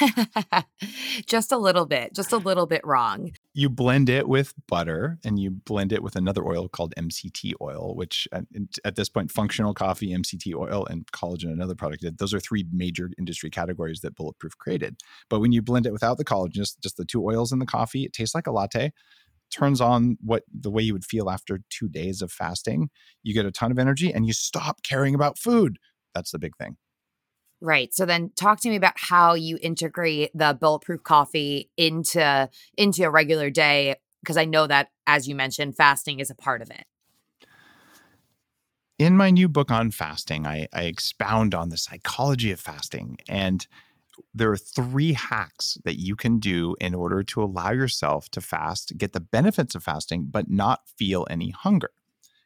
just 1.27 1.53
a 1.53 1.57
little 1.57 1.87
bit, 1.87 2.15
just 2.15 2.33
a 2.33 2.37
little 2.37 2.67
bit 2.67 2.83
wrong. 2.85 3.33
You 3.55 3.71
blend 3.71 4.11
it 4.11 4.29
with 4.29 4.53
butter 4.69 5.19
and 5.25 5.39
you 5.39 5.51
blend 5.51 5.93
it 5.93 6.03
with 6.03 6.17
another 6.17 6.47
oil 6.47 6.69
called 6.69 6.95
MCT 6.97 7.55
oil, 7.63 7.95
which 7.95 8.29
at, 8.33 8.45
at 8.85 8.97
this 8.97 9.09
point, 9.09 9.31
functional 9.31 9.73
coffee, 9.73 10.11
MCT 10.11 10.55
oil, 10.55 10.87
and 10.87 11.07
collagen, 11.13 11.53
another 11.53 11.75
product. 11.75 12.05
Those 12.19 12.35
are 12.35 12.41
three 12.41 12.67
major 12.71 13.11
industry 13.19 13.49
categories 13.49 14.01
that 14.01 14.15
Bulletproof 14.17 14.59
created. 14.59 14.97
But 15.31 15.41
when 15.41 15.53
you 15.53 15.63
blend 15.63 15.87
it 15.87 15.93
without 15.93 16.19
the 16.19 16.25
collagen, 16.25 16.53
just, 16.53 16.81
just 16.81 16.99
the 16.99 17.05
two 17.07 17.25
oils 17.25 17.53
in 17.53 17.59
the 17.59 17.67
coffee, 17.67 18.05
it 18.05 18.13
tastes 18.13 18.35
like 18.35 18.47
a 18.47 18.53
latte 18.53 18.93
turns 19.51 19.81
on 19.81 20.17
what 20.21 20.45
the 20.53 20.71
way 20.71 20.83
you 20.83 20.93
would 20.93 21.05
feel 21.05 21.31
after 21.31 21.61
two 21.71 21.89
days 21.89 22.23
of 22.23 22.33
fasting. 22.33 22.91
You 23.23 23.35
get 23.35 23.47
a 23.47 23.53
ton 23.53 23.71
of 23.71 23.79
energy 23.79 24.13
and 24.13 24.27
you 24.27 24.33
stop 24.33 24.83
caring 24.83 25.15
about 25.15 25.39
food. 25.39 25.79
That's 26.15 26.31
the 26.31 26.39
big 26.39 26.57
thing. 26.57 26.77
Right. 27.61 27.95
So 27.95 28.07
then 28.07 28.31
talk 28.37 28.61
to 28.61 28.71
me 28.71 28.77
about 28.77 28.95
how 28.97 29.35
you 29.35 29.59
integrate 29.61 30.31
the 30.35 30.57
bulletproof 30.59 31.03
coffee 31.03 31.71
into 31.77 32.49
into 32.77 33.03
a 33.03 33.11
regular 33.11 33.51
day 33.51 33.97
because 34.23 34.39
I 34.39 34.47
know 34.47 34.67
that 34.67 34.89
as 35.07 35.29
you 35.29 35.35
mentioned 35.35 35.77
fasting 35.77 36.21
is 36.21 36.31
a 36.31 36.35
part 36.35 36.63
of 36.63 36.71
it. 36.71 36.85
In 38.99 39.17
my 39.17 39.31
new 39.31 39.49
book 39.49 39.71
on 39.71 39.91
fasting, 39.91 40.47
I, 40.47 40.69
I 40.75 40.83
expound 40.83 41.55
on 41.55 41.71
the 41.71 41.79
psychology 41.79 42.51
of 42.51 42.61
fasting 42.61 43.17
and 43.29 43.67
there 44.35 44.51
are 44.51 44.57
three 44.57 45.13
hacks 45.13 45.79
that 45.85 45.99
you 45.99 46.17
can 46.17 46.39
do 46.39 46.75
in 46.81 46.95
order 46.95 47.23
to 47.23 47.43
allow 47.43 47.71
yourself 47.71 48.29
to 48.31 48.41
fast, 48.41 48.97
get 48.97 49.13
the 49.13 49.21
benefits 49.21 49.75
of 49.75 49.83
fasting, 49.83 50.29
but 50.31 50.51
not 50.51 50.81
feel 50.99 51.27
any 51.31 51.51
hunger. 51.51 51.91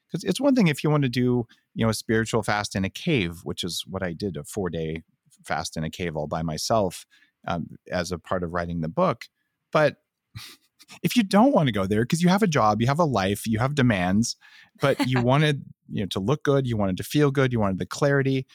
Because 0.06 0.24
it's 0.24 0.40
one 0.40 0.54
thing 0.54 0.68
if 0.68 0.84
you 0.84 0.90
want 0.90 1.02
to 1.02 1.08
do, 1.08 1.46
you 1.74 1.84
know, 1.84 1.88
a 1.88 1.94
spiritual 1.94 2.42
fast 2.42 2.76
in 2.76 2.84
a 2.84 2.90
cave, 2.90 3.40
which 3.42 3.64
is 3.64 3.84
what 3.86 4.02
I 4.02 4.12
did, 4.12 4.36
a 4.36 4.44
four 4.44 4.70
day 4.70 5.02
fast 5.44 5.76
in 5.76 5.84
a 5.84 5.90
cave 5.90 6.16
all 6.16 6.26
by 6.26 6.42
myself 6.42 7.06
um, 7.46 7.76
as 7.90 8.12
a 8.12 8.18
part 8.18 8.42
of 8.42 8.52
writing 8.52 8.80
the 8.80 8.88
book. 8.88 9.26
But 9.72 9.96
if 11.02 11.16
you 11.16 11.22
don't 11.22 11.52
want 11.52 11.66
to 11.66 11.72
go 11.72 11.86
there 11.86 12.02
because 12.02 12.22
you 12.22 12.28
have 12.28 12.42
a 12.42 12.48
job, 12.48 12.80
you 12.80 12.86
have 12.86 12.98
a 12.98 13.04
life, 13.04 13.46
you 13.46 13.58
have 13.58 13.74
demands, 13.74 14.36
but 14.80 15.06
you 15.06 15.20
wanted 15.22 15.64
you 15.88 16.02
know 16.02 16.08
to 16.08 16.20
look 16.20 16.44
good, 16.44 16.66
you 16.66 16.76
wanted 16.76 16.96
to 16.98 17.04
feel 17.04 17.30
good, 17.30 17.52
you 17.52 17.60
wanted 17.60 17.78
the 17.78 17.86
clarity, 17.86 18.46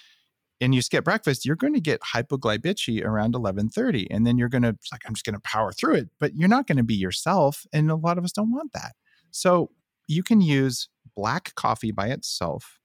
and 0.61 0.75
you 0.75 0.81
skip 0.81 1.05
breakfast, 1.05 1.45
you're 1.45 1.55
going 1.55 1.73
to 1.73 1.79
get 1.79 2.01
hypoglycemia 2.01 3.05
around 3.05 3.33
11:30 3.33 4.07
and 4.09 4.25
then 4.25 4.37
you're 4.37 4.49
going 4.49 4.63
to 4.63 4.77
like 4.91 5.01
I'm 5.05 5.13
just 5.13 5.25
going 5.25 5.35
to 5.35 5.41
power 5.41 5.71
through 5.71 5.95
it, 5.95 6.09
but 6.19 6.35
you're 6.35 6.49
not 6.49 6.67
going 6.67 6.77
to 6.77 6.83
be 6.83 6.95
yourself 6.95 7.65
and 7.73 7.89
a 7.89 7.95
lot 7.95 8.17
of 8.17 8.23
us 8.23 8.31
don't 8.31 8.51
want 8.51 8.73
that. 8.73 8.93
So 9.31 9.71
you 10.07 10.23
can 10.23 10.41
use 10.41 10.89
black 11.15 11.53
coffee 11.55 11.91
by 11.91 12.07
itself 12.07 12.79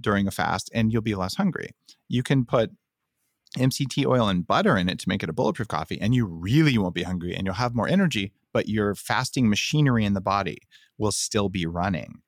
during 0.00 0.26
a 0.26 0.30
fast 0.30 0.70
and 0.74 0.92
you'll 0.92 1.02
be 1.02 1.14
less 1.14 1.36
hungry. 1.36 1.70
You 2.08 2.22
can 2.22 2.44
put 2.44 2.70
MCT 3.56 4.04
oil 4.04 4.28
and 4.28 4.46
butter 4.46 4.76
in 4.76 4.88
it 4.88 4.98
to 4.98 5.08
make 5.08 5.22
it 5.22 5.28
a 5.28 5.32
bulletproof 5.32 5.68
coffee 5.68 6.00
and 6.00 6.14
you 6.14 6.26
really 6.26 6.76
won't 6.76 6.94
be 6.94 7.04
hungry 7.04 7.34
and 7.34 7.46
you'll 7.46 7.54
have 7.54 7.74
more 7.74 7.88
energy, 7.88 8.32
but 8.52 8.68
your 8.68 8.94
fasting 8.94 9.48
machinery 9.48 10.04
in 10.04 10.14
the 10.14 10.20
body 10.20 10.58
will 10.98 11.12
still 11.12 11.48
be 11.48 11.64
running. 11.64 12.20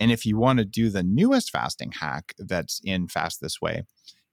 And 0.00 0.10
if 0.10 0.24
you 0.24 0.38
want 0.38 0.58
to 0.58 0.64
do 0.64 0.88
the 0.88 1.02
newest 1.02 1.50
fasting 1.50 1.92
hack 1.92 2.34
that's 2.38 2.80
in 2.82 3.06
Fast 3.06 3.42
This 3.42 3.60
Way, 3.60 3.82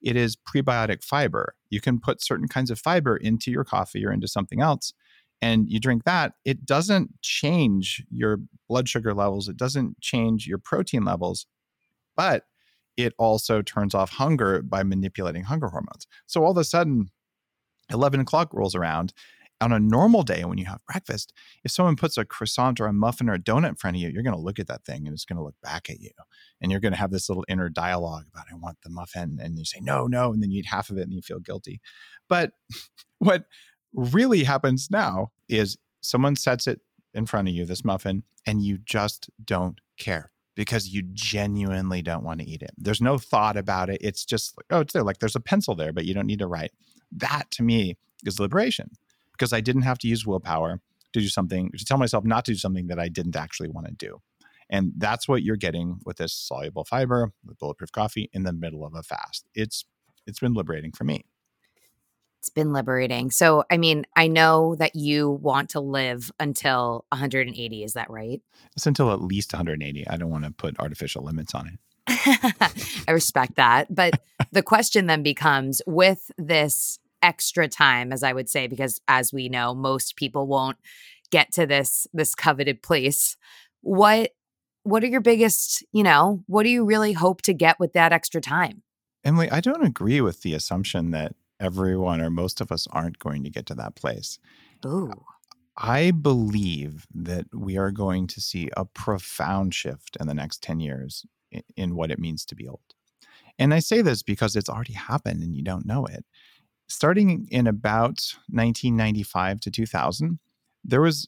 it 0.01 0.15
is 0.15 0.35
prebiotic 0.35 1.03
fiber. 1.03 1.55
You 1.69 1.81
can 1.81 1.99
put 1.99 2.23
certain 2.23 2.47
kinds 2.47 2.71
of 2.71 2.79
fiber 2.79 3.17
into 3.17 3.51
your 3.51 3.63
coffee 3.63 4.05
or 4.05 4.11
into 4.11 4.27
something 4.27 4.61
else, 4.61 4.93
and 5.41 5.69
you 5.69 5.79
drink 5.79 6.03
that. 6.05 6.33
It 6.45 6.65
doesn't 6.65 7.21
change 7.21 8.03
your 8.09 8.39
blood 8.67 8.89
sugar 8.89 9.13
levels, 9.13 9.47
it 9.47 9.57
doesn't 9.57 9.99
change 10.01 10.47
your 10.47 10.57
protein 10.57 11.03
levels, 11.03 11.47
but 12.15 12.43
it 12.95 13.13
also 13.19 13.61
turns 13.61 13.93
off 13.93 14.11
hunger 14.11 14.61
by 14.61 14.83
manipulating 14.83 15.43
hunger 15.43 15.67
hormones. 15.67 16.07
So 16.25 16.43
all 16.43 16.51
of 16.51 16.57
a 16.57 16.63
sudden, 16.63 17.11
11 17.91 18.19
o'clock 18.19 18.53
rolls 18.53 18.75
around 18.75 19.13
on 19.59 19.71
a 19.71 19.79
normal 19.79 20.23
day 20.23 20.45
when 20.45 20.57
you 20.57 20.65
have 20.65 20.85
breakfast, 20.85 21.33
if 21.63 21.71
someone 21.71 21.95
puts 21.95 22.17
a 22.17 22.25
croissant 22.25 22.79
or 22.79 22.85
a 22.85 22.93
muffin 22.93 23.29
or 23.29 23.33
a 23.33 23.39
donut 23.39 23.69
in 23.69 23.75
front 23.75 23.97
of 23.97 24.01
you, 24.01 24.09
you're 24.09 24.23
going 24.23 24.35
to 24.35 24.41
look 24.41 24.59
at 24.59 24.67
that 24.67 24.85
thing 24.85 25.07
and 25.07 25.13
it's 25.13 25.25
going 25.25 25.37
to 25.37 25.43
look 25.43 25.55
back 25.63 25.89
at 25.89 25.99
you. 25.99 26.11
And 26.61 26.71
you're 26.71 26.81
going 26.81 26.93
to 26.93 26.99
have 26.99 27.11
this 27.11 27.29
little 27.29 27.45
inner 27.47 27.69
dialogue 27.69 28.25
about, 28.31 28.45
I 28.51 28.55
want 28.55 28.77
the 28.83 28.89
muffin. 28.89 29.39
And 29.41 29.57
you 29.57 29.65
say, 29.65 29.79
no, 29.81 30.05
no. 30.05 30.31
And 30.31 30.43
then 30.43 30.51
you 30.51 30.59
eat 30.59 30.67
half 30.67 30.89
of 30.89 30.97
it 30.97 31.03
and 31.03 31.13
you 31.13 31.21
feel 31.21 31.39
guilty. 31.39 31.81
But 32.29 32.51
what 33.19 33.45
really 33.93 34.43
happens 34.43 34.89
now 34.91 35.31
is 35.49 35.77
someone 36.01 36.35
sets 36.35 36.67
it 36.67 36.81
in 37.13 37.25
front 37.25 37.47
of 37.47 37.53
you, 37.53 37.65
this 37.65 37.83
muffin, 37.83 38.23
and 38.45 38.61
you 38.61 38.77
just 38.77 39.29
don't 39.43 39.79
care 39.97 40.31
because 40.55 40.89
you 40.89 41.03
genuinely 41.13 42.01
don't 42.01 42.23
want 42.23 42.41
to 42.41 42.47
eat 42.47 42.61
it. 42.61 42.71
There's 42.77 43.01
no 43.01 43.17
thought 43.17 43.57
about 43.57 43.89
it. 43.89 43.99
It's 44.01 44.25
just 44.25 44.55
like, 44.57 44.65
oh, 44.71 44.81
it's 44.81 44.93
there. 44.93 45.03
Like 45.03 45.19
there's 45.19 45.35
a 45.35 45.39
pencil 45.39 45.75
there, 45.75 45.93
but 45.93 46.05
you 46.05 46.13
don't 46.13 46.27
need 46.27 46.39
to 46.39 46.47
write. 46.47 46.71
That 47.11 47.49
to 47.51 47.63
me 47.63 47.97
is 48.25 48.39
liberation 48.39 48.91
because 49.37 49.53
I 49.53 49.61
didn't 49.61 49.83
have 49.83 49.97
to 49.99 50.07
use 50.07 50.25
willpower 50.25 50.81
to 51.13 51.19
do 51.19 51.27
something, 51.27 51.71
to 51.77 51.85
tell 51.85 51.97
myself 51.97 52.25
not 52.25 52.45
to 52.45 52.51
do 52.51 52.57
something 52.57 52.87
that 52.87 52.99
I 52.99 53.07
didn't 53.07 53.35
actually 53.35 53.69
want 53.69 53.87
to 53.87 53.93
do. 53.93 54.21
And 54.69 54.91
that's 54.97 55.27
what 55.27 55.43
you're 55.43 55.55
getting 55.55 55.99
with 56.05 56.17
this 56.17 56.33
soluble 56.33 56.83
fiber, 56.83 57.31
with 57.45 57.57
bulletproof 57.59 57.91
coffee 57.91 58.29
in 58.33 58.43
the 58.43 58.51
middle 58.51 58.85
of 58.85 58.95
a 58.95 59.03
fast. 59.03 59.45
It's 59.53 59.85
it's 60.25 60.39
been 60.39 60.53
liberating 60.53 60.91
for 60.91 61.05
me. 61.05 61.23
It's 62.39 62.49
been 62.49 62.73
liberating. 62.73 63.31
So, 63.31 63.63
I 63.71 63.77
mean, 63.77 64.05
I 64.15 64.27
know 64.27 64.75
that 64.75 64.95
you 64.95 65.29
want 65.29 65.69
to 65.71 65.79
live 65.79 66.31
until 66.39 67.05
180. 67.09 67.83
Is 67.83 67.93
that 67.93 68.09
right? 68.09 68.41
It's 68.75 68.85
until 68.85 69.11
at 69.11 69.21
least 69.21 69.53
180. 69.53 70.07
I 70.07 70.17
don't 70.17 70.29
want 70.29 70.43
to 70.43 70.51
put 70.51 70.79
artificial 70.79 71.23
limits 71.23 71.55
on 71.55 71.67
it. 71.67 71.79
I 73.07 73.11
respect 73.11 73.55
that. 73.55 73.93
But 73.93 74.21
the 74.51 74.63
question 74.63 75.07
then 75.07 75.23
becomes 75.23 75.81
with 75.87 76.31
this 76.37 76.99
extra 77.27 77.67
time, 77.67 78.13
as 78.13 78.23
I 78.23 78.31
would 78.31 78.49
say, 78.49 78.67
because 78.67 79.01
as 79.07 79.33
we 79.33 79.49
know, 79.49 79.75
most 79.75 80.15
people 80.15 80.47
won't 80.47 80.77
get 81.29 81.51
to 81.53 81.67
this 81.67 82.07
this 82.13 82.33
coveted 82.33 82.81
place. 82.81 83.35
What 83.81 84.31
what 84.83 85.03
are 85.03 85.07
your 85.07 85.21
biggest, 85.21 85.85
you 85.91 86.01
know, 86.01 86.43
what 86.47 86.63
do 86.63 86.69
you 86.69 86.85
really 86.85 87.11
hope 87.11 87.41
to 87.41 87.53
get 87.53 87.77
with 87.77 87.91
that 87.91 88.13
extra 88.13 88.39
time? 88.39 88.83
Emily, 89.25 89.51
I 89.51 89.59
don't 89.59 89.85
agree 89.85 90.21
with 90.21 90.43
the 90.43 90.53
assumption 90.53 91.11
that 91.11 91.35
everyone 91.59 92.21
or 92.21 92.29
most 92.29 92.61
of 92.61 92.71
us 92.71 92.87
aren't 92.91 93.19
going 93.19 93.43
to 93.43 93.49
get 93.49 93.65
to 93.65 93.75
that 93.75 93.95
place. 93.95 94.39
Ooh. 94.85 95.11
I 95.75 96.11
believe 96.11 97.05
that 97.13 97.47
we 97.53 97.77
are 97.77 97.91
going 97.91 98.27
to 98.27 98.39
see 98.39 98.69
a 98.77 98.85
profound 98.85 99.75
shift 99.75 100.15
in 100.21 100.27
the 100.27 100.33
next 100.33 100.63
10 100.63 100.79
years 100.79 101.25
in, 101.51 101.63
in, 101.75 101.95
what 101.95 102.09
it 102.09 102.17
means 102.17 102.45
to 102.45 102.55
be 102.55 102.67
old. 102.67 102.95
And 103.59 103.73
I 103.73 103.79
say 103.79 104.01
this 104.01 104.23
because 104.23 104.55
it's 104.55 104.69
already 104.69 104.93
happened 104.93 105.43
and 105.43 105.53
you 105.53 105.63
don't 105.63 105.85
know 105.85 106.05
it. 106.05 106.23
Starting 106.87 107.47
in 107.51 107.67
about 107.67 108.35
1995 108.49 109.59
to 109.61 109.71
2000, 109.71 110.39
there 110.83 111.01
was 111.01 111.27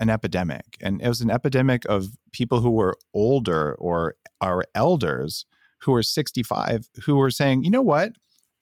an 0.00 0.10
epidemic, 0.10 0.76
and 0.80 1.00
it 1.00 1.08
was 1.08 1.20
an 1.20 1.30
epidemic 1.30 1.84
of 1.86 2.08
people 2.32 2.60
who 2.60 2.70
were 2.70 2.96
older 3.14 3.74
or 3.74 4.16
our 4.40 4.64
elders 4.74 5.46
who 5.80 5.92
were 5.92 6.02
65 6.02 6.88
who 7.04 7.16
were 7.16 7.30
saying, 7.30 7.64
you 7.64 7.70
know 7.70 7.82
what? 7.82 8.12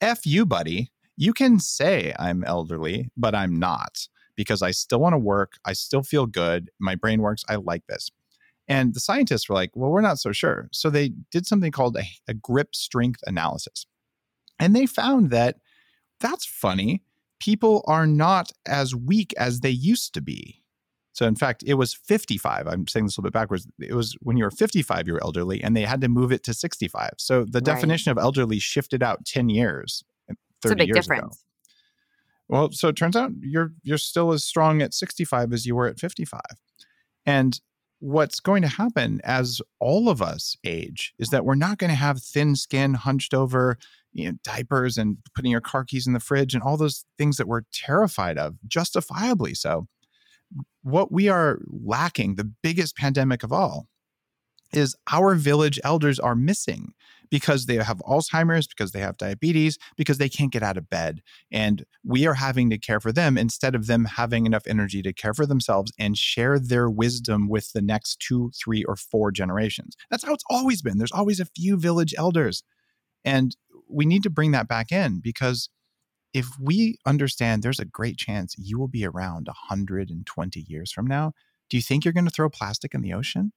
F 0.01 0.25
you, 0.25 0.45
buddy 0.45 0.91
you 1.17 1.33
can 1.33 1.59
say 1.59 2.13
I'm 2.19 2.43
elderly, 2.43 3.09
but 3.15 3.35
I'm 3.35 3.57
not 3.57 4.07
because 4.35 4.61
I 4.61 4.71
still 4.71 4.99
want 4.99 5.13
to 5.13 5.19
work. 5.19 5.53
I 5.63 5.73
still 5.73 6.03
feel 6.03 6.25
good. 6.25 6.69
My 6.79 6.95
brain 6.95 7.21
works. 7.21 7.43
I 7.47 7.55
like 7.55 7.87
this. 7.87 8.11
And 8.67 8.93
the 8.93 8.99
scientists 8.99 9.47
were 9.47 9.55
like, 9.55 9.71
well, 9.75 9.91
we're 9.91 10.01
not 10.01 10.19
so 10.19 10.31
sure. 10.31 10.67
So 10.73 10.89
they 10.89 11.13
did 11.31 11.45
something 11.45 11.71
called 11.71 11.95
a, 11.95 12.03
a 12.27 12.33
grip 12.33 12.75
strength 12.75 13.21
analysis. 13.25 13.85
And 14.59 14.75
they 14.75 14.85
found 14.85 15.29
that 15.29 15.57
that's 16.19 16.45
funny. 16.45 17.03
People 17.39 17.83
are 17.87 18.07
not 18.07 18.51
as 18.65 18.95
weak 18.95 19.33
as 19.37 19.59
they 19.59 19.69
used 19.69 20.13
to 20.13 20.21
be. 20.21 20.61
So, 21.13 21.25
in 21.25 21.35
fact, 21.35 21.63
it 21.65 21.75
was 21.75 21.93
55. 21.93 22.67
I'm 22.67 22.87
saying 22.87 23.05
this 23.05 23.17
a 23.17 23.21
little 23.21 23.29
bit 23.29 23.33
backwards. 23.33 23.67
It 23.79 23.93
was 23.93 24.17
when 24.21 24.35
you 24.35 24.43
were 24.43 24.51
55, 24.51 25.07
you 25.07 25.13
were 25.13 25.23
elderly, 25.23 25.63
and 25.63 25.75
they 25.75 25.83
had 25.83 26.01
to 26.01 26.09
move 26.09 26.33
it 26.33 26.43
to 26.43 26.53
65. 26.53 27.11
So, 27.17 27.45
the 27.45 27.59
right. 27.59 27.63
definition 27.63 28.11
of 28.11 28.17
elderly 28.17 28.59
shifted 28.59 29.01
out 29.01 29.25
10 29.25 29.47
years 29.47 30.03
eh, 30.29 30.33
30 30.61 30.85
years 30.85 31.07
difference. 31.07 31.35
ago. 31.35 31.41
Well, 32.47 32.71
so 32.71 32.89
it 32.89 32.95
turns 32.95 33.15
out 33.15 33.31
you're 33.41 33.73
you're 33.83 33.97
still 33.97 34.31
as 34.31 34.43
strong 34.43 34.81
at 34.81 34.93
65 34.93 35.53
as 35.53 35.65
you 35.65 35.75
were 35.75 35.87
at 35.87 35.99
55. 35.99 36.41
And 37.25 37.59
what's 37.99 38.39
going 38.39 38.61
to 38.61 38.67
happen 38.67 39.21
as 39.23 39.61
all 39.79 40.09
of 40.09 40.21
us 40.21 40.55
age 40.63 41.13
is 41.17 41.29
that 41.29 41.45
we're 41.45 41.55
not 41.55 41.77
going 41.77 41.89
to 41.89 41.95
have 41.95 42.21
thin 42.21 42.55
skin, 42.55 42.93
hunched 42.93 43.33
over, 43.33 43.77
you 44.15 44.31
know, 44.31 44.37
diapers 44.43 44.97
and 44.97 45.17
putting 45.35 45.51
your 45.51 45.61
car 45.61 45.83
keys 45.83 46.07
in 46.07 46.13
the 46.13 46.19
fridge 46.21 46.53
and 46.53 46.63
all 46.63 46.77
those 46.77 47.05
things 47.17 47.35
that 47.35 47.47
we're 47.47 47.63
terrified 47.73 48.37
of, 48.37 48.55
justifiably 48.65 49.53
so. 49.53 49.87
What 50.83 51.11
we 51.11 51.27
are 51.27 51.59
lacking, 51.67 52.35
the 52.35 52.49
biggest 52.63 52.95
pandemic 52.95 53.43
of 53.43 53.51
all, 53.51 53.87
is 54.71 54.95
our 55.11 55.35
village 55.35 55.79
elders 55.83 56.17
are 56.17 56.35
missing 56.35 56.93
because 57.29 57.65
they 57.65 57.75
have 57.75 57.97
Alzheimer's, 58.07 58.67
because 58.67 58.93
they 58.93 58.99
have 58.99 59.17
diabetes, 59.17 59.77
because 59.97 60.17
they 60.17 60.29
can't 60.29 60.51
get 60.51 60.63
out 60.63 60.77
of 60.77 60.89
bed. 60.89 61.21
And 61.51 61.83
we 62.05 62.25
are 62.25 62.35
having 62.35 62.69
to 62.69 62.77
care 62.77 63.01
for 63.01 63.11
them 63.11 63.37
instead 63.37 63.75
of 63.75 63.87
them 63.87 64.05
having 64.05 64.45
enough 64.45 64.63
energy 64.65 65.01
to 65.01 65.11
care 65.11 65.33
for 65.33 65.45
themselves 65.45 65.91
and 65.99 66.17
share 66.17 66.57
their 66.57 66.89
wisdom 66.89 67.49
with 67.49 67.73
the 67.73 67.81
next 67.81 68.21
two, 68.25 68.51
three, 68.57 68.85
or 68.85 68.95
four 68.95 69.31
generations. 69.31 69.97
That's 70.09 70.23
how 70.25 70.33
it's 70.33 70.45
always 70.49 70.81
been. 70.81 70.99
There's 70.99 71.11
always 71.11 71.41
a 71.41 71.45
few 71.45 71.75
village 71.77 72.13
elders. 72.17 72.63
And 73.25 73.57
we 73.89 74.05
need 74.05 74.23
to 74.23 74.29
bring 74.29 74.51
that 74.51 74.67
back 74.67 74.91
in 74.91 75.19
because 75.19 75.69
if 76.33 76.47
we 76.59 76.97
understand 77.05 77.63
there's 77.63 77.79
a 77.79 77.85
great 77.85 78.17
chance 78.17 78.55
you 78.57 78.77
will 78.77 78.89
be 78.89 79.05
around 79.05 79.47
120 79.47 80.65
years 80.67 80.91
from 80.91 81.07
now, 81.07 81.31
do 81.69 81.77
you 81.77 81.83
think 81.83 82.03
you're 82.03 82.13
going 82.13 82.25
to 82.25 82.31
throw 82.31 82.49
plastic 82.49 82.93
in 82.93 83.01
the 83.01 83.13
ocean? 83.13 83.53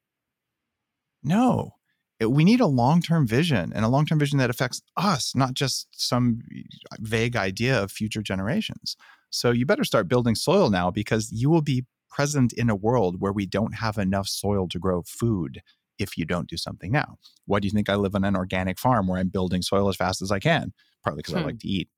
No. 1.22 1.72
It, 2.20 2.30
we 2.30 2.44
need 2.44 2.60
a 2.60 2.66
long 2.66 3.02
term 3.02 3.26
vision 3.26 3.72
and 3.74 3.84
a 3.84 3.88
long 3.88 4.06
term 4.06 4.18
vision 4.18 4.38
that 4.38 4.50
affects 4.50 4.80
us, 4.96 5.34
not 5.34 5.54
just 5.54 5.88
some 5.92 6.40
eh, 6.54 6.62
vague 7.00 7.36
idea 7.36 7.80
of 7.82 7.90
future 7.92 8.22
generations. 8.22 8.96
So 9.30 9.50
you 9.50 9.66
better 9.66 9.84
start 9.84 10.08
building 10.08 10.34
soil 10.34 10.70
now 10.70 10.90
because 10.90 11.30
you 11.32 11.50
will 11.50 11.62
be 11.62 11.84
present 12.08 12.52
in 12.52 12.70
a 12.70 12.76
world 12.76 13.20
where 13.20 13.32
we 13.32 13.46
don't 13.46 13.74
have 13.74 13.98
enough 13.98 14.28
soil 14.28 14.66
to 14.68 14.78
grow 14.78 15.02
food 15.02 15.62
if 15.98 16.16
you 16.16 16.24
don't 16.24 16.48
do 16.48 16.56
something 16.56 16.92
now. 16.92 17.16
Why 17.46 17.60
do 17.60 17.66
you 17.66 17.72
think 17.72 17.88
I 17.88 17.96
live 17.96 18.14
on 18.14 18.24
an 18.24 18.36
organic 18.36 18.78
farm 18.78 19.08
where 19.08 19.18
I'm 19.18 19.28
building 19.28 19.62
soil 19.62 19.88
as 19.88 19.96
fast 19.96 20.22
as 20.22 20.30
I 20.30 20.38
can? 20.38 20.72
Partly 21.04 21.20
because 21.20 21.34
hmm. 21.34 21.40
I 21.40 21.44
like 21.44 21.58
to 21.60 21.68
eat, 21.68 21.88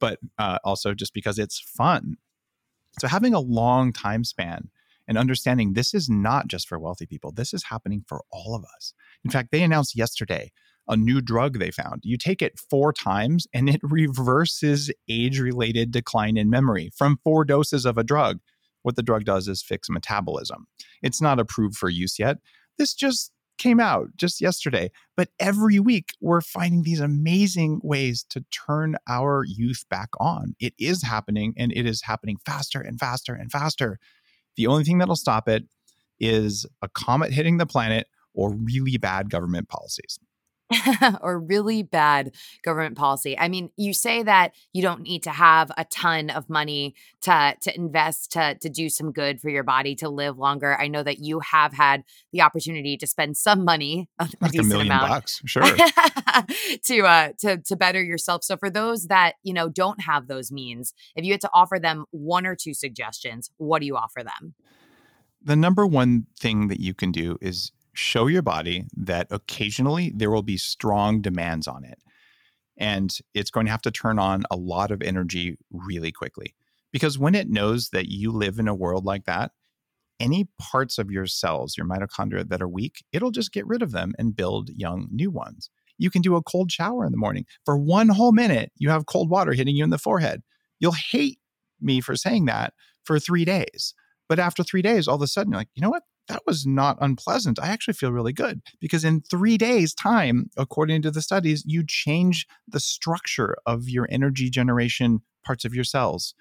but 0.00 0.18
uh, 0.38 0.58
also 0.64 0.94
just 0.94 1.14
because 1.14 1.38
it's 1.38 1.60
fun. 1.60 2.16
So 3.00 3.08
having 3.08 3.34
a 3.34 3.40
long 3.40 3.92
time 3.92 4.24
span 4.24 4.70
and 5.06 5.16
understanding 5.16 5.72
this 5.72 5.94
is 5.94 6.08
not 6.08 6.48
just 6.48 6.68
for 6.68 6.78
wealthy 6.78 7.06
people. 7.06 7.32
This 7.32 7.54
is 7.54 7.64
happening 7.64 8.04
for 8.06 8.22
all 8.30 8.54
of 8.54 8.64
us. 8.76 8.92
In 9.24 9.30
fact, 9.30 9.50
they 9.50 9.62
announced 9.62 9.96
yesterday 9.96 10.52
a 10.86 10.96
new 10.96 11.20
drug 11.20 11.58
they 11.58 11.70
found. 11.70 12.00
You 12.04 12.16
take 12.16 12.42
it 12.42 12.58
four 12.58 12.92
times 12.92 13.46
and 13.52 13.68
it 13.68 13.80
reverses 13.82 14.90
age 15.08 15.38
related 15.38 15.90
decline 15.90 16.36
in 16.36 16.50
memory 16.50 16.90
from 16.96 17.18
four 17.24 17.44
doses 17.44 17.84
of 17.84 17.98
a 17.98 18.04
drug. 18.04 18.38
What 18.82 18.96
the 18.96 19.02
drug 19.02 19.24
does 19.24 19.48
is 19.48 19.62
fix 19.62 19.90
metabolism. 19.90 20.66
It's 21.02 21.20
not 21.20 21.40
approved 21.40 21.76
for 21.76 21.88
use 21.88 22.18
yet. 22.18 22.38
This 22.78 22.94
just 22.94 23.32
came 23.58 23.80
out 23.80 24.08
just 24.16 24.40
yesterday. 24.40 24.90
But 25.16 25.28
every 25.38 25.78
week, 25.78 26.14
we're 26.20 26.40
finding 26.40 26.82
these 26.82 27.00
amazing 27.00 27.80
ways 27.82 28.24
to 28.30 28.44
turn 28.50 28.96
our 29.08 29.44
youth 29.44 29.84
back 29.90 30.08
on. 30.18 30.54
It 30.60 30.74
is 30.78 31.02
happening 31.02 31.54
and 31.56 31.72
it 31.72 31.86
is 31.86 32.02
happening 32.02 32.38
faster 32.44 32.80
and 32.80 32.98
faster 32.98 33.34
and 33.34 33.50
faster. 33.50 33.98
The 34.56 34.66
only 34.66 34.84
thing 34.84 34.98
that'll 34.98 35.16
stop 35.16 35.48
it 35.48 35.64
is 36.20 36.66
a 36.82 36.88
comet 36.88 37.32
hitting 37.32 37.58
the 37.58 37.66
planet 37.66 38.06
or 38.34 38.54
really 38.54 38.96
bad 38.96 39.30
government 39.30 39.68
policies. 39.68 40.18
or 41.20 41.38
really 41.38 41.82
bad 41.82 42.34
government 42.62 42.96
policy. 42.96 43.38
I 43.38 43.48
mean, 43.48 43.70
you 43.76 43.94
say 43.94 44.22
that 44.22 44.52
you 44.72 44.82
don't 44.82 45.02
need 45.02 45.22
to 45.24 45.30
have 45.30 45.70
a 45.76 45.84
ton 45.84 46.30
of 46.30 46.48
money 46.50 46.94
to 47.22 47.54
to 47.62 47.74
invest 47.74 48.32
to 48.32 48.56
to 48.56 48.68
do 48.68 48.88
some 48.88 49.12
good 49.12 49.40
for 49.40 49.48
your 49.48 49.62
body 49.62 49.94
to 49.96 50.08
live 50.08 50.38
longer. 50.38 50.78
I 50.78 50.88
know 50.88 51.02
that 51.02 51.18
you 51.18 51.40
have 51.40 51.72
had 51.72 52.04
the 52.32 52.42
opportunity 52.42 52.96
to 52.98 53.06
spend 53.06 53.36
some 53.36 53.64
money, 53.64 54.08
a, 54.18 54.28
like 54.40 54.54
a 54.54 54.62
million 54.62 54.88
amount, 54.88 55.08
bucks, 55.08 55.40
sure, 55.46 55.62
to 55.62 57.00
uh 57.02 57.32
to 57.40 57.58
to 57.58 57.76
better 57.76 58.02
yourself. 58.02 58.44
So 58.44 58.56
for 58.56 58.70
those 58.70 59.06
that 59.06 59.34
you 59.42 59.54
know 59.54 59.68
don't 59.68 60.02
have 60.02 60.28
those 60.28 60.52
means, 60.52 60.92
if 61.16 61.24
you 61.24 61.32
had 61.32 61.40
to 61.42 61.50
offer 61.52 61.78
them 61.78 62.04
one 62.10 62.46
or 62.46 62.54
two 62.54 62.74
suggestions, 62.74 63.50
what 63.56 63.80
do 63.80 63.86
you 63.86 63.96
offer 63.96 64.22
them? 64.22 64.54
The 65.40 65.56
number 65.56 65.86
one 65.86 66.26
thing 66.38 66.68
that 66.68 66.80
you 66.80 66.94
can 66.94 67.12
do 67.12 67.38
is 67.40 67.72
show 67.98 68.26
your 68.28 68.42
body 68.42 68.84
that 68.96 69.26
occasionally 69.30 70.12
there 70.14 70.30
will 70.30 70.42
be 70.42 70.56
strong 70.56 71.20
demands 71.20 71.66
on 71.66 71.84
it. 71.84 71.98
And 72.78 73.16
it's 73.34 73.50
going 73.50 73.66
to 73.66 73.72
have 73.72 73.82
to 73.82 73.90
turn 73.90 74.18
on 74.18 74.44
a 74.50 74.56
lot 74.56 74.90
of 74.90 75.02
energy 75.02 75.58
really 75.70 76.12
quickly. 76.12 76.54
Because 76.92 77.18
when 77.18 77.34
it 77.34 77.50
knows 77.50 77.90
that 77.90 78.08
you 78.08 78.30
live 78.30 78.58
in 78.58 78.68
a 78.68 78.74
world 78.74 79.04
like 79.04 79.24
that, 79.24 79.50
any 80.20 80.48
parts 80.58 80.98
of 80.98 81.10
your 81.10 81.26
cells, 81.26 81.76
your 81.76 81.86
mitochondria 81.86 82.48
that 82.48 82.62
are 82.62 82.68
weak, 82.68 83.04
it'll 83.12 83.30
just 83.30 83.52
get 83.52 83.66
rid 83.66 83.82
of 83.82 83.92
them 83.92 84.14
and 84.18 84.36
build 84.36 84.70
young 84.70 85.08
new 85.10 85.30
ones. 85.30 85.70
You 85.98 86.10
can 86.10 86.22
do 86.22 86.36
a 86.36 86.42
cold 86.42 86.70
shower 86.70 87.04
in 87.04 87.12
the 87.12 87.18
morning. 87.18 87.46
For 87.64 87.76
one 87.76 88.08
whole 88.08 88.32
minute, 88.32 88.70
you 88.76 88.90
have 88.90 89.06
cold 89.06 89.28
water 89.28 89.52
hitting 89.52 89.76
you 89.76 89.84
in 89.84 89.90
the 89.90 89.98
forehead. 89.98 90.42
You'll 90.78 90.92
hate 90.92 91.40
me 91.80 92.00
for 92.00 92.14
saying 92.16 92.46
that 92.46 92.74
for 93.04 93.18
three 93.18 93.44
days. 93.44 93.94
But 94.28 94.38
after 94.38 94.62
three 94.62 94.82
days, 94.82 95.08
all 95.08 95.16
of 95.16 95.22
a 95.22 95.26
sudden, 95.26 95.52
you're 95.52 95.60
like, 95.60 95.68
you 95.74 95.82
know 95.82 95.90
what? 95.90 96.04
That 96.28 96.42
was 96.46 96.66
not 96.66 96.98
unpleasant. 97.00 97.58
I 97.58 97.68
actually 97.68 97.94
feel 97.94 98.12
really 98.12 98.32
good 98.32 98.60
because 98.80 99.04
in 99.04 99.22
three 99.22 99.56
days' 99.56 99.94
time, 99.94 100.50
according 100.56 101.02
to 101.02 101.10
the 101.10 101.22
studies, 101.22 101.64
you 101.66 101.84
change 101.86 102.46
the 102.66 102.80
structure 102.80 103.56
of 103.66 103.88
your 103.88 104.06
energy 104.10 104.50
generation 104.50 105.22
parts 105.44 105.64
of 105.64 105.74
your 105.74 105.84
cells 105.84 106.34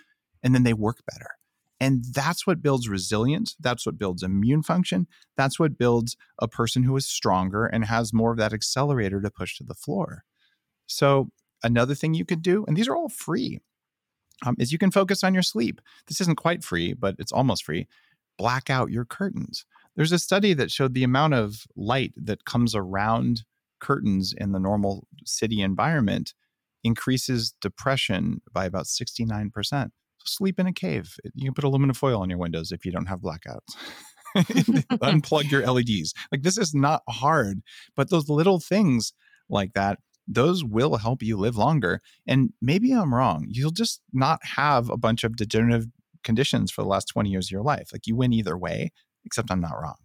and 0.44 0.54
then 0.54 0.64
they 0.64 0.74
work 0.74 1.00
better. 1.12 1.32
And 1.80 2.04
that's 2.12 2.48
what 2.48 2.62
builds 2.62 2.90
resilience. 2.90 3.56
That's 3.60 3.86
what 3.86 3.98
builds 3.98 4.24
immune 4.24 4.64
function. 4.64 5.08
That's 5.36 5.60
what 5.60 5.78
builds 5.78 6.18
a 6.40 6.48
person 6.48 6.84
who 6.84 6.96
is 6.98 7.06
stronger 7.06 7.66
and 7.66 7.86
has 7.86 8.14
more 8.14 8.32
of 8.32 8.38
that 8.38 8.54
accelerator 8.54 9.22
to 9.22 9.30
push 9.30 9.58
to 9.58 9.64
the 9.64 9.76
floor. 9.76 10.24
So, 10.88 11.30
another 11.64 11.94
thing 11.94 12.14
you 12.14 12.26
could 12.26 12.42
do, 12.42 12.66
and 12.68 12.76
these 12.76 12.88
are 12.88 12.96
all 12.96 13.10
free, 13.10 13.60
um, 14.46 14.56
is 14.60 14.72
you 14.72 14.78
can 14.78 14.92
focus 14.92 15.24
on 15.24 15.34
your 15.34 15.44
sleep. 15.44 15.82
This 16.08 16.22
isn't 16.22 16.38
quite 16.38 16.64
free, 16.64 16.94
but 16.94 17.16
it's 17.20 17.32
almost 17.32 17.66
free. 17.66 17.88
Black 18.38 18.70
out 18.70 18.92
your 18.92 19.06
curtains. 19.06 19.66
There's 19.98 20.14
a 20.14 20.20
study 20.20 20.54
that 20.54 20.72
showed 20.72 20.94
the 20.94 21.04
amount 21.04 21.34
of 21.34 21.64
light 21.76 22.14
that 22.16 22.46
comes 22.46 22.74
around 22.74 23.44
curtains 23.82 24.34
in 24.36 24.54
the 24.54 24.60
normal 24.60 25.08
city 25.26 25.62
environment 25.62 26.34
increases 26.84 27.54
depression 27.60 28.42
by 28.54 28.66
about 28.66 28.86
69%. 28.86 29.52
So 29.62 29.90
sleep 30.24 30.60
in 30.60 30.68
a 30.68 30.74
cave. 30.74 31.16
You 31.34 31.48
can 31.48 31.54
put 31.54 31.64
aluminum 31.64 31.96
foil 31.96 32.22
on 32.22 32.30
your 32.30 32.40
windows 32.40 32.72
if 32.72 32.86
you 32.86 32.92
don't 32.92 33.08
have 33.08 33.20
blackouts. 33.20 33.76
Unplug 34.36 35.50
your 35.50 35.66
LEDs. 35.66 36.14
Like 36.32 36.44
this 36.44 36.58
is 36.58 36.74
not 36.76 37.02
hard, 37.10 37.62
but 37.96 38.10
those 38.10 38.30
little 38.30 38.60
things 38.60 39.14
like 39.50 39.74
that, 39.74 40.00
those 40.28 40.64
will 40.64 40.98
help 40.98 41.24
you 41.24 41.38
live 41.38 41.56
longer. 41.56 42.02
And 42.28 42.52
maybe 42.62 42.92
I'm 42.92 43.16
wrong. 43.16 43.48
You'll 43.50 43.72
just 43.72 44.02
not 44.14 44.40
have 44.44 44.90
a 44.90 44.98
bunch 44.98 45.24
of 45.24 45.38
degenerative 45.38 45.88
conditions 46.24 46.72
for 46.72 46.82
the 46.82 46.88
last 46.88 47.06
20 47.06 47.30
years 47.30 47.48
of 47.48 47.52
your 47.52 47.64
life. 47.64 47.90
Like 47.92 48.06
you 48.06 48.16
win 48.16 48.34
either 48.34 48.58
way, 48.58 48.92
except 49.28 49.52
I'm 49.52 49.62
not 49.62 49.80
wrong 49.82 49.98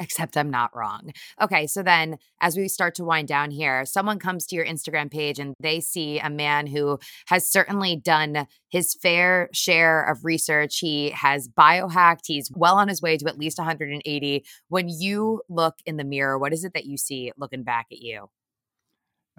except 0.00 0.36
I'm 0.36 0.50
not 0.50 0.74
wrong. 0.74 1.12
Okay, 1.40 1.66
so 1.66 1.82
then 1.82 2.18
as 2.40 2.56
we 2.56 2.68
start 2.68 2.94
to 2.96 3.04
wind 3.04 3.28
down 3.28 3.50
here, 3.50 3.84
someone 3.84 4.18
comes 4.18 4.46
to 4.46 4.56
your 4.56 4.64
Instagram 4.64 5.10
page 5.10 5.38
and 5.38 5.54
they 5.60 5.80
see 5.80 6.18
a 6.18 6.30
man 6.30 6.66
who 6.66 6.98
has 7.28 7.50
certainly 7.50 7.96
done 7.96 8.46
his 8.68 8.96
fair 9.00 9.48
share 9.52 10.04
of 10.04 10.24
research. 10.24 10.78
He 10.78 11.10
has 11.10 11.48
biohacked, 11.48 12.26
he's 12.26 12.50
well 12.54 12.76
on 12.76 12.88
his 12.88 13.02
way 13.02 13.16
to 13.16 13.26
at 13.26 13.38
least 13.38 13.58
180. 13.58 14.44
When 14.68 14.88
you 14.88 15.42
look 15.48 15.76
in 15.86 15.96
the 15.96 16.04
mirror, 16.04 16.38
what 16.38 16.52
is 16.52 16.64
it 16.64 16.74
that 16.74 16.86
you 16.86 16.96
see 16.96 17.32
looking 17.36 17.62
back 17.62 17.86
at 17.90 17.98
you? 17.98 18.28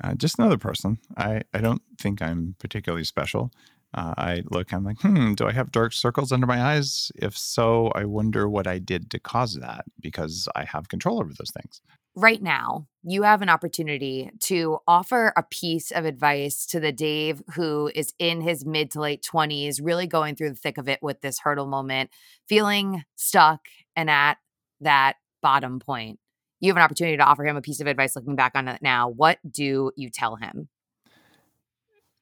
Uh, 0.04 0.14
just 0.14 0.38
another 0.38 0.58
person. 0.58 1.00
I, 1.18 1.42
I 1.54 1.60
don't 1.60 1.82
think 2.00 2.22
I'm 2.22 2.56
particularly 2.60 3.04
special. 3.04 3.52
Uh, 3.98 4.14
I 4.16 4.44
look, 4.52 4.74
I'm 4.74 4.84
like, 4.84 5.02
hmm, 5.02 5.34
do 5.34 5.48
I 5.48 5.52
have 5.54 5.72
dark 5.72 5.92
circles 5.92 6.32
under 6.32 6.46
my 6.46 6.62
eyes? 6.62 7.12
If 7.16 7.36
so, 7.36 7.92
I 7.96 8.06
wonder 8.06 8.48
what 8.48 8.68
I 8.68 8.78
did 8.78 9.10
to 9.10 9.20
cause 9.20 9.56
that 9.56 9.86
because 10.00 10.48
I 10.56 10.66
have 10.66 10.88
control 10.88 11.20
over 11.20 11.34
those 11.34 11.50
things. 11.50 11.82
Right 12.16 12.42
now, 12.42 12.86
you 13.04 13.24
have 13.24 13.42
an 13.42 13.50
opportunity 13.50 14.30
to 14.42 14.78
offer 14.88 15.34
a 15.36 15.42
piece 15.42 15.90
of 15.90 16.06
advice 16.06 16.68
to 16.68 16.80
the 16.80 16.92
Dave 16.92 17.42
who 17.56 17.90
is 17.96 18.14
in 18.20 18.42
his 18.42 18.68
mid 18.68 18.92
to 18.92 19.02
late 19.02 19.28
20s, 19.28 19.80
really 19.82 20.06
going 20.06 20.36
through 20.36 20.50
the 20.50 20.56
thick 20.56 20.78
of 20.78 20.88
it 20.88 21.00
with 21.02 21.22
this 21.22 21.40
hurdle 21.40 21.68
moment, 21.68 22.12
feeling 22.48 23.04
stuck 23.16 23.62
and 23.96 24.12
at 24.12 24.38
that 24.80 25.16
bottom 25.42 25.80
point. 25.80 26.20
You 26.60 26.70
have 26.70 26.78
an 26.78 26.84
opportunity 26.84 27.18
to 27.18 27.24
offer 27.24 27.44
him 27.44 27.58
a 27.58 27.62
piece 27.62 27.82
of 27.82 27.88
advice 27.88 28.16
looking 28.16 28.36
back 28.36 28.52
on 28.54 28.68
it 28.68 28.84
now. 28.84 29.10
What 29.10 29.40
do 29.50 29.92
you 29.96 30.12
tell 30.12 30.36
him? 30.36 30.70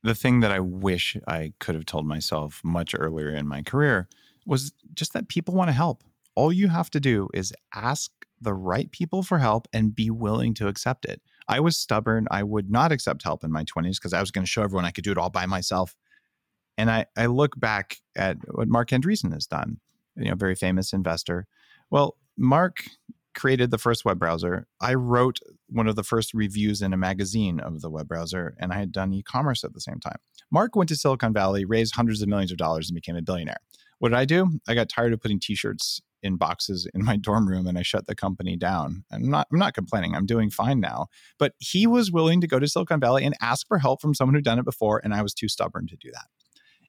The 0.05 0.13
thing 0.13 0.41
that 0.41 0.51
I 0.51 0.59
wish 0.59 1.17
I 1.27 1.53
could 1.59 1.73
have 1.73 1.87
told 1.87 2.05
myself 2.05 2.61
much 2.63 2.93
earlier 2.95 3.29
in 3.29 3.47
my 3.47 3.63
career 3.63 4.07
was 4.45 4.71
just 4.93 5.13
that 5.13 5.29
people 5.29 5.55
want 5.55 5.69
to 5.69 5.73
help. 5.73 6.03
All 6.35 6.53
you 6.53 6.67
have 6.67 6.91
to 6.91 6.99
do 6.99 7.27
is 7.33 7.51
ask 7.73 8.11
the 8.39 8.53
right 8.53 8.91
people 8.91 9.23
for 9.23 9.39
help 9.39 9.67
and 9.73 9.95
be 9.95 10.11
willing 10.11 10.53
to 10.55 10.67
accept 10.67 11.05
it. 11.05 11.23
I 11.47 11.59
was 11.59 11.75
stubborn. 11.75 12.27
I 12.29 12.43
would 12.43 12.69
not 12.69 12.91
accept 12.91 13.23
help 13.23 13.43
in 13.43 13.51
my 13.51 13.63
20s 13.63 13.95
because 13.95 14.13
I 14.13 14.19
was 14.19 14.29
going 14.29 14.45
to 14.45 14.49
show 14.49 14.61
everyone 14.61 14.85
I 14.85 14.91
could 14.91 15.03
do 15.03 15.11
it 15.11 15.17
all 15.17 15.31
by 15.31 15.47
myself. 15.47 15.95
And 16.77 16.91
I, 16.91 17.07
I 17.17 17.25
look 17.25 17.59
back 17.59 17.97
at 18.15 18.37
what 18.51 18.67
Marc 18.67 18.89
Andreessen 18.89 19.33
has 19.33 19.47
done, 19.47 19.79
you 20.15 20.29
know, 20.29 20.35
very 20.35 20.53
famous 20.53 20.93
investor. 20.93 21.47
Well, 21.89 22.15
Marc 22.37 22.83
created 23.35 23.71
the 23.71 23.77
first 23.77 24.05
web 24.05 24.17
browser. 24.17 24.67
I 24.81 24.93
wrote 24.93 25.39
one 25.67 25.87
of 25.87 25.95
the 25.95 26.03
first 26.03 26.33
reviews 26.33 26.81
in 26.81 26.93
a 26.93 26.97
magazine 26.97 27.59
of 27.59 27.81
the 27.81 27.89
web 27.89 28.07
browser, 28.07 28.55
and 28.59 28.73
I 28.73 28.77
had 28.77 28.91
done 28.91 29.13
e 29.13 29.21
commerce 29.21 29.63
at 29.63 29.73
the 29.73 29.81
same 29.81 29.99
time. 29.99 30.17
Marc 30.51 30.75
went 30.75 30.89
to 30.89 30.95
Silicon 30.95 31.33
Valley, 31.33 31.65
raised 31.65 31.95
hundreds 31.95 32.21
of 32.21 32.29
millions 32.29 32.51
of 32.51 32.57
dollars, 32.57 32.89
and 32.89 32.95
became 32.95 33.15
a 33.15 33.21
billionaire. 33.21 33.57
What 33.99 34.09
did 34.09 34.17
I 34.17 34.25
do? 34.25 34.59
I 34.67 34.73
got 34.73 34.89
tired 34.89 35.13
of 35.13 35.21
putting 35.21 35.39
t 35.39 35.55
shirts 35.55 36.01
in 36.21 36.37
boxes 36.37 36.87
in 36.93 37.05
my 37.05 37.15
dorm 37.21 37.47
room 37.47 37.67
and 37.67 37.77
I 37.77 37.83
shut 37.83 38.07
the 38.07 38.15
company 38.15 38.57
down. 38.57 39.03
I'm 39.11 39.29
not 39.29 39.47
I'm 39.51 39.59
not 39.59 39.73
complaining. 39.73 40.15
I'm 40.15 40.25
doing 40.25 40.49
fine 40.49 40.79
now. 40.79 41.07
But 41.37 41.53
he 41.59 41.87
was 41.87 42.11
willing 42.11 42.41
to 42.41 42.47
go 42.47 42.59
to 42.59 42.67
Silicon 42.67 42.99
Valley 42.99 43.23
and 43.23 43.35
ask 43.41 43.67
for 43.67 43.77
help 43.77 44.01
from 44.01 44.13
someone 44.13 44.35
who'd 44.35 44.43
done 44.43 44.59
it 44.59 44.65
before 44.65 45.01
and 45.03 45.13
I 45.13 45.21
was 45.21 45.33
too 45.33 45.47
stubborn 45.47 45.87
to 45.87 45.95
do 45.95 46.09
that. 46.11 46.25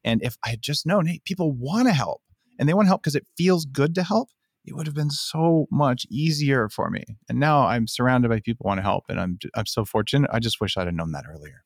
And 0.03 0.22
if 0.22 0.36
I 0.44 0.51
had 0.51 0.62
just 0.62 0.86
known, 0.86 1.07
hey, 1.07 1.20
people 1.24 1.53
want 1.53 1.88
to 1.88 1.92
help 1.92 2.22
and 2.59 2.68
they 2.68 2.74
want 2.74 2.86
to 2.86 2.88
help 2.88 3.03
because 3.03 3.16
it 3.16 3.26
feels 3.36 3.66
good 3.66 3.94
to 3.97 4.03
help, 4.03 4.30
it 4.66 4.74
would 4.74 4.86
have 4.86 4.94
been 4.94 5.10
so 5.10 5.66
much 5.70 6.06
easier 6.10 6.68
for 6.68 6.90
me. 6.90 7.04
And 7.28 7.38
now 7.38 7.66
I'm 7.66 7.86
surrounded 7.86 8.28
by 8.28 8.40
people 8.40 8.64
who 8.64 8.68
want 8.68 8.78
to 8.78 8.82
help, 8.82 9.04
and 9.08 9.20
I'm 9.20 9.38
I'm 9.54 9.66
so 9.66 9.84
fortunate. 9.84 10.30
I 10.32 10.40
just 10.40 10.60
wish 10.60 10.76
I'd 10.76 10.86
have 10.86 10.94
known 10.94 11.12
that 11.12 11.24
earlier. 11.28 11.64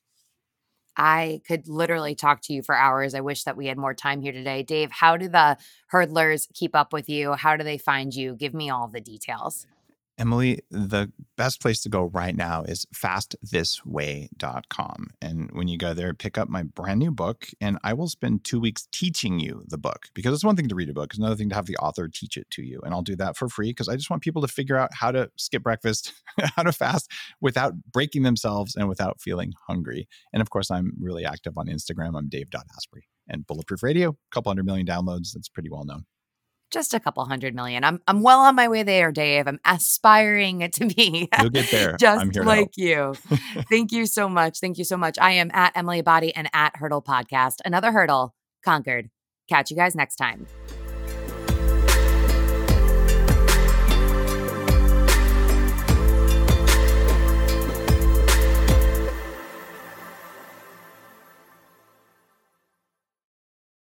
I 0.97 1.41
could 1.47 1.67
literally 1.67 2.15
talk 2.15 2.43
to 2.43 2.53
you 2.53 2.63
for 2.63 2.75
hours. 2.75 3.15
I 3.15 3.21
wish 3.21 3.45
that 3.45 3.57
we 3.57 3.67
had 3.67 3.79
more 3.79 3.95
time 3.95 4.21
here 4.21 4.33
today. 4.33 4.63
Dave, 4.63 4.91
how 4.91 5.17
do 5.17 5.29
the 5.29 5.57
hurdlers 5.93 6.47
keep 6.53 6.77
up 6.77 6.93
with 6.93 7.09
you? 7.09 7.33
How 7.33 7.57
do 7.57 7.65
they 7.65 7.79
find 7.79 8.15
you? 8.15 8.35
Give 8.35 8.53
me 8.53 8.69
all 8.69 8.89
the 8.89 9.01
details. 9.01 9.67
Emily, 10.21 10.61
the 10.71 11.11
best 11.39 11.63
place 11.63 11.81
to 11.81 11.89
go 11.89 12.05
right 12.05 12.37
now 12.37 12.63
is 12.63 12.85
fastthisway.com. 12.95 15.07
And 15.23 15.51
when 15.53 15.67
you 15.67 15.79
go 15.79 15.95
there, 15.95 16.13
pick 16.13 16.37
up 16.37 16.51
my 16.51 16.63
brand 16.63 17.01
new 17.01 17.11
book, 17.11 17.49
and 17.59 17.79
I 17.83 17.95
will 17.95 18.09
spend 18.09 18.45
two 18.45 18.61
weeks 18.61 18.87
teaching 18.93 19.41
you 19.41 19.65
the 19.67 19.79
book 19.79 20.09
because 20.13 20.35
it's 20.35 20.45
one 20.45 20.57
thing 20.57 20.69
to 20.69 20.75
read 20.75 20.91
a 20.91 20.93
book, 20.93 21.13
it's 21.13 21.19
another 21.19 21.37
thing 21.37 21.49
to 21.49 21.55
have 21.55 21.65
the 21.65 21.79
author 21.79 22.07
teach 22.07 22.37
it 22.37 22.51
to 22.51 22.63
you. 22.63 22.83
And 22.85 22.93
I'll 22.93 23.01
do 23.01 23.17
that 23.17 23.39
for 23.39 23.49
free 23.49 23.71
because 23.71 23.89
I 23.89 23.97
just 23.97 24.11
want 24.11 24.23
people 24.23 24.43
to 24.43 24.49
figure 24.49 24.77
out 24.77 24.91
how 24.93 25.11
to 25.11 25.31
skip 25.37 25.63
breakfast, 25.63 26.13
how 26.55 26.65
to 26.65 26.73
fast 26.73 27.11
without 27.41 27.73
breaking 27.91 28.23
themselves 28.23 28.77
and 28.77 28.91
without 28.91 29.23
feeling 29.23 29.55
hungry. 29.69 30.07
And 30.35 30.43
of 30.43 30.51
course, 30.51 30.71
I'm 30.71 30.93
really 31.01 31.25
active 31.25 31.57
on 31.57 31.67
Instagram. 31.67 32.15
I'm 32.15 32.29
dave.asprey. 32.29 33.05
And 33.27 33.47
Bulletproof 33.47 33.83
Radio, 33.83 34.11
a 34.11 34.17
couple 34.31 34.51
hundred 34.51 34.67
million 34.67 34.87
downloads. 34.87 35.33
That's 35.33 35.49
pretty 35.49 35.71
well 35.71 35.87
known 35.87 36.05
just 36.71 36.95
a 36.95 37.01
couple 37.01 37.25
hundred 37.25 37.55
million. 37.55 37.85
I'm 37.85 38.01
I'm 38.07 38.23
well 38.23 38.41
on 38.41 38.55
my 38.55 38.69
way 38.69 38.83
there, 38.83 39.13
Dave. 39.13 39.47
I'm 39.47 39.61
aspiring 39.65 40.69
to 40.73 40.87
be. 40.87 41.29
You'll 41.39 41.51
get 41.51 41.71
there. 41.71 41.97
just 41.99 42.37
like 42.37 42.77
you. 42.77 43.15
Thank 43.71 43.93
you 43.93 44.07
so 44.07 44.29
much. 44.29 44.59
Thank 44.61 44.79
you 44.79 44.85
so 44.85 44.97
much. 44.97 45.19
I 45.19 45.33
am 45.33 45.51
at 45.53 45.77
Emily 45.77 46.03
Abbate 46.03 46.33
and 46.35 46.49
at 46.53 46.77
Hurdle 46.77 47.03
Podcast. 47.03 47.57
Another 47.65 47.93
hurdle 47.93 48.35
conquered. 48.65 49.11
Catch 49.49 49.71
you 49.71 49.77
guys 49.77 49.95
next 49.95 50.17
time. 50.17 50.47